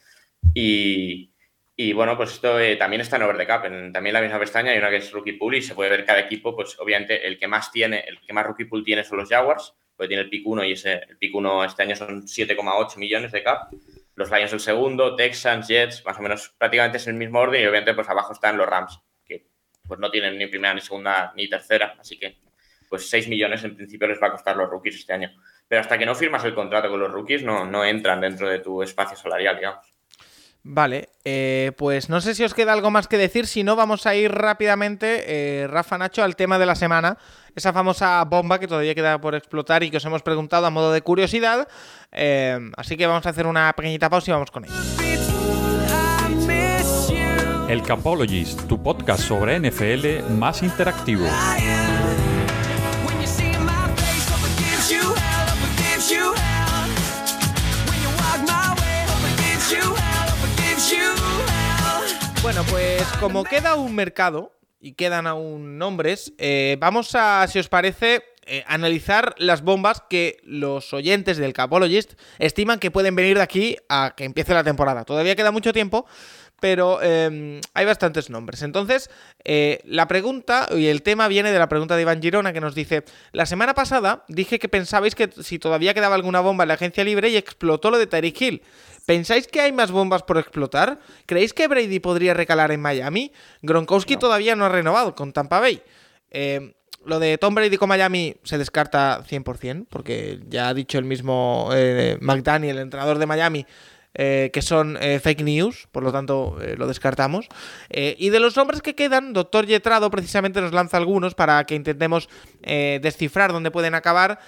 [0.54, 1.34] Y,
[1.76, 3.66] y bueno, pues esto eh, también está en over the cap.
[3.66, 6.06] En, también la misma pestaña hay una que es rookie pool y se puede ver
[6.06, 9.18] cada equipo, pues obviamente el que más tiene, el que más rookie pool tiene son
[9.18, 12.24] los Jaguars, porque tiene el pick 1 y ese, el pick 1 este año son
[12.24, 13.70] 7,8 millones de cap
[14.20, 17.66] los Lions el segundo, Texans, Jets, más o menos prácticamente es el mismo orden y
[17.66, 19.48] obviamente pues abajo están los Rams, que
[19.88, 22.38] pues no tienen ni primera, ni segunda, ni tercera, así que
[22.90, 25.32] pues 6 millones en principio les va a costar los rookies este año.
[25.70, 28.60] Pero hasta que no firmas el contrato con los rookies no, no entran dentro de
[28.60, 29.94] tu espacio salarial, digamos.
[30.62, 34.06] Vale, eh, pues no sé si os queda algo más que decir, si no vamos
[34.06, 35.24] a ir rápidamente,
[35.64, 37.18] eh, Rafa Nacho, al tema de la semana,
[37.56, 40.92] esa famosa bomba que todavía queda por explotar y que os hemos preguntado a modo
[40.92, 41.68] de curiosidad,
[42.12, 44.74] eh, así que vamos a hacer una pequeñita pausa y vamos con ello.
[47.70, 51.26] El Capologist, tu podcast sobre NFL más interactivo.
[62.52, 64.52] Bueno, pues como queda un mercado
[64.82, 70.38] y quedan aún nombres, eh, vamos a, si os parece, eh, analizar las bombas que
[70.44, 75.06] los oyentes del Capologist estiman que pueden venir de aquí a que empiece la temporada.
[75.06, 76.08] Todavía queda mucho tiempo,
[76.60, 78.64] pero em, hay bastantes nombres.
[78.64, 79.12] Entonces,
[79.44, 82.74] eh, la pregunta y el tema viene de la pregunta de Iván Girona que nos
[82.74, 86.74] dice, la semana pasada dije que pensabais que si todavía quedaba alguna bomba en la
[86.74, 88.64] agencia libre y explotó lo de Tyreek Hill.
[89.10, 91.00] ¿Pensáis que hay más bombas por explotar?
[91.26, 93.32] ¿Creéis que Brady podría recalar en Miami?
[93.64, 95.82] Gronkowski todavía no ha renovado con Tampa Bay.
[96.30, 96.74] Em,
[97.06, 101.72] lo de Tom Brady con Miami se descarta 100%, porque ya ha dicho el mismo
[101.74, 103.66] eh, McDaniel, el entrenador de Miami,
[104.16, 107.48] eh, que son eh, fake news, por lo tanto eh, lo descartamos.
[107.90, 112.28] y de los nombres que quedan, Doctor Yetrado precisamente nos lanza algunos para que intentemos
[112.62, 114.40] descifrar dónde pueden acabar.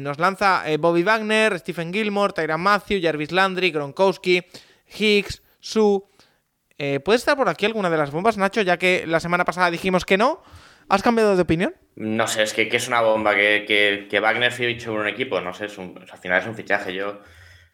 [0.00, 4.44] nos lanza Bobby Wagner, Stephen Gilmore, Tyron Matthew, Jarvis Landry, Gronkowski,
[4.98, 6.00] Hicks, Sue.
[6.76, 8.62] ¿Puede estar por aquí alguna de las bombas, Nacho?
[8.62, 10.42] Ya que la semana pasada dijimos que no.
[10.88, 11.74] ¿Has cambiado de opinión?
[11.96, 15.40] No sé, es que, es una bomba que, que, que Wagner fiche un equipo.
[15.40, 16.94] No sé, es un, al final es un fichaje.
[16.94, 17.20] Yo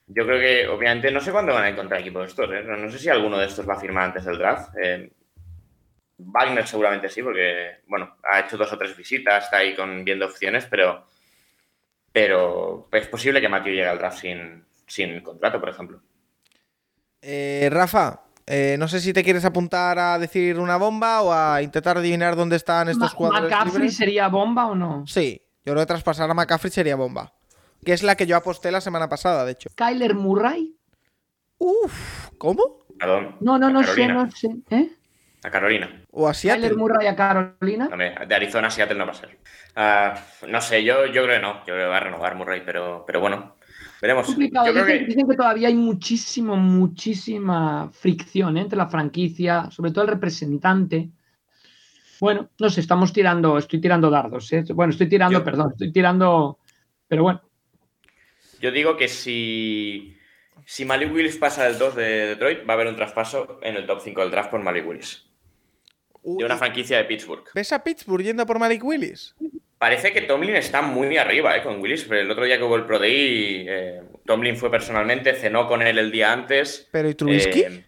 [0.07, 2.51] yo creo que, obviamente, no sé cuándo van a encontrar equipos estos.
[2.53, 2.63] ¿eh?
[2.65, 4.75] No, sé si alguno de estos va a firmar antes del draft.
[4.83, 5.11] Eh,
[6.19, 10.27] Wagner seguramente sí, porque, bueno, ha hecho dos o tres visitas, está ahí con, viendo
[10.27, 11.07] opciones, pero,
[12.13, 16.01] pero es posible que Matthew llegue al draft sin, sin contrato, por ejemplo.
[17.21, 18.23] Eh, Rafa,
[18.79, 22.57] no sé si te quieres apuntar a decir una bomba o a intentar adivinar dónde
[22.57, 23.51] están estos jugadores.
[23.51, 25.05] ¿McCaffrey sería bomba o no?
[25.07, 27.33] Sí, yo creo que traspasar a McCaffrey sería bomba
[27.85, 29.71] que es la que yo aposté la semana pasada, de hecho.
[29.75, 30.77] ¿Kyler Murray?
[31.59, 32.87] Uf, ¿cómo?
[32.99, 33.37] Perdón.
[33.41, 34.49] No, no, no sé, no sé.
[34.71, 34.91] ¿Eh?
[35.45, 36.05] A Carolina.
[36.13, 36.63] ¿O a Seattle?
[36.63, 37.89] ¿Kyler Murray a Carolina?
[38.27, 39.39] de Arizona a Seattle no va a ser.
[39.75, 40.15] Ah,
[40.49, 41.55] no sé, yo, yo creo que no.
[41.61, 43.57] Yo creo que va a renovar Murray, pero, pero bueno.
[44.01, 44.27] Veremos.
[44.29, 45.37] Yo dicen, que...
[45.37, 48.63] todavía hay muchísimo, muchísima fricción ¿eh?
[48.63, 51.11] entre la franquicia, sobre todo el representante.
[52.21, 54.53] Bueno, no sé, estamos tirando, estoy tirando dardos.
[54.53, 54.65] ¿eh?
[54.75, 56.59] Bueno, estoy tirando, perdón, estoy tirando.
[57.07, 57.43] Pero bueno,
[58.63, 60.17] yo digo que si,
[60.65, 63.87] si Malik Willis pasa del 2 de Detroit, va a haber un traspaso en el
[63.87, 65.27] top 5 del draft por Malik Willis.
[66.23, 67.45] de una franquicia de Pittsburgh.
[67.53, 69.35] ¿Ves a Pittsburgh yendo por Malik Willis?
[69.79, 72.09] Parece que Tomlin está muy arriba eh, con Willis.
[72.09, 75.99] El otro día que hubo el Pro Day, eh, Tomlin fue personalmente, cenó con él
[75.99, 76.89] el día antes.
[76.93, 77.63] ¿Pero y Trubisky?
[77.63, 77.85] Eh,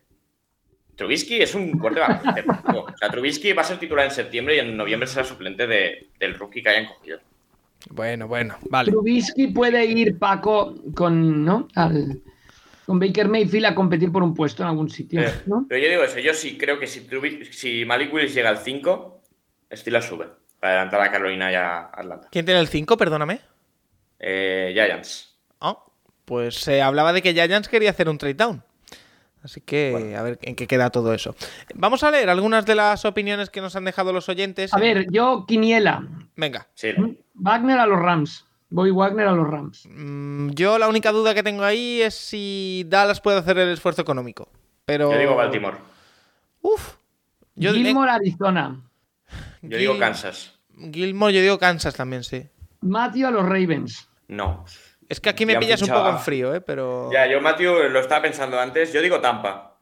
[0.97, 2.01] Trubisky es un corte
[2.67, 6.35] O sea, Trubisky va a ser titular en septiembre y en noviembre será suplente del
[6.35, 7.21] rookie que hayan cogido.
[7.91, 8.91] Bueno, bueno, vale.
[8.91, 11.69] Trubisky puede ir, Paco, con, ¿no?
[12.87, 15.21] con Baker Mayfield a competir por un puesto en algún sitio.
[15.21, 15.33] Eh,
[15.69, 17.07] pero yo digo eso, yo sí creo que si,
[17.51, 19.23] si Malik Willis llega al 5,
[19.73, 20.27] Steelers sube
[20.61, 22.29] para adelantar a Carolina y a Atlanta.
[22.31, 23.41] ¿Quién tiene el 5, perdóname?
[24.19, 25.37] Eh, Giants.
[25.61, 25.79] Ah,
[26.25, 28.63] pues se hablaba de que Giants quería hacer un trade down.
[29.43, 31.37] Así que a ver en qué queda todo eso.
[31.75, 34.73] Vamos a leer algunas de las opiniones que nos han dejado los oyentes.
[34.73, 36.09] A ver, yo, Quiniela.
[36.35, 36.67] Venga.
[36.73, 36.95] Sí.
[37.35, 38.47] Wagner a los Rams.
[38.71, 39.87] Voy Wagner a los Rams.
[39.89, 44.03] Mm, yo la única duda que tengo ahí es si Dallas puede hacer el esfuerzo
[44.03, 44.49] económico.
[44.85, 45.13] Pero...
[45.13, 45.77] Yo digo Baltimore.
[46.63, 46.97] Uf.
[47.57, 48.81] Gilmore, Arizona.
[49.63, 50.59] Yo digo Kansas.
[50.93, 52.47] Gilmore, yo digo Kansas también, sí.
[52.81, 54.09] Matthew a los Ravens.
[54.29, 54.65] No.
[55.09, 56.61] Es que aquí me pillas un poco en frío, ¿eh?
[56.61, 57.11] Pero...
[57.13, 58.93] Ya, yo Matthew lo estaba pensando antes.
[58.93, 59.74] Yo digo Tampa.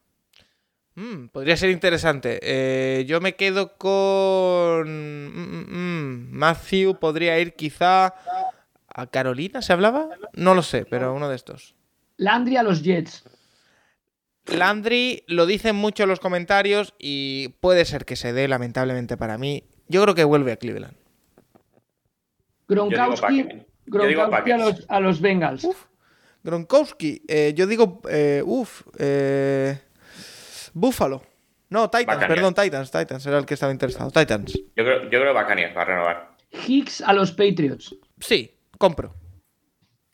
[0.95, 2.39] Mm, podría ser interesante.
[2.41, 4.87] Eh, yo me quedo con...
[4.87, 8.13] Mm, mm, Matthew podría ir quizá
[8.87, 10.09] a Carolina, ¿se hablaba?
[10.33, 11.75] No lo sé, pero uno de estos.
[12.17, 13.23] Landry a los Jets.
[14.45, 19.37] Landry lo dicen mucho en los comentarios y puede ser que se dé, lamentablemente para
[19.37, 19.63] mí.
[19.87, 20.95] Yo creo que vuelve a Cleveland.
[22.67, 25.67] Gronkowski, Gronkowski a, los, a, los, Bengals.
[26.43, 29.79] Gronkowski, eh, yo digo, eh, uff, eh,
[30.73, 31.23] Buffalo.
[31.69, 34.11] No, Titans, perdón, Titans, Titans era el que estaba interesado.
[34.11, 34.53] Titans.
[34.53, 36.29] Yo creo, yo creo Bacanias va a renovar.
[36.67, 37.95] Hicks a los Patriots.
[38.19, 39.15] Sí, compro.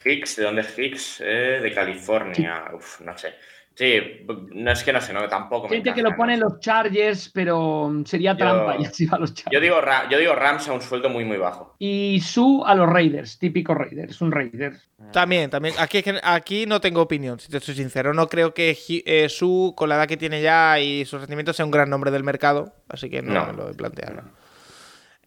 [0.05, 1.21] Hicks, ¿de dónde es Hicks?
[1.21, 2.63] Eh, de California.
[2.73, 3.33] Uf, no sé.
[3.79, 3.97] Sí,
[4.27, 5.69] no es que no sé, no, tampoco.
[5.69, 9.53] Gente que lo pone en los Chargers, pero sería trampa y así va los Chargers.
[9.53, 9.79] Yo digo,
[10.11, 11.77] yo digo Rams a un sueldo muy, muy bajo.
[11.79, 14.73] Y Su a los Raiders, típico Raiders, un Raider.
[15.13, 15.75] También, también.
[15.79, 18.13] Aquí, aquí no tengo opinión, si te soy sincero.
[18.13, 21.63] No creo que eh, Su, con la edad que tiene ya y sus rendimientos, sea
[21.63, 22.73] un gran nombre del mercado.
[22.89, 24.23] Así que no, me lo he planteado.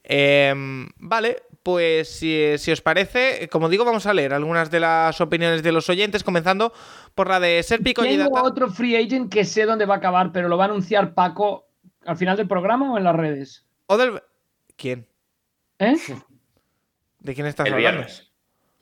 [0.05, 5.63] Em, vale, pues si, os parece, como digo, vamos a leer algunas de las opiniones
[5.63, 6.73] de los oyentes, comenzando
[7.15, 10.49] por la de Serpico Tengo otro free agent que sé dónde va a acabar, pero
[10.49, 11.69] lo va a anunciar Paco
[12.05, 13.65] al final del programa o en las redes.
[13.87, 14.21] ¿O del...
[14.77, 15.07] ¿Quién?
[15.79, 15.97] ¿Eh?
[17.21, 18.07] ¿De quién estás hablando?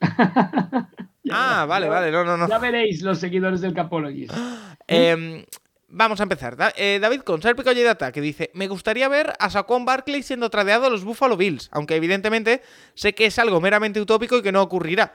[1.31, 2.47] ah, vale, vale, no, no, no.
[2.47, 4.33] Ya veréis los seguidores del Capologist.
[4.87, 5.45] Em,
[5.91, 6.57] vamos a empezar.
[6.75, 10.87] Eh, David con Serpico Data, que dice: Me gustaría ver a Saquon Barkley siendo tradeado
[10.87, 12.61] a los Buffalo Bills, aunque evidentemente
[12.95, 15.13] sé que es algo meramente utópico y que no ocurrirá.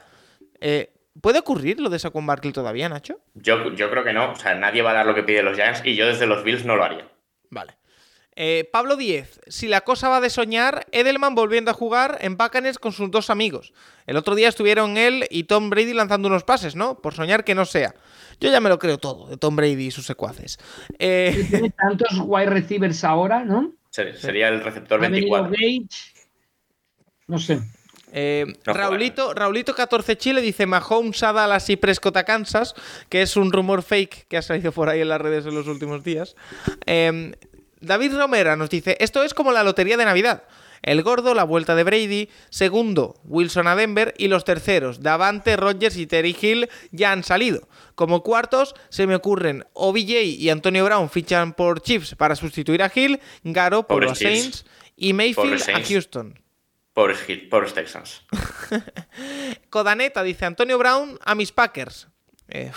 [0.61, 3.19] Eh, ¿Puede ocurrir lo de Saquon Barkley todavía, Nacho?
[3.33, 4.31] Yo, yo creo que no.
[4.31, 6.43] O sea, nadie va a dar lo que piden los Giants y yo desde los
[6.43, 7.07] Bills no lo haría.
[7.49, 7.76] Vale.
[8.39, 9.41] Eh, Pablo 10.
[9.47, 13.31] Si la cosa va de soñar, Edelman volviendo a jugar en Buccaneers con sus dos
[13.31, 13.73] amigos.
[14.05, 16.99] El otro día estuvieron él y Tom Brady lanzando unos pases, ¿no?
[16.99, 17.95] Por soñar que no sea.
[18.39, 20.59] Yo ya me lo creo todo de Tom Brady y sus secuaces.
[20.99, 21.47] Eh...
[21.49, 23.73] Tiene tantos wide receivers ahora, ¿no?
[23.89, 25.51] Sería el receptor 24.
[27.25, 27.59] No sé.
[28.13, 32.75] Eh, Raulito, Raulito 14 Chile dice Mahomes a Dallas y Prescott a Kansas,
[33.09, 35.67] que es un rumor fake que ha salido por ahí en las redes en los
[35.67, 36.35] últimos días.
[36.85, 37.35] Eh,
[37.81, 40.43] David Romera nos dice, esto es como la lotería de Navidad.
[40.81, 42.29] El gordo, la vuelta de Brady.
[42.49, 44.13] Segundo, Wilson a Denver.
[44.17, 47.67] Y los terceros, Davante, Rodgers y Terry Hill ya han salido.
[47.95, 52.91] Como cuartos, se me ocurren OBJ y Antonio Brown fichan por Chiefs para sustituir a
[52.93, 56.39] Hill, Garo por los Saints y Mayfield a Houston.
[56.93, 58.23] Pobres, pobres Texans.
[59.69, 62.07] Codaneta dice Antonio Brown a mis Packers.
[62.49, 62.71] Eh,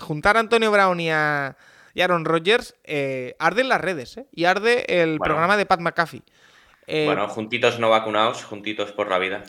[0.00, 1.56] juntar a Antonio Brown y a
[1.94, 4.26] y Aaron Rodgers, eh, arden las redes, ¿eh?
[4.32, 6.22] Y arde el programa de Pat McAfee.
[6.86, 9.44] Eh, bueno, juntitos no vacunados, juntitos por la vida.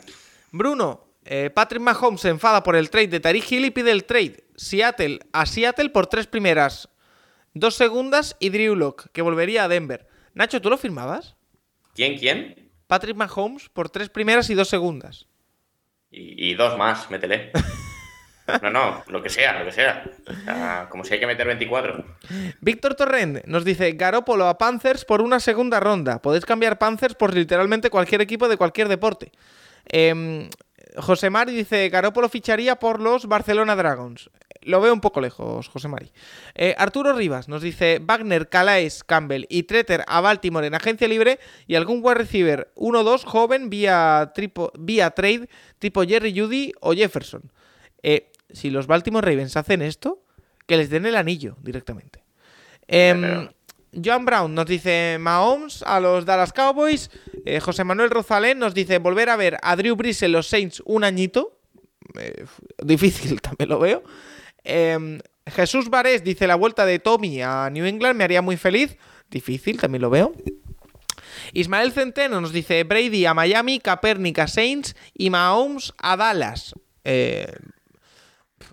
[0.52, 4.04] Bruno, eh, Patrick Mahomes se enfada por el trade de Tariq Hill y pide el
[4.04, 4.44] trade.
[4.54, 6.88] Seattle a Seattle por tres primeras,
[7.52, 10.06] dos segundas y Drew Lock, que volvería a Denver.
[10.32, 11.36] Nacho, ¿tú lo firmabas?
[11.94, 12.70] ¿Quién, quién?
[12.86, 15.26] Patrick Mahomes por tres primeras y dos segundas.
[16.10, 17.50] Y, y dos más, métele.
[18.62, 20.86] No, no, lo que sea, lo que sea.
[20.88, 22.04] como si hay que meter 24.
[22.60, 26.22] Víctor Torrent nos dice Garópolo a Panthers por una segunda ronda.
[26.22, 29.32] Podéis cambiar Panthers por literalmente cualquier equipo de cualquier deporte.
[29.88, 30.48] Eh,
[30.96, 34.30] José Mari dice Garópolo ficharía por los Barcelona Dragons.
[34.62, 36.10] Lo veo un poco lejos, José Mari.
[36.54, 41.38] Eh, Arturo Rivas nos dice Wagner, Calais, Campbell y Treter a Baltimore en agencia libre
[41.68, 44.32] y algún wide receiver 1-2 joven vía,
[44.78, 45.48] vía trade
[45.78, 47.42] tipo Jerry Judy o Jefferson.
[48.02, 50.22] Eh, si los Baltimore Ravens hacen esto,
[50.66, 52.24] que les den el anillo directamente.
[52.88, 53.48] Eh,
[54.04, 57.10] Joan Brown nos dice Mahomes a los Dallas Cowboys.
[57.44, 60.82] Eh, José Manuel Rozalén nos dice volver a ver a Drew Brees en los Saints
[60.84, 61.58] un añito.
[62.18, 62.44] Eh,
[62.82, 64.02] difícil, también lo veo.
[64.64, 68.96] Em, Jesús Varés dice la vuelta de Tommy a New England me haría muy feliz.
[69.30, 70.32] Difícil, también lo veo.
[71.52, 76.74] Ismael Centeno nos dice Brady a Miami, Capernica Saints y Mahomes a Dallas.
[77.04, 77.52] Eh,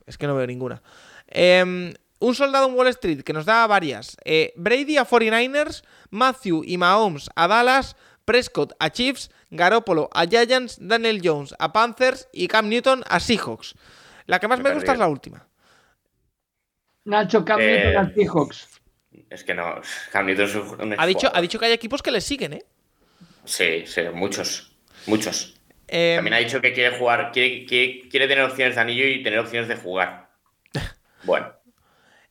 [0.06, 0.82] es que no veo ninguna.
[1.28, 4.18] Em, un soldado en Wall Street que nos da varias.
[4.24, 10.78] Eh, Brady a 49ers, Matthew y Mahomes a Dallas, Prescott a Chiefs, Garoppolo a Giants,
[10.80, 13.76] Daniel Jones a Panthers y Cam Newton a Seahawks.
[14.26, 15.46] La que más me, gusta es la última.
[17.06, 18.82] Nacho, Cam Newton eh, a Seahawks.
[19.30, 19.82] Es que no,
[20.12, 22.66] Cam Newton es un ha dicho, ha dicho que hay equipos que le siguen, ¿eh?
[23.46, 24.74] Sí, sí, muchos.
[25.06, 25.60] Muchos.
[25.96, 29.38] Em, También ha dicho que quiere jugar, quiere, quiere, tener opciones de anillo y tener
[29.38, 30.28] opciones de jugar.
[31.24, 31.54] Bueno.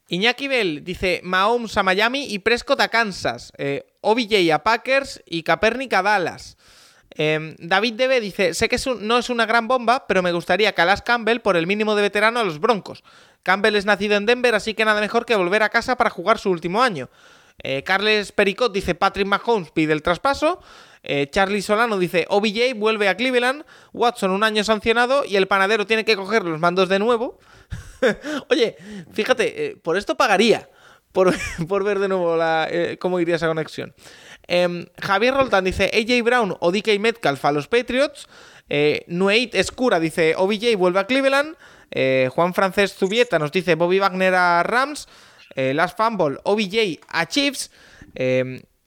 [0.09, 3.53] Iñaki Bell dice Mahomes a Miami y Prescott a Kansas.
[3.57, 6.57] Eh, OBJ a Packers y Kaepernick a Dallas.
[7.11, 10.81] Em, David Debe dice: Sé que no es una gran bomba, pero me gustaría que
[10.81, 13.01] Alas Campbell por el mínimo de veterano a los Broncos.
[13.43, 16.37] Campbell es nacido en Denver, así que nada mejor que volver a casa para jugar
[16.37, 17.09] su último año.
[17.63, 20.61] Eh, Carles Pericot dice: Patrick Mahomes pide el traspaso.
[21.03, 25.85] Eh, Charlie Solano dice, OBJ vuelve a Cleveland, Watson un año sancionado y el panadero
[25.85, 27.39] tiene que coger los mandos de nuevo.
[28.49, 28.77] Oye,
[29.11, 30.69] fíjate, eh, por esto pagaría,
[31.11, 31.33] por,
[31.83, 33.93] ver de nuevo eh, cómo iría esa conexión.
[34.47, 38.27] Em, Javier Roltan dice, AJ Brown o DK Metcalf a los Patriots.
[39.07, 41.57] Nueit Escura dice, OBJ vuelve a Cleveland.
[42.31, 45.07] Juan Francés Zubieta nos dice, Bobby Wagner a Rams.
[45.55, 47.69] Last Fumble, OBJ a Chiefs.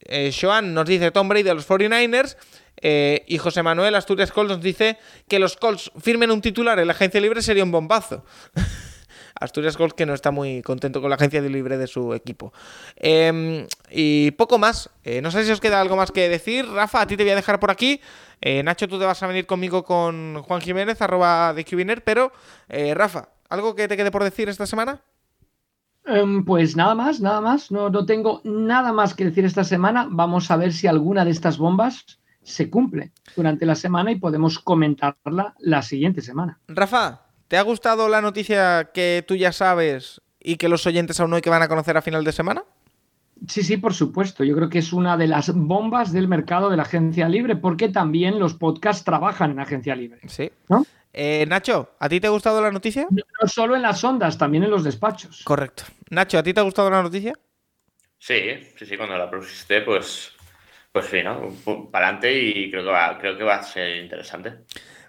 [0.08, 2.36] Eh, Joan nos dice Tom Brady a los 49ers.
[2.78, 6.86] Eh, y José Manuel Asturias Colts nos dice que los Colts firmen un titular en
[6.86, 8.24] la agencia libre sería un bombazo.
[9.40, 12.52] Asturias Colts que no está muy contento con la agencia libre de su equipo.
[12.96, 14.90] Em, y poco más.
[15.04, 16.66] Eh, no sé si os queda algo más que decir.
[16.66, 18.00] Rafa, a ti te voy a dejar por aquí.
[18.64, 22.04] Nacho, tú te vas a venir conmigo con Juan Jiménez, arroba de Qbiner.
[22.04, 22.32] Pero,
[22.68, 25.02] Rafa, ¿algo que te quede por decir esta semana?
[26.06, 27.70] Em, pues nada más, nada más.
[27.70, 30.06] No, no tengo nada más que decir esta semana.
[30.10, 34.60] Vamos a ver si alguna de estas bombas se cumple durante la semana y podemos
[34.60, 36.60] comentarla la siguiente semana.
[36.68, 41.30] Rafa, ¿te ha gustado la noticia que tú ya sabes y que los oyentes aún
[41.30, 42.62] no hay que van a conocer a final de semana?
[43.48, 44.44] Sí, sí, por supuesto.
[44.44, 47.88] Yo creo que es una de las bombas del mercado de la agencia libre, porque
[47.88, 50.20] también los podcasts trabajan en agencia libre.
[50.26, 50.50] Sí.
[51.18, 53.06] Eh, Nacho, ¿a ti te ha gustado la noticia?
[53.08, 55.42] No, solo en las ondas, también en los despachos.
[55.44, 55.84] Correcto.
[56.10, 57.32] Nacho, ¿a ti te ha gustado la noticia?
[58.18, 58.38] Sí,
[58.76, 60.32] sí, sí, cuando la pusiste, pues,
[60.92, 61.54] pues sí, ¿no?
[61.90, 64.66] Para adelante y creo que va, creo que va a ser interesante.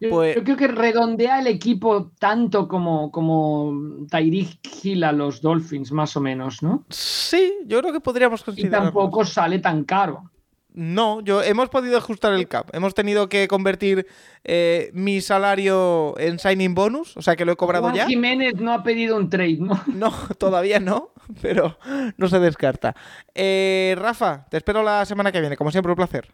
[0.10, 5.92] Pues yo, creo que redondea el equipo tanto como, como Tyreek Hill a los Dolphins,
[5.92, 6.86] más o menos, ¿no?
[6.90, 8.82] Sí, yo creo que podríamos considerar.
[8.82, 10.32] Y tampoco sale tan caro.
[10.78, 12.70] No, yo hemos podido ajustar el cap.
[12.72, 14.06] Hemos tenido que convertir
[14.44, 18.06] eh, mi salario en signing bonus, o sea que lo he cobrado Juan ya.
[18.06, 19.82] Jiménez no ha pedido un trade, ¿no?
[19.88, 21.80] No, todavía no, pero
[22.18, 22.96] no se descarta.
[23.34, 26.32] Eh, Rafa, te espero la semana que viene, como siempre, un placer.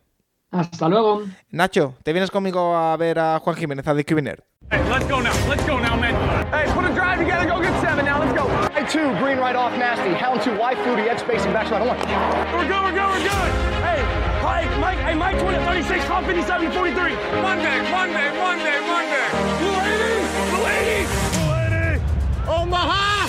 [0.51, 1.23] Hasta luego.
[1.49, 4.43] Nacho, te vienes conmigo a ver a Juan Jiménez, a The Cubiner.
[4.69, 5.31] Hey, let's go now.
[5.47, 6.15] Let's go now, man.
[6.51, 7.47] Hey, put a drive together.
[7.47, 8.19] Go get seven now.
[8.19, 8.45] Let's go.
[8.75, 10.13] Right two, green right off, nasty.
[10.15, 11.79] Hound two, wide fluty, edge spacing, back slide.
[11.79, 12.57] Hold on.
[12.57, 12.83] We're good.
[12.83, 13.09] We're good.
[13.09, 13.72] We're good.
[14.43, 17.15] Hey, Mike, Mike, hey, Mike, 20, 36, call 57, 43.
[17.41, 19.25] Monday, Monday, Monday, Monday.
[19.57, 20.19] Blue 80,
[20.51, 22.61] Blue 80, Blue 80.
[22.61, 23.27] Omaha.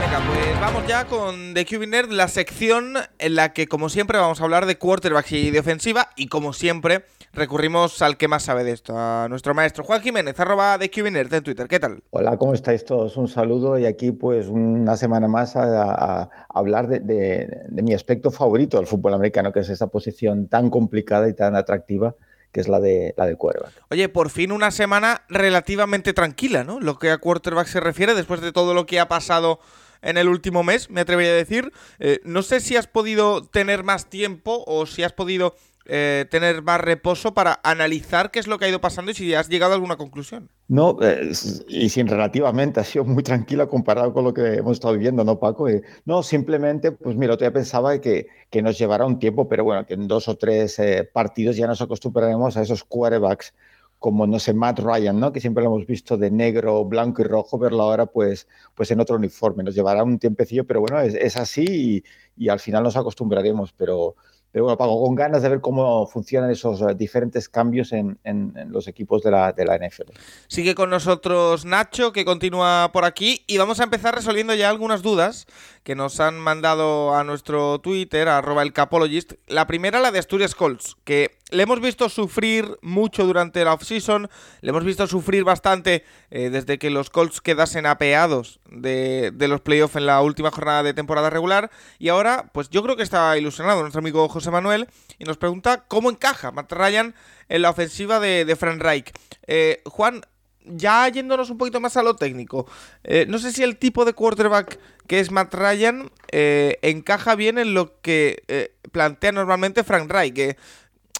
[0.00, 4.18] Venga, pues vamos ya con The QB Nerd, la sección en la que, como siempre,
[4.18, 6.10] vamos a hablar de quarterbacks y de ofensiva.
[6.16, 7.04] Y como siempre,
[7.38, 11.12] recurrimos al que más sabe de esto, a nuestro maestro Juan Jiménez, arroba The QB
[11.12, 11.68] Nerd en Twitter.
[11.68, 12.02] ¿Qué tal?
[12.10, 13.16] Hola, ¿cómo estáis todos?
[13.16, 17.94] Un saludo y aquí, pues, una semana más a, a hablar de, de, de mi
[17.94, 22.14] aspecto favorito del fútbol americano, que es esa posición tan complicada y tan atractiva
[22.52, 23.72] que es la de la de quarterback.
[23.90, 26.80] Oye, por fin una semana relativamente tranquila, ¿no?
[26.80, 29.60] Lo que a quarterback se refiere, después de todo lo que ha pasado
[30.00, 31.72] en el último mes, me atrevería a decir.
[31.98, 35.56] Eh, no sé si has podido tener más tiempo o si has podido
[35.88, 39.34] eh, tener más reposo para analizar qué es lo que ha ido pasando y si
[39.34, 40.50] has llegado a alguna conclusión.
[40.68, 41.32] No, eh,
[41.66, 45.38] y sin relativamente, ha sido muy tranquila comparado con lo que hemos estado viviendo, ¿no,
[45.38, 45.66] Paco?
[45.66, 49.86] Eh, no, simplemente, pues mira, yo pensaba que, que, nos llevará un tiempo, pero bueno,
[49.86, 53.54] que en dos o tres eh, partidos ya nos acostumbraremos a esos quarterbacks
[53.98, 55.32] como, no sé, Matt Ryan, ¿no?
[55.32, 59.00] Que siempre lo hemos visto de negro, blanco y rojo, verlo ahora pues, pues en
[59.00, 59.64] otro uniforme.
[59.64, 62.04] Nos llevará un tiempecillo, pero bueno, es, es así y,
[62.36, 64.16] y al final nos acostumbraremos, pero...
[64.50, 68.54] Pero bueno, Paco, con ganas de ver cómo funcionan esos uh, diferentes cambios en, en,
[68.56, 70.10] en, los equipos de la, de la NFL.
[70.46, 75.02] Sigue con nosotros Nacho, que continúa por aquí, y vamos a empezar resolviendo ya algunas
[75.02, 75.46] dudas
[75.82, 79.34] que nos han mandado a nuestro Twitter, arroba el Capologist.
[79.46, 84.28] La primera, la de Asturias Colts, que le hemos visto sufrir mucho durante la offseason,
[84.60, 89.60] le hemos visto sufrir bastante eh, desde que los Colts quedasen apeados de, de los
[89.60, 93.36] playoffs en la última jornada de temporada regular, y ahora, pues yo creo que está
[93.38, 94.88] ilusionado nuestro amigo José Manuel,
[95.18, 97.14] y nos pregunta cómo encaja Matt Ryan
[97.48, 99.12] en la ofensiva de, Frank Reich.
[99.46, 100.22] Eh, Juan,
[100.64, 102.66] ya yéndonos un poquito más a lo técnico,
[103.04, 107.56] eh, no sé si el tipo de quarterback que es Matt Ryan eh, encaja bien
[107.56, 110.56] en lo que plantea normalmente Frank Reich,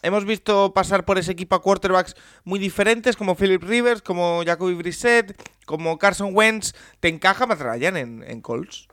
[0.02, 2.14] hemos visto pasar por ese equipo a quarterbacks
[2.44, 6.74] muy diferentes, como Philip Rivers, como Jacoby Brissett, como Carson Wentz.
[7.00, 8.88] ¿Te encaja Matt Ryan en, Colts?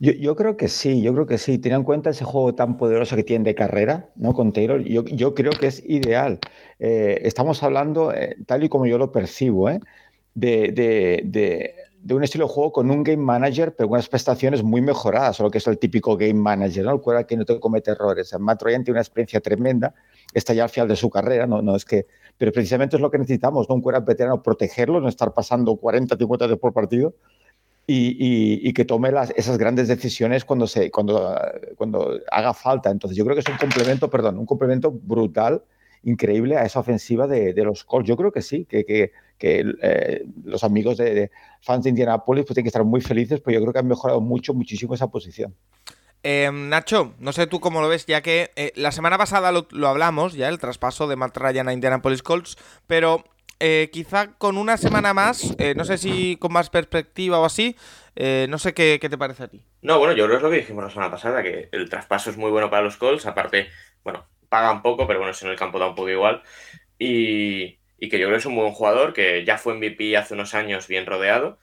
[0.00, 1.58] Yo, creo que sí, yo creo que sí.
[1.58, 4.32] Teniendo en cuenta ese juego tan poderoso que tiene de carrera, ¿no?
[4.32, 6.38] Con Taylor, yo, creo que es ideal.
[6.78, 9.80] Eh, estamos hablando, eh, tal y como yo lo percibo, ¿eh?
[10.38, 11.74] de,
[12.10, 15.50] un estilo de juego con un game manager, pero con unas prestaciones muy mejoradas, solo
[15.50, 16.92] que es el típico game manager, ¿no?
[16.92, 18.34] El cual que no te comete errores.
[18.38, 19.94] Matt Ryan tiene una experiencia tremenda,
[20.34, 22.06] está ya al final de su carrera, no, no es que.
[22.36, 23.74] Pero precisamente es lo que necesitamos, ¿no?
[23.74, 27.14] Un cuerpo veterano, protegerlo, no estar pasando 40, 50 veces por partido
[27.90, 31.34] y, y, y, que tome las, esas grandes decisiones cuando, se, cuando,
[31.74, 32.90] cuando haga falta.
[32.90, 35.62] Entonces, yo creo que es un complemento, perdón, un complemento brutal,
[36.02, 38.06] increíble a esa ofensiva de, de los Colts.
[38.06, 41.30] Yo creo que sí, que, que, que eh, los amigos de, de,
[41.62, 44.20] fans de Indianapolis pues, tienen que estar muy felices, pero yo creo que han mejorado
[44.20, 45.54] mucho, muchísimo esa posición.
[46.22, 49.88] Eh, Nacho, no sé tú cómo lo ves, ya que eh, la semana pasada lo,
[49.88, 53.24] hablamos, ya el traspaso de Matt Ryan a Indianapolis Colts, pero
[53.60, 57.74] eh, quizá con una semana más, eh, no sé si con más perspectiva o así,
[58.14, 59.64] eh, no sé qué, qué, te parece a ti.
[59.82, 62.30] No, bueno, yo creo que es lo que dijimos la semana pasada, que el traspaso
[62.30, 63.68] es muy bueno para los Colts, aparte,
[64.04, 66.42] bueno, pagan poco, pero bueno, eso en el campo da un poco igual,
[67.00, 70.34] y, y, que yo creo que es un buen jugador, que ya fue MVP hace
[70.34, 71.58] unos años bien rodeado,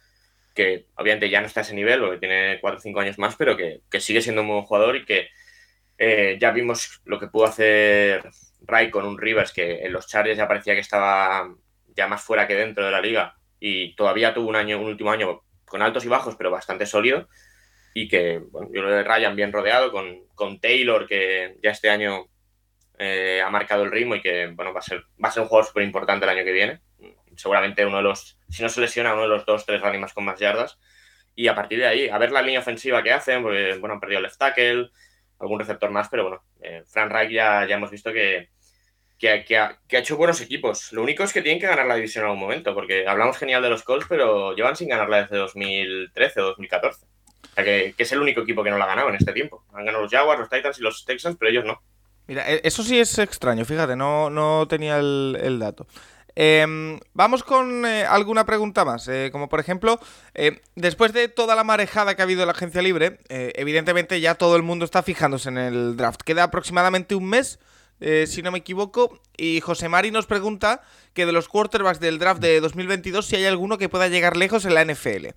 [0.56, 3.36] que obviamente ya no está a ese nivel, porque tiene 4 o 5 años más,
[3.36, 5.30] pero que, que, sigue siendo un buen jugador y que
[6.40, 8.24] ya vimos lo que pudo hacer
[8.62, 11.48] Ray con un Rivers, que en los Chargers ya parecía que estaba
[11.96, 15.12] ya más fuera que dentro de la liga y todavía tuvo un año, un último
[15.12, 17.28] año con altos y bajos, pero bastante sólido
[17.94, 21.90] y que, bueno, yo lo de Ryan bien rodeado con, con Taylor, que ya este
[21.90, 22.28] año
[23.00, 25.48] eh, ha marcado el ritmo y que, bueno, va a ser, va a ser un
[25.48, 26.82] jugador súper importante el año que viene.
[27.38, 30.26] Seguramente uno de los, si no se lesiona, uno de los dos, tres más con
[30.26, 30.80] más yardas.
[31.36, 34.00] Y a partir de ahí, a ver la línea ofensiva que hacen, porque, bueno, han
[34.00, 34.90] perdido el left tackle,
[35.40, 38.50] algún receptor más, pero bueno, eh, Frank Reich ya, ya hemos visto que,
[39.18, 40.92] que, que, ha, que, ha, hecho buenos equipos.
[40.94, 43.62] Lo único es que tienen que ganar la división en algún momento, porque hablamos genial
[43.62, 47.06] de los Colts, pero llevan sin ganarla desde 2013 o 2014.
[47.06, 49.64] O sea, que, es el único equipo que no lo ha ganado en este tiempo.
[49.74, 51.82] Han ganado los Jaguars, los Titans y los Texans, pero ellos no.
[52.28, 55.88] Mira, e, eso sí es extraño, fíjate, no, no tenía el, dato.
[56.36, 60.02] Em, vamos con eh, alguna pregunta más, eh, como por ejemplo,
[60.34, 64.36] eh, después de toda la marejada que ha habido en la agencia libre, evidentemente ya
[64.36, 66.22] todo el mundo está fijándose en el draft.
[66.24, 67.60] Queda aproximadamente un mes,
[68.28, 70.82] si no me equivoco, y José Mari nos pregunta
[71.14, 74.66] que de los quarterbacks del draft de 2022 si hay alguno que pueda llegar lejos
[74.66, 75.28] en la NFL.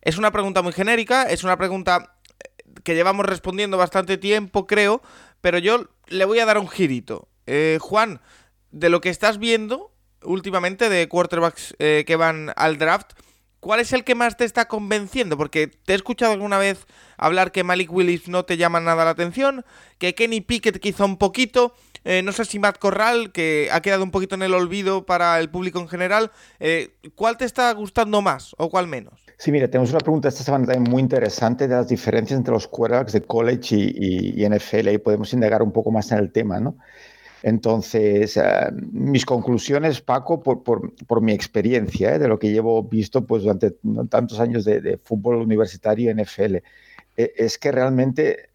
[0.00, 2.14] Es una pregunta muy genérica, es una pregunta
[2.84, 5.02] que llevamos respondiendo bastante tiempo, creo,
[5.42, 7.28] pero yo le voy a dar un girito.
[7.80, 8.20] Juan,
[8.70, 9.92] de lo que estás viendo
[10.22, 13.12] últimamente de quarterbacks eh, que van al draft,
[13.60, 15.36] ¿cuál es el que más te está convenciendo?
[15.36, 16.86] Porque te he escuchado alguna vez
[17.16, 19.64] hablar que Malik Willis no te llama nada la atención,
[19.98, 21.74] que Kenny Pickett quizá un poquito,
[22.04, 25.38] eh, no sé si Matt Corral, que ha quedado un poquito en el olvido para
[25.40, 26.30] el público en general,
[27.14, 29.28] ¿cuál te está gustando más o cuál menos?
[29.40, 32.66] Sí, mira, tenemos una pregunta esta semana también muy interesante de las diferencias entre los
[32.66, 36.76] quarterbacks de college y, NFL y podemos indagar un poco más en el tema, ¿no?
[37.42, 38.42] Entonces, eh,
[38.92, 42.18] mis conclusiones, Paco, por, por, por mi experiencia, ¿eh?
[42.18, 43.76] de lo que llevo visto pues, durante
[44.08, 46.62] tantos años de, fútbol universitario y NFL, eh,
[47.36, 48.48] es que realmente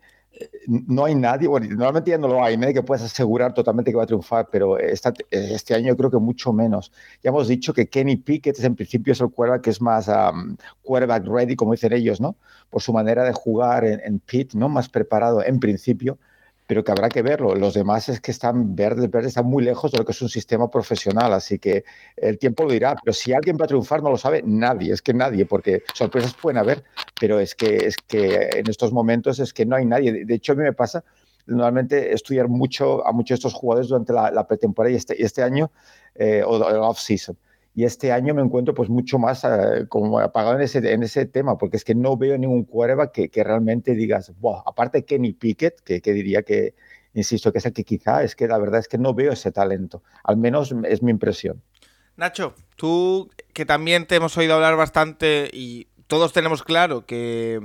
[0.67, 3.97] no hay nadie, bueno, normalmente ya no lo hay, nadie que puedas asegurar totalmente que
[3.97, 6.91] va a triunfar, pero este año creo que mucho menos.
[7.21, 10.57] Ya hemos dicho que Kenny Pickett en principio es el quarterback que es más um,
[10.81, 12.35] quarterback ready, como dicen ellos, ¿no?
[12.71, 14.69] Por su manera de jugar en, en pit, ¿no?
[14.69, 16.17] Más preparado en principio
[16.67, 17.55] pero que habrá que verlo.
[17.55, 20.29] Los demás es que están verdes, verdes, están muy lejos de lo que es un
[20.29, 21.83] sistema profesional, así que
[22.15, 22.95] el tiempo lo dirá.
[23.03, 26.33] Pero si alguien va a triunfar, no lo sabe nadie, es que nadie, porque sorpresas
[26.33, 26.83] pueden haber,
[27.19, 30.25] pero es que, es que en estos momentos es que no hay nadie.
[30.25, 31.03] De hecho, a mí me pasa
[31.45, 35.71] normalmente estudiar mucho a muchos de estos jugadores durante la, pretemporada y este, este año,
[36.15, 37.37] eh, o el off-season
[37.75, 41.25] y este año me encuentro pues mucho más eh, como apagado en ese, en ese
[41.25, 45.33] tema, porque es que no veo ningún quarterback que, que realmente digas, wow, aparte Kenny
[45.33, 46.75] Pickett, que, que, diría que,
[47.13, 49.51] insisto, que es el que quizá, es que la verdad es que no veo ese
[49.51, 51.61] talento, al menos es mi impresión.
[52.15, 57.59] Nacho, tú que también te hemos oído hablar bastante y todos tenemos claro que,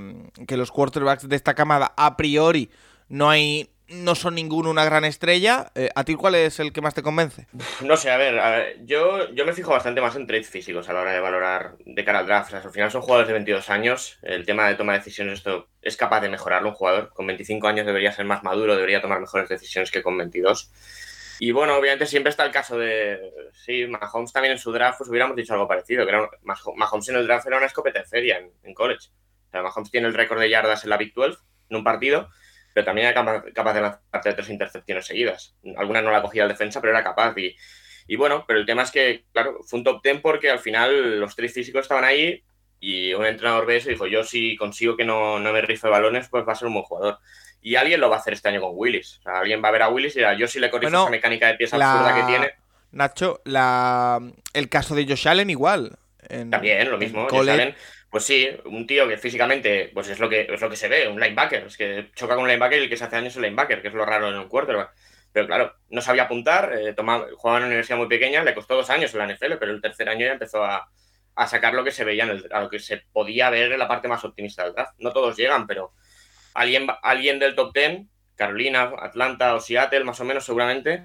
[0.46, 2.70] que los quarterbacks de esta camada a priori
[3.10, 5.70] no hay no son ninguno una gran estrella.
[5.74, 7.46] Eh, ¿A ti cuál es el que más te convence?
[7.80, 11.00] No sé, a ver, yo, yo me fijo bastante más en traits físicos a la
[11.00, 12.52] hora de valorar de cara al draft.
[12.54, 14.18] al final son jugadores de 22 años.
[14.22, 17.10] El tema de toma de decisiones, esto es capaz de mejorarlo un jugador.
[17.14, 20.70] Con 25 años debería ser más maduro, debería tomar mejores decisiones que con 22.
[21.40, 23.20] Y bueno, obviamente siempre está el caso de.
[23.52, 26.04] Sí, Mahomes también en su draft, pues hubiéramos dicho algo parecido.
[26.04, 29.08] Que era Mahomes en el draft era una escopeta de feria en, college.
[29.48, 31.38] O sea, Mahomes tiene el récord de yardas en la Big 12
[31.70, 32.28] en un partido
[32.78, 35.56] pero también era capaz, de lanzarte tres intercepciones seguidas.
[35.76, 37.36] Algunas no la cogía el defensa, pero era capaz.
[37.36, 37.56] Y,
[38.06, 41.18] y bueno, pero el tema es que, claro, fue un top ten porque al final
[41.18, 42.44] los tres físicos estaban ahí
[42.78, 45.88] y un entrenador ve eso y dijo, yo si consigo que no, no me rife
[45.88, 47.18] balones, pues va a ser un buen jugador.
[47.60, 49.18] Y alguien lo va a hacer este año con Willis.
[49.18, 51.10] O sea, alguien va a ver a Willis y dirá, yo si le corrijo esa
[51.10, 52.52] mecánica de pies absurda que tiene.
[52.92, 54.20] Nacho, la...
[54.52, 55.98] el caso de Josh Allen igual.
[56.28, 57.26] También, lo mismo.
[57.28, 57.74] Josh Allen
[58.10, 61.08] pues sí, un tío que físicamente pues es lo que, es lo que se ve,
[61.08, 61.66] un linebacker.
[61.66, 63.82] Es que choca con un linebacker y el que se hace años es el linebacker,
[63.82, 64.92] que es lo raro en un quarterback.
[65.32, 68.76] Pero claro, no sabía apuntar, eh, tomaba, jugaba en una universidad muy pequeña, le costó
[68.76, 70.88] dos años en la NFL, pero el tercer año ya empezó a,
[71.46, 73.86] sacar lo que se veía, en el, a lo que se podía ver en la
[73.86, 74.94] parte más optimista del draft.
[74.98, 75.92] No todos llegan, pero
[76.54, 81.04] alguien, alguien del top 10, Carolina, Atlanta o Seattle, más o menos seguramente,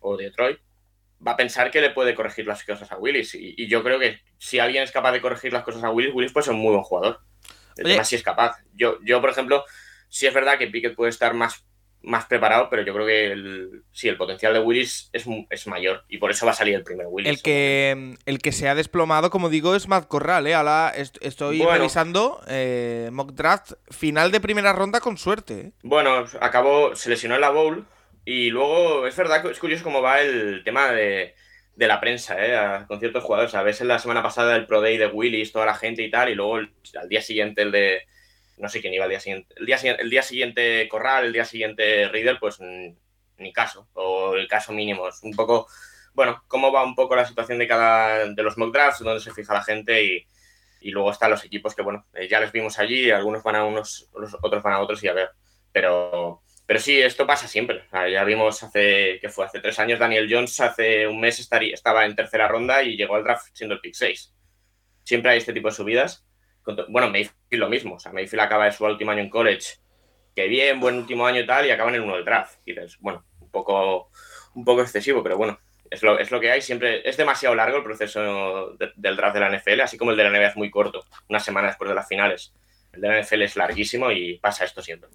[0.00, 0.58] o Detroit,
[1.26, 3.34] va a pensar que le puede corregir las cosas a Willis.
[3.34, 6.32] Y, yo creo que si alguien es capaz de corregir las cosas a Willis, Willis
[6.32, 7.20] puede ser un muy buen jugador.
[7.76, 8.58] El tema si es capaz.
[8.74, 9.64] Yo, yo, por ejemplo,
[10.08, 11.64] sí es verdad que Pickett puede estar más,
[12.02, 16.04] más preparado, pero yo creo que el, sí, el potencial de Willis es, es mayor
[16.08, 17.30] y por eso va a salir el primer Willis.
[17.30, 20.46] El que, el que se ha desplomado, como digo, es Matt Corral.
[20.46, 20.54] ¿eh?
[20.54, 25.60] Ahora estoy revisando eh, mock draft final de primera ronda con suerte.
[25.60, 25.72] ¿eh?
[25.82, 27.86] Bueno, acabó, se lesionó en la Bowl
[28.24, 31.34] y luego, es verdad es curioso cómo va el tema de,
[31.76, 32.84] la prensa, ¿eh?
[32.86, 33.54] con ciertos jugadores.
[33.54, 36.28] A veces la semana pasada el Pro Day de Willis, toda la gente y tal,
[36.28, 38.06] y luego al día siguiente el de.
[38.58, 39.54] No sé quién iba al día siguiente.
[39.56, 43.88] El día, el día siguiente Corral, el día siguiente Reader, pues ni caso.
[43.94, 45.08] O el caso mínimo.
[45.08, 45.66] Es un poco.
[46.14, 48.26] Bueno, cómo va un poco la situación de cada.
[48.26, 50.26] de los mock drafts, donde se fija la gente y.
[50.80, 53.64] Y luego están los equipos que, bueno, eh, ya les vimos allí, algunos van a
[53.64, 55.30] unos, otros van a otros y a ver.
[55.70, 56.42] Pero,
[56.72, 57.84] pero sí, esto pasa siempre.
[57.92, 59.44] ya vimos hace, ¿qué fue?
[59.44, 63.14] Hace tres años Daniel Jones, hace un mes estaría, estaba en tercera ronda y llegó
[63.14, 64.34] al draft siendo el pick 6.
[65.04, 66.24] Siempre hay este tipo de subidas.
[66.88, 67.96] Bueno, Mayfield lo mismo.
[67.96, 69.80] O sea, Mayfield acaba de su último año en college.
[70.34, 72.60] Que bien, buen último año y tal, y acaba en uno del draft.
[72.64, 74.08] Y dices, bueno, un poco,
[74.54, 76.62] un poco excesivo, pero bueno, es lo, es lo que hay.
[76.62, 80.24] Siempre es demasiado largo el proceso del draft de la NFL, así como el de
[80.24, 82.54] la NBA es muy corto, una semana después de las finales.
[82.92, 85.08] El de la NFL es larguísimo y pasa esto siempre.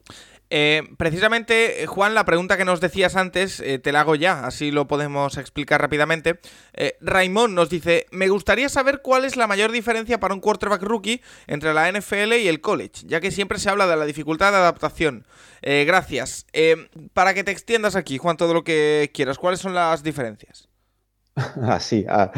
[0.49, 4.72] Eh, precisamente, Juan, la pregunta que nos decías antes, eh, te la hago ya, así
[4.72, 6.40] lo podemos explicar rápidamente.
[6.74, 10.82] Eh, Raimón nos dice, me gustaría saber cuál es la mayor diferencia para un quarterback
[10.82, 14.52] rookie entre la NFL y el college, ya que siempre se habla de la dificultad
[14.52, 15.26] de adaptación.
[15.62, 16.45] gracias.
[17.14, 20.66] para que te extiendas aquí, Juan, todo lo que quieras, ¿cuáles son las diferencias?
[21.62, 22.32] Así, ah,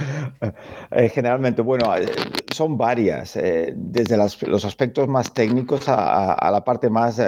[0.91, 2.05] eh, generalmente, bueno, eh,
[2.53, 7.21] son varias, eh, desde los aspectos más técnicos a, la parte más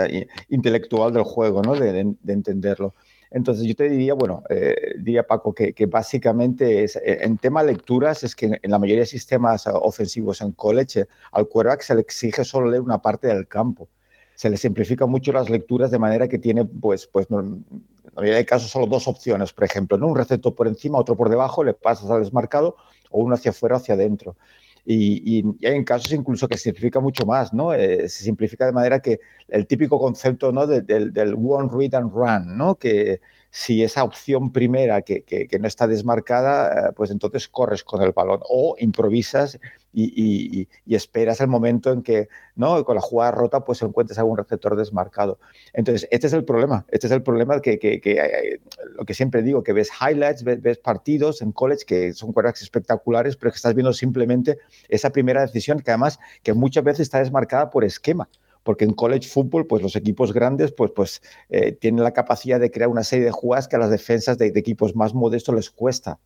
[0.49, 1.75] intelectual del juego, ¿no?
[1.75, 2.93] De, entenderlo.
[3.29, 4.43] Entonces, yo te diría, bueno,
[4.99, 10.41] diría Paco, que, básicamente en tema lecturas, es que en la mayoría de sistemas ofensivos
[10.41, 13.87] en college, al quarterback se le exige solo leer una parte del campo
[14.41, 17.27] se le simplifica mucho las lecturas de manera que tiene, pues, pues
[18.21, 20.07] la mayoría de casos, solo dos opciones, por ejemplo, ¿no?
[20.07, 22.75] un receptor por encima, otro por debajo, le pasas al desmarcado
[23.09, 24.35] o uno hacia afuera hacia adentro.
[24.85, 27.73] Y, hay en casos incluso que simplifica mucho más, ¿no?
[27.73, 30.65] Eh, se simplifica de manera que el típico concepto ¿no?
[30.65, 32.75] del, del one read and run, ¿no?
[32.75, 38.13] Que, si esa opción primera que, no está desmarcada, eh, pues entonces corres con el
[38.13, 39.59] balón o improvisas
[39.93, 42.83] y, esperas el momento en que, ¿no?
[42.85, 45.37] Con la jugada rota, pues encuentres algún receptor desmarcado.
[45.73, 46.85] Entonces, este es el problema.
[46.89, 48.59] Este es el problema que, eh,
[48.95, 53.35] lo que siempre digo, que ves highlights, ves, partidos en college que son quarterbacks espectaculares,
[53.35, 57.69] pero que estás viendo simplemente esa primera decisión que además que muchas veces está desmarcada
[57.69, 58.29] por esquema
[58.63, 62.71] porque en college football, pues los equipos grandes, pues, pues eh, tienen la capacidad de
[62.71, 66.19] crear una serie de jugadas que a las defensas de, equipos más modestos les cuesta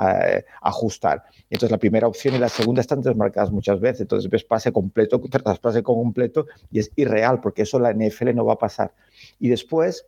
[0.00, 1.24] eh, ajustar.
[1.48, 4.02] Entonces la primera opción y la segunda están desmarcadas muchas veces.
[4.02, 8.44] Entonces ves pase completo, tras pase completo y es irreal porque eso la NFL no
[8.44, 8.92] va a pasar.
[9.38, 10.06] Y después,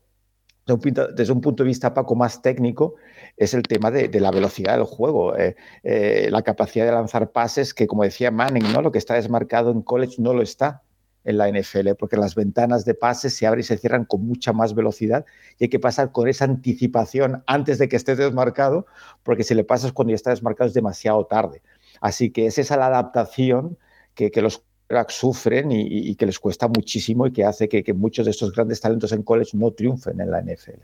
[0.66, 2.97] desde un punto de vista, Paco, más técnico,
[3.36, 5.57] es el tema de, la velocidad del juego, eh,
[6.31, 8.82] la capacidad de lanzar pases, que como decía Manning, ¿no?
[8.82, 10.82] lo que está desmarcado en college no lo está
[11.24, 14.52] en la NFL, porque las ventanas de pases se abren y se cierran con mucha
[14.52, 15.24] más velocidad
[15.59, 18.86] y hay que pasar con esa anticipación antes de que esté desmarcado,
[19.22, 21.62] porque si le pasas cuando ya está desmarcado es demasiado tarde.
[22.01, 23.76] Así que es esa la adaptación
[24.14, 28.26] que, los cracks sufren y, que les cuesta muchísimo y que hace que, que muchos
[28.26, 30.80] de estos grandes talentos en college no triunfen en la NFL.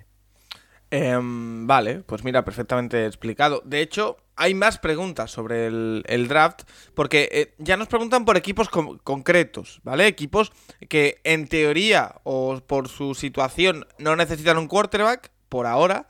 [0.90, 3.62] Em, vale, pues mira, perfectamente explicado.
[3.64, 6.62] De hecho, hay más preguntas sobre el, draft,
[6.94, 10.06] porque eh, ya nos preguntan por equipos concretos, ¿vale?
[10.06, 10.52] Equipos
[10.88, 16.06] que en teoría o por su situación no necesitan un quarterback, por ahora,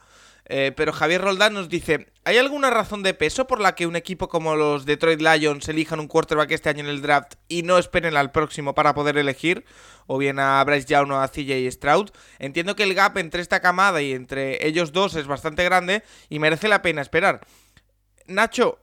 [0.48, 3.96] eh, pero Javier Roldán nos dice, ¿hay alguna razón de peso por la que un
[3.96, 7.78] equipo como los Detroit Lions elijan un quarterback este año en el draft y no
[7.78, 9.64] esperen al próximo para poder elegir?
[10.06, 12.10] O bien a Bryce Young o a CJ Stroud.
[12.38, 16.38] Entiendo que el gap entre esta camada y entre ellos dos es bastante grande y
[16.38, 17.40] merece la pena esperar.
[18.28, 18.78] Nacho,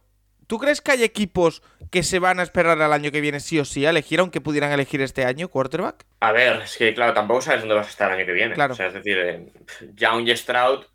[0.48, 1.62] ¿tú crees que hay equipos
[1.92, 4.42] que se van a esperar al año que viene sí o sí a elegir, aunque
[4.42, 6.06] pudieran elegir este año quarterback?
[6.22, 8.56] A ver, es que claro, tampoco sabes dónde vas a estar el año que viene.
[8.56, 8.74] Claro.
[8.74, 9.48] O sea, es decir, eh,
[9.96, 10.86] Young y Stroud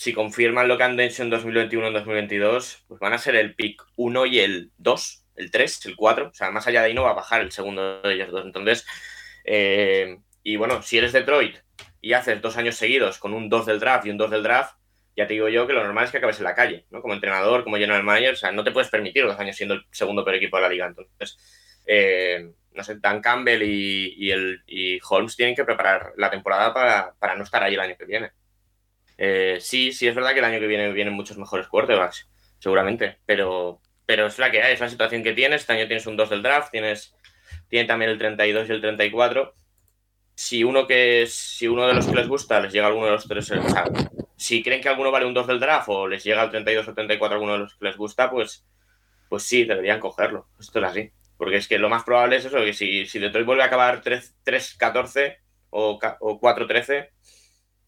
[0.00, 3.54] si confirman lo que han hecho en 2021 en 2022, pues van a ser el
[3.54, 6.28] pick 1 y el 2, el 3, el 4.
[6.28, 8.46] O sea, más allá de ahí no va a bajar el segundo de ellos dos.
[8.46, 8.86] Entonces,
[9.44, 11.56] eh, y bueno, si eres Detroit
[12.00, 14.74] y haces dos años seguidos con un 2 del draft y un 2 del draft,
[15.20, 17.02] ya te digo yo que lo normal es que acabes en la calle, ¿no?
[17.02, 19.84] Como entrenador, como general manager, o sea, no te puedes permitir dos años siendo el
[19.90, 20.86] segundo peor equipo de la liga.
[20.86, 21.36] Entonces,
[21.86, 24.32] eh, no sé, Dan Campbell y,
[24.66, 28.06] y Holmes tienen que preparar la temporada para, para no estar ahí el año que
[28.06, 28.30] viene.
[29.18, 32.26] Eh, sí, sí es verdad que el año que viene vienen muchos mejores quarterbacks,
[32.58, 35.60] seguramente, pero, pero es la que hay, es la situación que tienes.
[35.60, 37.14] Este año tienes un 2 del draft, tienes,
[37.68, 39.54] tiene también el 32 y el 34.
[40.34, 43.28] Si uno, que, si uno de los que les gusta les llega alguno de los
[43.28, 43.84] tres, o sea,
[44.40, 46.94] si creen que alguno vale un 2 del draft o les llega el 32 o
[46.94, 48.64] 34 alguno de los que les gusta, pues,
[49.28, 50.48] pues sí, deberían cogerlo.
[50.58, 51.12] Esto es así.
[51.36, 54.02] Porque es que lo más probable es eso, que si, si Detroit vuelve a acabar
[54.02, 55.36] 3-14
[55.68, 57.10] o, o 4-13,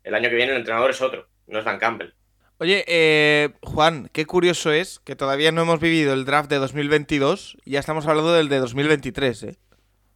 [0.04, 2.12] el año que viene el entrenador es otro, no es Dan Campbell.
[2.58, 7.56] Oye, eh, Juan, qué curioso es que todavía no hemos vivido el draft de 2022
[7.64, 9.56] y ya estamos hablando del de 2023, ¿eh?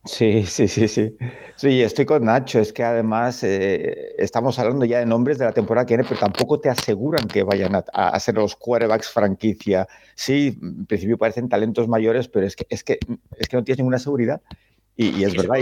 [0.07, 1.17] Sí, sí, sí, sí.
[1.57, 2.61] Sí, estoy con Nacho.
[2.61, 6.21] Es que además eh, estamos hablando ya de nombres de la temporada que viene, pero
[6.21, 9.87] tampoco te aseguran que vayan a, ser los quarterbacks franquicia.
[10.15, 12.99] Sí, en principio parecen talentos mayores, pero es que, es que,
[13.39, 14.41] es que no tienes ninguna seguridad.
[14.99, 15.57] Y, es verdad,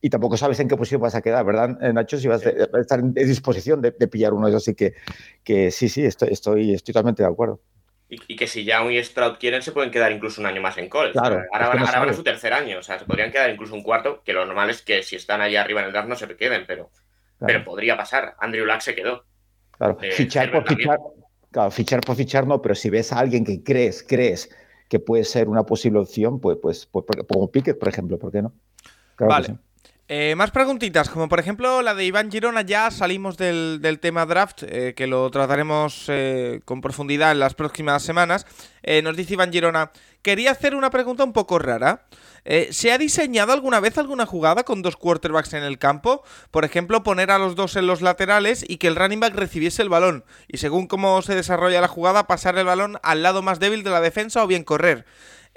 [0.00, 2.18] y tampoco, sabes en qué posición vas a quedar, ¿verdad, eh, Nacho?
[2.18, 4.62] Si vas a estar en disposición de, pillar uno de esos.
[4.62, 4.94] Así que,
[5.42, 7.60] que sí, sí, estoy, estoy, estoy totalmente de acuerdo.
[8.12, 10.88] Y, que si ya y Stroud quieren, se pueden quedar incluso un año más en
[10.88, 11.16] college.
[11.16, 14.32] ahora, van, a su tercer año, o sea, se podrían quedar incluso un cuarto, que
[14.32, 16.90] lo normal es que si están ahí arriba en el draft no se queden, pero,
[17.38, 18.34] pero podría pasar.
[18.40, 19.24] Andrew Luck se quedó.
[19.78, 20.98] Claro, eh, fichar por fichar,
[21.52, 24.50] claro, fichar por fichar no, pero si ves a alguien que crees, crees
[24.88, 28.42] que puede ser una posible opción, pues, pues, pues como Pickett, por ejemplo, ¿por qué
[28.42, 28.52] no?
[29.20, 29.56] vale.
[30.12, 34.64] Eh, más preguntitas, como por ejemplo la de Iván Girona, ya salimos del, tema draft,
[34.64, 38.44] eh, que lo trataremos eh, con profundidad en las próximas semanas.
[39.04, 42.06] nos dice Iván Girona, quería hacer una pregunta un poco rara.
[42.70, 46.24] ¿Se ha diseñado alguna vez alguna jugada con dos quarterbacks en el campo?
[46.50, 49.82] Por ejemplo, poner a los dos en los laterales y que el running back recibiese
[49.82, 50.24] el balón.
[50.48, 53.90] Y según cómo se desarrolla la jugada, pasar el balón al lado más débil de
[53.90, 55.04] la defensa o bien correr.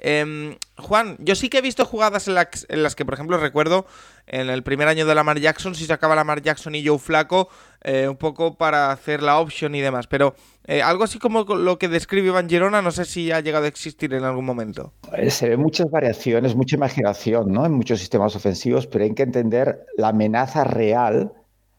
[0.05, 2.35] Em, Juan, yo sí que he visto jugadas en,
[2.83, 3.85] las que, por ejemplo, recuerdo
[4.27, 7.47] en el primer año de Lamar Jackson, si sacaba Lamar Jackson y Joe Flaco,
[7.81, 10.07] eh, un poco para hacer la option y demás.
[10.07, 10.35] Pero
[10.67, 13.69] eh, algo así como lo que describe Iván Girona, no sé si ha llegado a
[13.69, 14.91] existir en algún momento.
[15.13, 17.65] Eh, se ven muchas variaciones, mucha imaginación ¿no?
[17.65, 21.31] en muchos sistemas ofensivos, pero hay que entender la amenaza real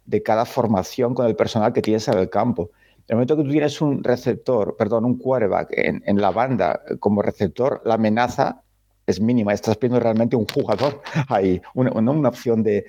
[0.07, 2.71] de cada formación con el personal que tienes en el campo
[3.09, 7.83] el momento que tú tienes un receptor, perdón, un quarterback en, la banda como receptor,
[7.85, 8.63] la amenaza
[9.07, 9.53] es mínima.
[9.53, 12.87] Estás viendo realmente un jugador ahí, una, una opción de,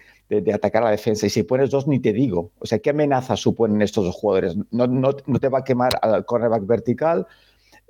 [0.53, 1.25] atacar a la defensa.
[1.25, 2.51] Y si pones dos, ni te digo.
[2.59, 4.55] O sea, ¿qué amenaza suponen estos dos jugadores?
[4.71, 7.27] No, no, te va a quemar al cornerback vertical.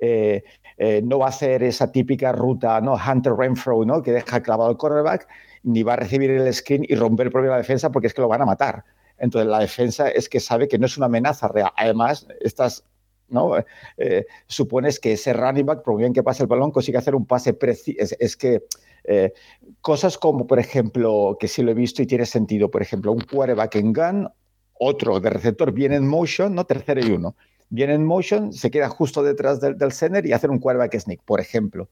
[0.00, 0.42] Eh,
[0.78, 2.94] eh, no va a hacer esa típica ruta, ¿no?
[2.96, 4.02] Hunter Renfro, ¿no?
[4.02, 5.28] Que deja clavado el cornerback,
[5.62, 8.28] ni va a recibir el screen y romper por la defensa porque es que lo
[8.28, 8.84] van a matar.
[9.18, 11.70] Entonces la defensa es que sabe que no es una amenaza real.
[11.76, 12.84] Además, estás,
[13.28, 13.52] ¿no?
[13.96, 17.26] Eh, supones que ese running back, por bien que pase el balón, consigue hacer un
[17.26, 18.16] pase preciso.
[18.18, 18.64] Es, que
[19.04, 19.32] eh,
[19.80, 23.20] cosas como, por ejemplo, que sí lo he visto y tiene sentido, por ejemplo, un
[23.20, 24.28] quarterback en gun,
[24.78, 26.64] otro de receptor viene en motion, ¿no?
[26.64, 27.34] Tercero y uno.
[27.68, 31.22] Viene en motion, se queda justo detrás del, del center y hacer un quarterback sneak,
[31.22, 31.88] por ejemplo.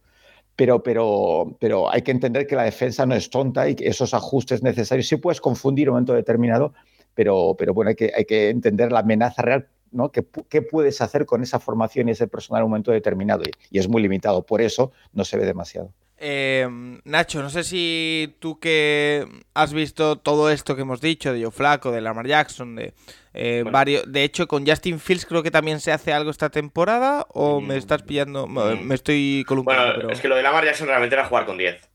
[0.56, 4.14] Pero, pero, pero hay que entender que la defensa no es tonta y que esos
[4.14, 6.74] ajustes necesarios sí puedes confundir en un momento determinado,
[7.14, 10.10] pero, pero bueno, hay que, hay que entender la amenaza real ¿no?
[10.10, 13.44] ¿Qué, ¿Qué, puedes hacer con esa formación y ese personal en un momento determinado?
[13.70, 15.92] Y, es muy limitado, por eso no se ve demasiado.
[16.18, 16.66] Eh,
[17.04, 21.50] Nacho, no sé si tú que has visto todo esto que hemos dicho de Joe
[21.50, 22.94] Flaco, de Lamar Jackson, de
[23.34, 24.10] eh, varios.
[24.10, 27.76] De hecho, con Justin Fields creo que también se hace algo esta temporada, o me
[27.76, 28.84] estás pillando, mm.
[28.84, 29.94] me estoy columpiando.
[29.94, 31.90] Bueno, es que lo de Lamar Jackson realmente era jugar con 10.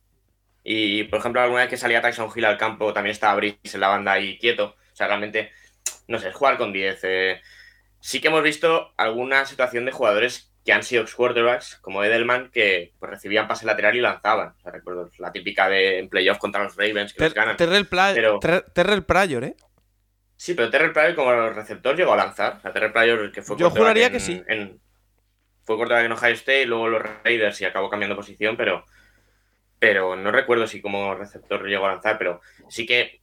[0.64, 3.80] Y por ejemplo, alguna vez que salía Tyson Hill al campo, también estaba Brice en
[3.80, 5.52] la banda ahí quieto sea, realmente,
[6.08, 7.00] no sé, jugar con 10.
[7.04, 7.42] Eh,
[8.00, 12.94] sí que hemos visto alguna situación de jugadores que han sido quarterbacks, como Edelman, que
[13.00, 14.50] pues, recibían pase lateral y lanzaban.
[14.50, 17.58] O sea, recuerdo la típica de en playoff contra los Ravens que los ganan.
[17.58, 19.56] Terrell, Pryor, ¿eh?
[20.36, 22.58] Sí, pero Terrell Pryor como receptor llegó a lanzar.
[22.58, 24.44] O sea, Terrell Pryor que fue Yo juraría que sí.
[25.64, 28.86] fue quarterback en Ohio State, luego los Raiders y acabó cambiando posición, pero
[29.80, 33.19] pero no recuerdo si como receptor llegó a lanzar, pero sí que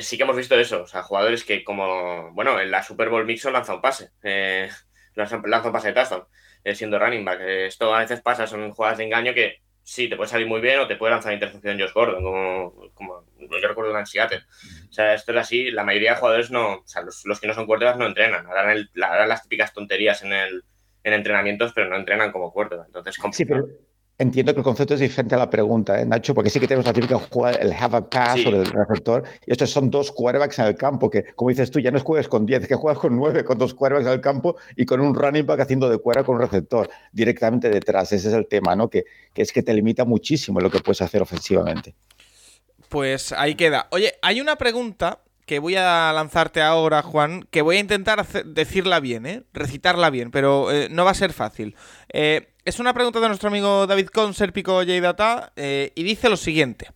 [0.00, 3.24] sí que hemos visto eso, o sea, jugadores que como, bueno, en la Super Bowl
[3.24, 4.68] Mixon lanza un pase, eh,
[5.14, 6.24] lanza, un pase de touchdown,
[6.64, 7.40] eh, siendo running back.
[7.40, 10.78] esto a veces pasa, son jugadas de engaño que sí, te puede salir muy bien
[10.78, 13.24] o te puede lanzar intercepción Josh Gordon, como, como
[13.60, 14.42] yo recuerdo en Seattle.
[14.88, 17.54] O sea, esto es así, la mayoría de jugadores no, o sea, los, que no
[17.54, 20.64] son quarterbacks no entrenan, harán, las típicas tonterías en el
[21.04, 22.86] en entrenamientos, pero no entrenan como quarterback.
[22.86, 23.66] Entonces, sí, pero
[24.18, 26.34] Entiendo que el concepto es diferente a la pregunta, ¿eh, Nacho?
[26.34, 29.52] Porque sí que tenemos la típica jugada, el have a pass o el receptor, y
[29.52, 32.46] estos son dos quarterbacks en el campo, que como dices tú, ya no juegas con
[32.46, 35.46] 10, que juegas con 9, con dos quarterbacks en el campo y con un running
[35.46, 38.12] back haciendo de cuerda con un receptor directamente detrás.
[38.12, 38.88] Ese es el tema, ¿no?
[38.88, 41.94] Que, que es que te limita muchísimo lo que puedes hacer ofensivamente.
[42.88, 43.88] Pues ahí queda.
[43.90, 49.00] Oye, hay una pregunta que voy a lanzarte ahora, Juan, que voy a intentar decirla
[49.00, 49.42] bien, ¿eh?
[49.52, 51.74] recitarla bien, pero eh, no va a ser fácil.
[52.12, 56.36] Eh, es una pregunta de nuestro amigo David Con, Serpico J-Data, eh, y dice lo
[56.36, 56.88] siguiente.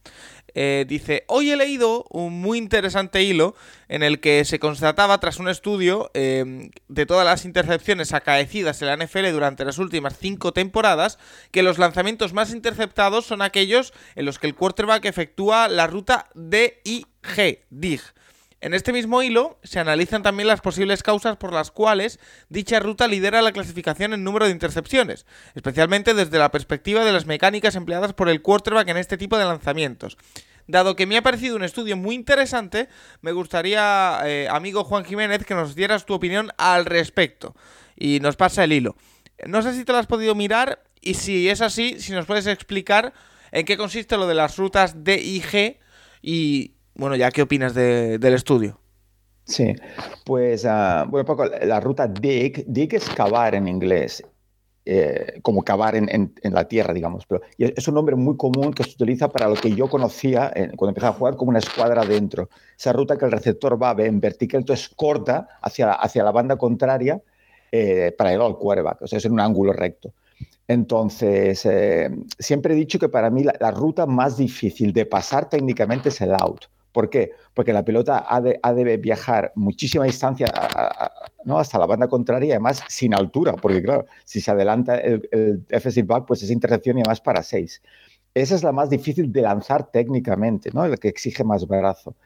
[0.54, 3.54] dice, hoy he leído un muy interesante hilo
[3.88, 8.96] en el que se constataba tras un estudio de todas las intercepciones acaecidas en la
[8.96, 11.18] NFL durante las últimas cinco temporadas
[11.50, 16.30] que los lanzamientos más interceptados son aquellos en los que el quarterback efectúa la ruta
[16.34, 18.00] D-I-G, DIG,
[18.60, 22.18] en este mismo hilo se analizan también las posibles causas por las cuales
[22.48, 27.26] dicha ruta lidera la clasificación en número de intercepciones, especialmente desde la perspectiva de las
[27.26, 30.16] mecánicas empleadas por el quarterback en este tipo de lanzamientos.
[30.68, 32.88] Dado que me ha parecido un estudio muy interesante,
[33.20, 37.54] me gustaría, eh, amigo Juan Jiménez, que nos dieras tu opinión al respecto.
[37.94, 38.96] Y nos pasa el hilo.
[39.46, 42.46] No sé si te lo has podido mirar y si es así, si nos puedes
[42.46, 43.12] explicar
[43.52, 45.78] en qué consiste lo de las rutas D y G
[46.20, 48.80] y, bueno, ya, ¿qué opinas del estudio?
[49.44, 49.74] Sí,
[50.24, 54.24] pues, uh, bueno, poco, la ruta dig, dig es cavar en inglés,
[54.84, 58.82] eh, como cavar en, en, la tierra, digamos, pero es un nombre muy común que
[58.82, 62.04] se utiliza para lo que yo conocía eh, cuando empecé a jugar como una escuadra
[62.04, 62.48] dentro.
[62.76, 67.20] Esa ruta que el receptor va en vertical, entonces corta hacia, hacia la banda contraria
[67.70, 70.12] eh, para ir al quarterback, o sea, es en un ángulo recto.
[70.68, 71.68] Entonces,
[72.38, 76.20] siempre he dicho que para mí la, la ruta más difícil de pasar técnicamente es
[76.20, 76.66] el out
[76.96, 77.32] ¿Por qué?
[77.52, 83.12] Porque la pelota ha de, viajar muchísima distancia hasta la banda contraria y además sin
[83.12, 87.42] altura, porque claro, si se adelanta el, el back, pues es intercepción y además para
[87.42, 87.82] seis.
[88.32, 90.86] Esa es la más difícil de lanzar técnicamente, ¿no?
[90.86, 92.16] El que exige más brazo.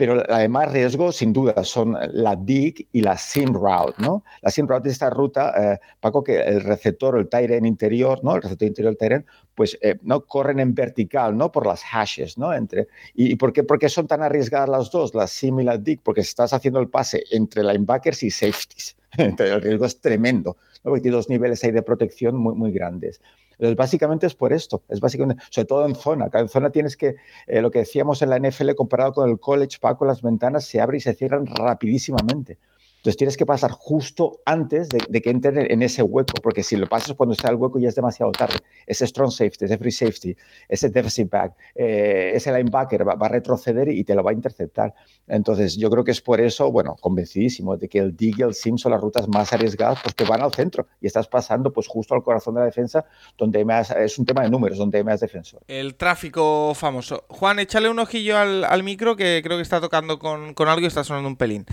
[0.00, 4.24] Pero la de más riesgo, sin duda, son la dig y la sim route, ¿no?
[4.40, 8.34] La sim route es esta ruta, eh, Paco, que el receptor, el Tyren interior, ¿no?
[8.34, 11.52] El receptor interior, el Tyren, pues eh, no corren en vertical, ¿no?
[11.52, 12.54] Por las hashes, ¿no?
[12.54, 15.76] Entre, ¿Y, por, qué, por, qué, son tan arriesgadas las dos, la sim y la
[15.76, 16.00] dig?
[16.02, 18.96] Porque estás haciendo el pase entre linebackers y safeties.
[19.18, 20.92] el riesgo es tremendo, ¿no?
[20.92, 23.20] Porque tiene dos niveles ahí de protección muy, muy grandes.
[23.60, 26.30] Entonces, básicamente es por esto, es básicamente, sobre todo en zona.
[26.32, 27.16] En zona tienes que,
[27.46, 30.80] eh, lo que decíamos en la NFL comparado con el college, Paco, las ventanas se
[30.80, 32.58] abren y se cierran rapidísimamente.
[33.00, 36.86] Entonces tienes que pasar justo antes de, que entren en ese hueco, porque si lo
[36.86, 38.56] pasas cuando está el hueco ya es demasiado tarde.
[38.86, 40.36] Ese strong safety, ese free safety,
[40.68, 44.92] ese deficit back, eh, ese linebacker va, a retroceder y te lo va a interceptar.
[45.26, 48.52] Entonces yo creo que es por eso, bueno, convencidísimo de que el dig y el
[48.52, 52.14] sim son las rutas más arriesgadas porque van al centro y estás pasando pues justo
[52.14, 53.06] al corazón de la defensa
[53.38, 55.62] donde más, es un tema de números, donde hay más defensor.
[55.68, 57.24] El tráfico famoso.
[57.28, 60.86] Juan, échale un ojillo al, micro que creo que está tocando con, con algo y
[60.86, 61.64] está sonando un pelín.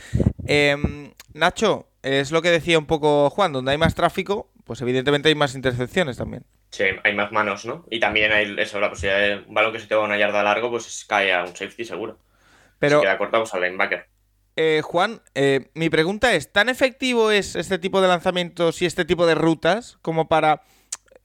[0.46, 5.30] Eh, Nacho, es lo que decía un poco Juan, donde hay más tráfico, pues evidentemente
[5.30, 6.46] hay más intercepciones también.
[6.72, 7.86] Sí, hay más manos, ¿no?
[7.90, 10.44] Y también hay eso, la posibilidad de un balón que se te va una yarda
[10.44, 12.20] largo, pues cae a un safety seguro.
[12.80, 13.00] Pero.
[13.00, 14.08] Si queda cortado, pues al linebacker.
[14.56, 19.06] Eh, Juan, eh, mi pregunta es: ¿tan efectivo es este tipo de lanzamientos y este
[19.06, 20.64] tipo de rutas como para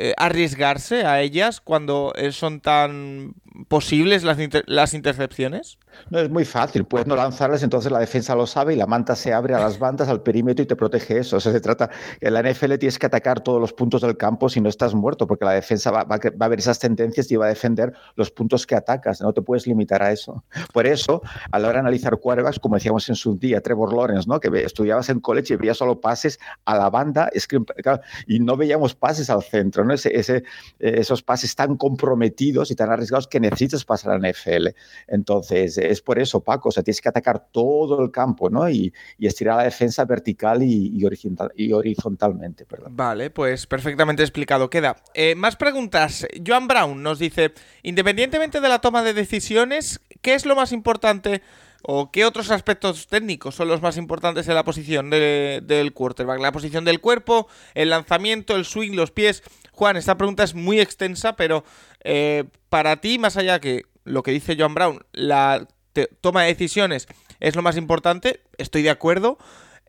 [0.04, 3.34] eh, arriesgarse a ellas cuando son tan
[3.68, 5.78] posibles las, las intercepciones?
[6.10, 9.14] No es muy fácil, puedes no lanzarles, entonces la defensa lo sabe y la manta
[9.14, 11.36] se abre a las bandas, al perímetro y te protege eso.
[11.36, 14.48] O sea, se trata, en la NFL tienes que atacar todos los puntos del campo
[14.48, 17.48] si no estás muerto, porque la defensa va, a ver esas tendencias y va a
[17.48, 20.44] defender los puntos que atacas, no te puedes limitar a eso.
[20.72, 24.28] Por eso, a la hora de analizar quarterbacks, como decíamos en su día, Trevor Lawrence,
[24.28, 24.40] ¿no?
[24.40, 27.30] que estudiabas en college y veías solo pases a la banda
[28.26, 29.91] y no veíamos pases al centro, ¿no?
[29.93, 30.44] Ese,
[30.78, 34.69] esos pases tan comprometidos y tan arriesgados que necesitas pasar a la NFL.
[35.06, 38.69] Entonces, es por eso, Paco, o sea, tienes que atacar todo el campo, ¿no?
[38.69, 42.94] Y, estirar la defensa vertical y, horizontal, y, horizontalmente, perdón.
[42.97, 44.97] Vale, pues perfectamente explicado queda.
[45.14, 46.27] Eh, más preguntas.
[46.47, 47.52] Joan Brown nos dice,
[47.82, 51.43] independientemente de la toma de decisiones, ¿qué es lo más importante
[51.82, 56.40] o qué otros aspectos técnicos son los más importantes en la posición del quarterback?
[56.40, 59.42] La posición del cuerpo, el lanzamiento, el swing, los pies.
[59.72, 61.64] Juan, esta pregunta es muy extensa, pero
[62.04, 65.66] eh, para ti, más allá que lo que dice Joan Brown, la
[66.20, 67.06] toma de decisiones
[67.40, 69.38] es lo más importante, estoy de acuerdo.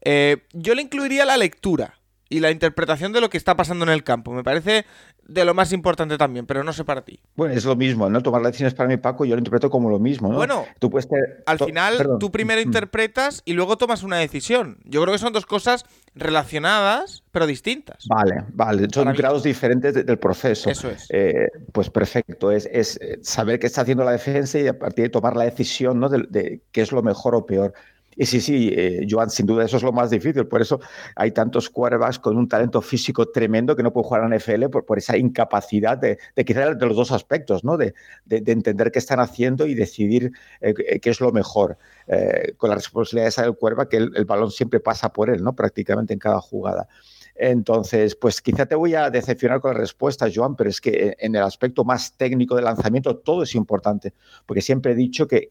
[0.01, 1.99] Eh, yo le incluiría la lectura
[2.29, 4.31] y la interpretación de lo que está pasando en el campo.
[4.33, 4.85] Me parece
[5.27, 7.19] de lo más importante también, pero no sé para ti.
[7.35, 8.21] Bueno, es lo mismo, ¿no?
[8.21, 10.35] Tomar las decisiones para mí, Paco, yo lo interpreto como lo mismo, ¿no?
[10.35, 11.07] Bueno, tú puedes
[11.45, 12.65] al final tú primero mm.
[12.65, 14.77] interpretas y luego tomas una decisión.
[14.83, 15.85] Yo creo que son dos cosas
[16.15, 18.05] relacionadas, pero distintas.
[18.07, 20.69] Vale, vale, son grados diferentes del proceso.
[20.69, 21.07] Eso es.
[21.09, 25.09] Eh, pues perfecto, es, es, saber qué está haciendo la defensa y a partir de
[25.09, 26.09] tomar la decisión, ¿no?
[26.09, 27.73] De, de qué es lo mejor o peor.
[28.15, 30.47] Y sí, sí, eh, Joan, sin duda eso es lo más difícil.
[30.47, 30.79] Por eso
[31.15, 34.97] hay tantos quarterbacks con un talento físico tremendo que no pueden jugar en NFL por,
[34.97, 37.77] esa incapacidad de, de quizás de los dos aspectos, ¿no?
[37.77, 37.93] De,
[38.25, 40.31] de, entender qué están haciendo y decidir
[40.61, 41.77] eh, qué es lo mejor.
[42.07, 45.55] Eh, con la responsabilidad esa del quarterback, que el, balón siempre pasa por él, ¿no?
[45.55, 46.87] Prácticamente en cada jugada.
[47.35, 51.35] Entonces, pues quizá te voy a decepcionar con la respuesta, Joan, pero es que en
[51.35, 54.13] el aspecto más técnico del lanzamiento todo es importante,
[54.45, 55.47] porque siempre he dicho que,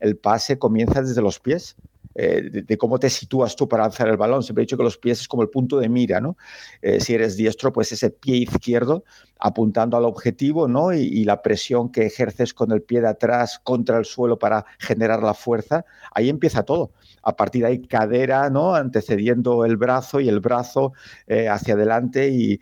[0.00, 1.76] el pase comienza desde los pies.
[2.14, 4.42] Eh, de, cómo te sitúas tú para lanzar el balón.
[4.42, 6.36] Siempre he dicho que los pies es como el punto de mira, ¿no?
[6.82, 9.04] Eh, si eres diestro, pues ese pie izquierdo
[9.38, 10.92] apuntando al objetivo, ¿no?
[10.92, 15.22] Y, la presión que ejerces con el pie de atrás contra el suelo para generar
[15.22, 16.90] la fuerza, ahí empieza todo.
[17.22, 18.74] A partir de ahí, cadera, ¿no?
[18.74, 20.92] Antecediendo el brazo y el brazo
[21.26, 22.58] eh, hacia adelante y,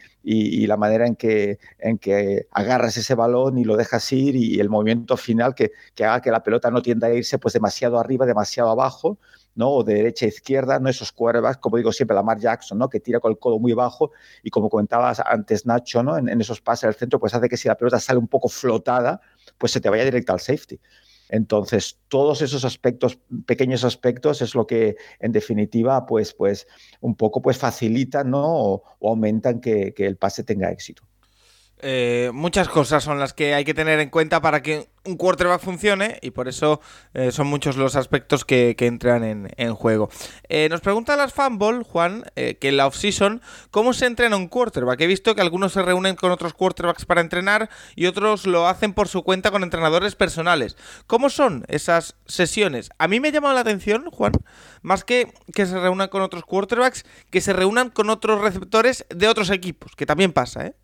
[0.66, 4.68] la manera en que, en que agarras ese balón y lo dejas ir y, el
[4.68, 8.27] movimiento final que, que haga que la pelota no tienda a irse pues demasiado arriba,
[8.27, 9.18] demasiado abajo,
[9.57, 9.70] ¿no?
[9.70, 10.89] O de derecha a izquierda, ¿no?
[10.89, 12.89] Esos quarterbacks, como digo siempre, Lamar Jackson, ¿no?
[12.89, 14.12] Que tira con el codo muy bajo
[14.43, 16.16] y como comentabas antes, Nacho, ¿no?
[16.16, 19.20] En, esos pases al centro, pues hace que si la pelota sale un poco flotada,
[19.59, 20.78] pues se te vaya directo al safety.
[21.28, 26.69] Entonces, todos esos aspectos, pequeños aspectos, es lo que en definitiva, pues, pues
[27.01, 28.45] un poco pues facilitan, ¿no?
[28.47, 31.03] O, aumentan que, que el pase tenga éxito.
[31.81, 35.61] Eh, muchas cosas son las que hay que tener en cuenta para que un quarterback
[35.61, 36.81] funcione y por eso
[37.12, 40.09] eh, son muchos los aspectos que, entran en, juego.
[40.48, 45.01] Eh, nos pregunta las fanball, Juan, que en la offseason, ¿cómo se entrena un quarterback?
[45.03, 48.94] He visto que algunos se reúnen con otros quarterbacks para entrenar y otros lo hacen
[48.94, 50.77] por su cuenta con entrenadores personales.
[51.07, 52.90] ¿Cómo son esas sesiones?
[52.98, 54.32] A mí me ha llamado la atención, Juan,
[54.82, 59.28] más que que se reúnan con otros quarterbacks, que se reúnan con otros receptores de
[59.28, 60.74] otros equipos, que también pasa, ¿eh?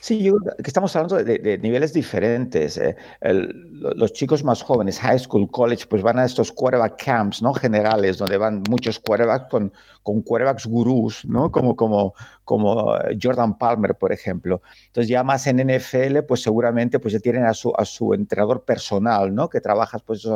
[0.00, 2.78] Sí, yo que estamos hablando de, niveles diferentes.
[2.78, 7.52] Eh, los chicos más jóvenes, high school, college, pues van a estos quarterback camps, ¿no?
[7.52, 9.72] Generales, donde van muchos quarterbacks con,
[10.02, 11.50] con quarterbacks gurús, ¿no?
[11.50, 12.14] Como, como,
[12.44, 14.62] como eh, Jordan Palmer, por ejemplo.
[14.86, 18.64] Entonces ya más en NFL, pues seguramente pues ya tienen a su, a su entrenador
[18.64, 19.48] personal, ¿no?
[19.48, 20.26] Que trabajas, pues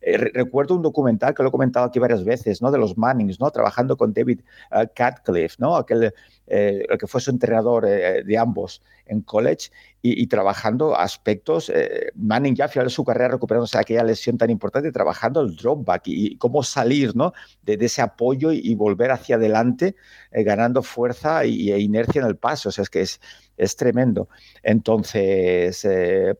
[0.00, 2.70] eh, recuerdo un documental que lo he comentado aquí varias veces, ¿no?
[2.70, 3.50] De los Mannings, ¿no?
[3.50, 4.40] Trabajando con David
[4.72, 5.76] uh, Catcliffe, ¿no?
[5.76, 6.12] Aquel
[6.46, 9.70] eh, el que fue su entrenador eh, de ambos en college
[10.02, 14.38] y, trabajando aspectos, eh, Manning ya al final de su carrera recuperándose de aquella lesión
[14.38, 17.32] tan importante, trabajando el dropback y, cómo salir ¿no?
[17.62, 19.96] de, ese apoyo y, volver hacia adelante,
[20.30, 22.68] ganando fuerza y, e inercia en el paso.
[22.68, 23.20] O sea, es que es,
[23.56, 24.28] es tremendo.
[24.62, 25.84] Entonces,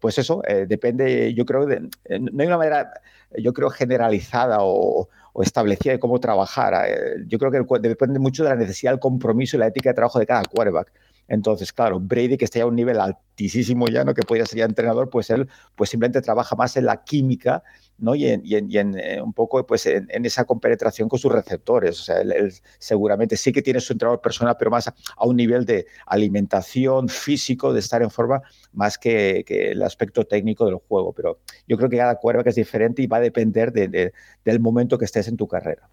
[0.01, 2.93] pues eso, depende, yo creo, de, no hay una manera,
[3.37, 6.73] yo creo, generalizada o, o establecida de cómo trabajar.
[6.89, 9.95] Eh, yo creo que depende mucho de la necesidad, el compromiso y la ética de
[9.95, 10.91] trabajo de cada quarterback.
[11.29, 14.15] Entonces, claro, Brady, que está ya a un nivel altísimo ya, ¿no?
[14.15, 17.63] que podría ser ya entrenador, pues él pues simplemente trabaja más en la química
[17.99, 18.15] ¿no?
[18.15, 22.01] y, en, y en, eh, un poco pues en, esa compenetración con sus receptores.
[22.01, 24.95] O sea, él, seguramente sí que tiene su entrenador personal, pero más a,
[25.27, 28.43] un nivel de alimentación, físico, de estar en forma,
[28.73, 31.13] más que, el aspecto técnico del juego.
[31.13, 35.05] Pero yo creo que cada que es diferente y va a depender del momento que
[35.05, 35.89] estés en tu carrera.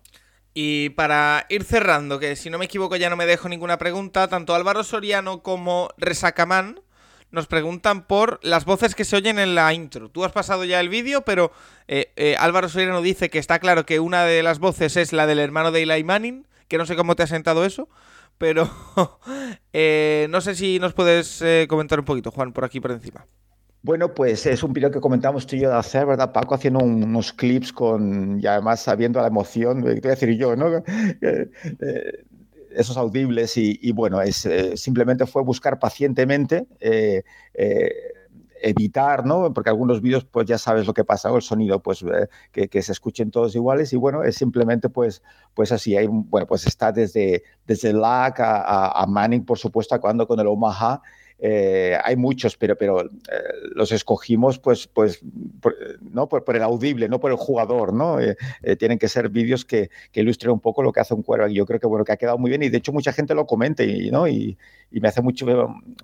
[0.53, 4.27] Y para ir cerrando, que si no me equivoco ya no me dejo ninguna pregunta,
[4.27, 6.79] tanto Álvaro Soriano como Resacamán
[7.33, 10.07] nos preguntan por las voces que se oyen en la intro.
[10.07, 11.51] Tú has pasado ya el vídeo, pero
[11.87, 15.25] eh, eh, Álvaro Soriano dice que está claro que una de las voces es la
[15.25, 17.89] del hermano de Eli Manning, que no sé cómo te ha sentado eso,
[18.37, 18.69] pero
[19.73, 23.25] eh, no sé si nos puedes comentar un poquito, Juan, por aquí por encima.
[23.83, 26.55] Bueno, pues es un video que comentamos tú y yo de hacer, ¿verdad, Paco?
[26.55, 30.67] Haciendo unos clips con, y además sabiendo la emoción, te voy a decir yo, ¿no?
[31.21, 31.49] Eh,
[31.81, 32.23] eh,
[32.71, 36.65] esos audibles y, bueno, es, eh, simplemente fue buscar pacientemente
[38.61, 39.53] editar, ¿no?
[39.53, 42.05] Porque algunos vídeos, pues ya sabes lo que pasa, el sonido, pues
[42.53, 45.21] que, se escuchen todos iguales y bueno, es simplemente, pues,
[45.53, 50.25] pues así, hay, bueno, pues está desde, desde LAC a, a Manning, por supuesto, acabando
[50.25, 51.01] con el Omaha
[51.45, 53.09] eh, hay muchos, pero, pero eh,
[53.75, 55.19] los escogimos pues, pues
[55.59, 56.29] por, ¿no?
[56.29, 57.91] Por, el audible, no por el jugador.
[57.91, 58.17] ¿no?
[58.21, 58.37] Eh,
[58.77, 61.49] tienen que ser vídeos que, que, ilustren un poco lo que hace un cuervo.
[61.49, 63.35] Y yo creo que, bueno, que ha quedado muy bien y de hecho mucha gente
[63.35, 64.25] lo comenta y, ¿no?
[64.25, 64.57] y,
[64.89, 65.45] me hace mucho,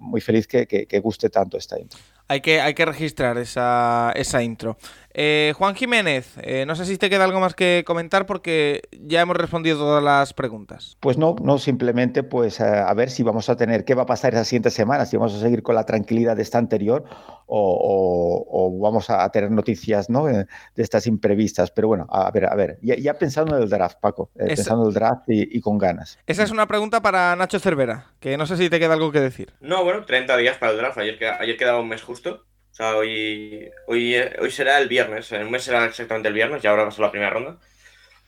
[0.01, 1.99] muy feliz que, que, guste tanto esta intro.
[2.27, 4.77] Hay que, hay que registrar esa, esa intro.
[5.21, 9.19] Eh, Juan Jiménez, eh, no sé si te queda algo más que comentar porque ya
[9.19, 10.95] hemos respondido todas las preguntas.
[11.01, 14.33] Pues no, no, simplemente pues a, ver si vamos a tener, qué va a pasar
[14.33, 17.03] esa siguiente semana, si vamos a seguir con la tranquilidad de esta anterior
[17.47, 20.29] o, vamos a tener noticias ¿no?
[20.29, 21.69] Eh, de estas imprevistas.
[21.69, 24.93] Pero bueno, a ver, a ver, ya, pensando en el draft, Paco, pensando en el
[24.93, 26.17] draft y, con ganas.
[26.27, 29.19] Esa es una pregunta para Nacho Cervera, que no sé si te queda algo que
[29.19, 29.51] decir.
[29.59, 32.45] No, bueno, 30 días para el draft, ayer, ayer quedaba un mes justo
[32.79, 36.85] hoy, hoy, hoy será el viernes, en un mes será exactamente el viernes, ya ahora
[36.85, 37.57] pasó la primera ronda.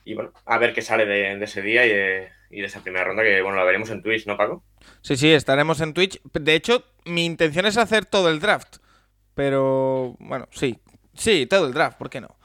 [0.04, 3.22] Y bueno, a ver qué sale de, ese día y y de, esa primera ronda,
[3.22, 4.62] que bueno, la veremos en Twitch, ¿no, Paco?
[5.00, 6.20] Sí, sí, estaremos en Twitch.
[6.34, 8.76] De hecho, mi intención es hacer todo el draft.
[9.34, 10.78] Pero bueno, sí,
[11.14, 12.36] sí, todo el draft, ¿por qué no?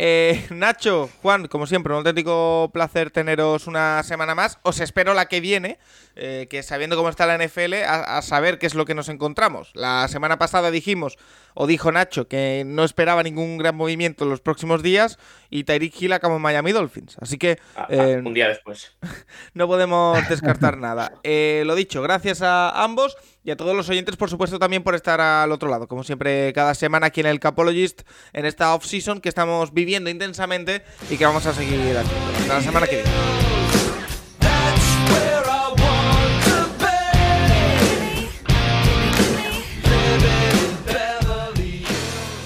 [0.00, 4.60] Eh, Nacho, Juan, como siempre, un auténtico placer teneros una semana más.
[4.62, 5.80] Os espero la que viene,
[6.14, 9.72] eh, que sabiendo cómo está la NFL, a, saber qué es lo que nos encontramos.
[9.74, 11.18] La semana pasada dijimos,
[11.54, 15.18] o dijo Nacho, que no esperaba ningún gran movimiento en los próximos días
[15.50, 17.16] y Tyreek Hill acabó en Miami Dolphins.
[17.20, 17.58] Así que...
[17.88, 18.96] Eh, un día después.
[19.54, 21.14] no podemos descartar nada.
[21.24, 23.16] lo dicho, gracias a ambos
[23.48, 25.88] y a todos los oyentes, por supuesto, también por estar al otro lado.
[25.88, 28.02] Como siempre, cada semana aquí en el Capologist,
[28.34, 32.38] en esta off-season que estamos viviendo intensamente y que vamos a seguir haciendo.
[32.40, 33.57] Hasta la semana que viene.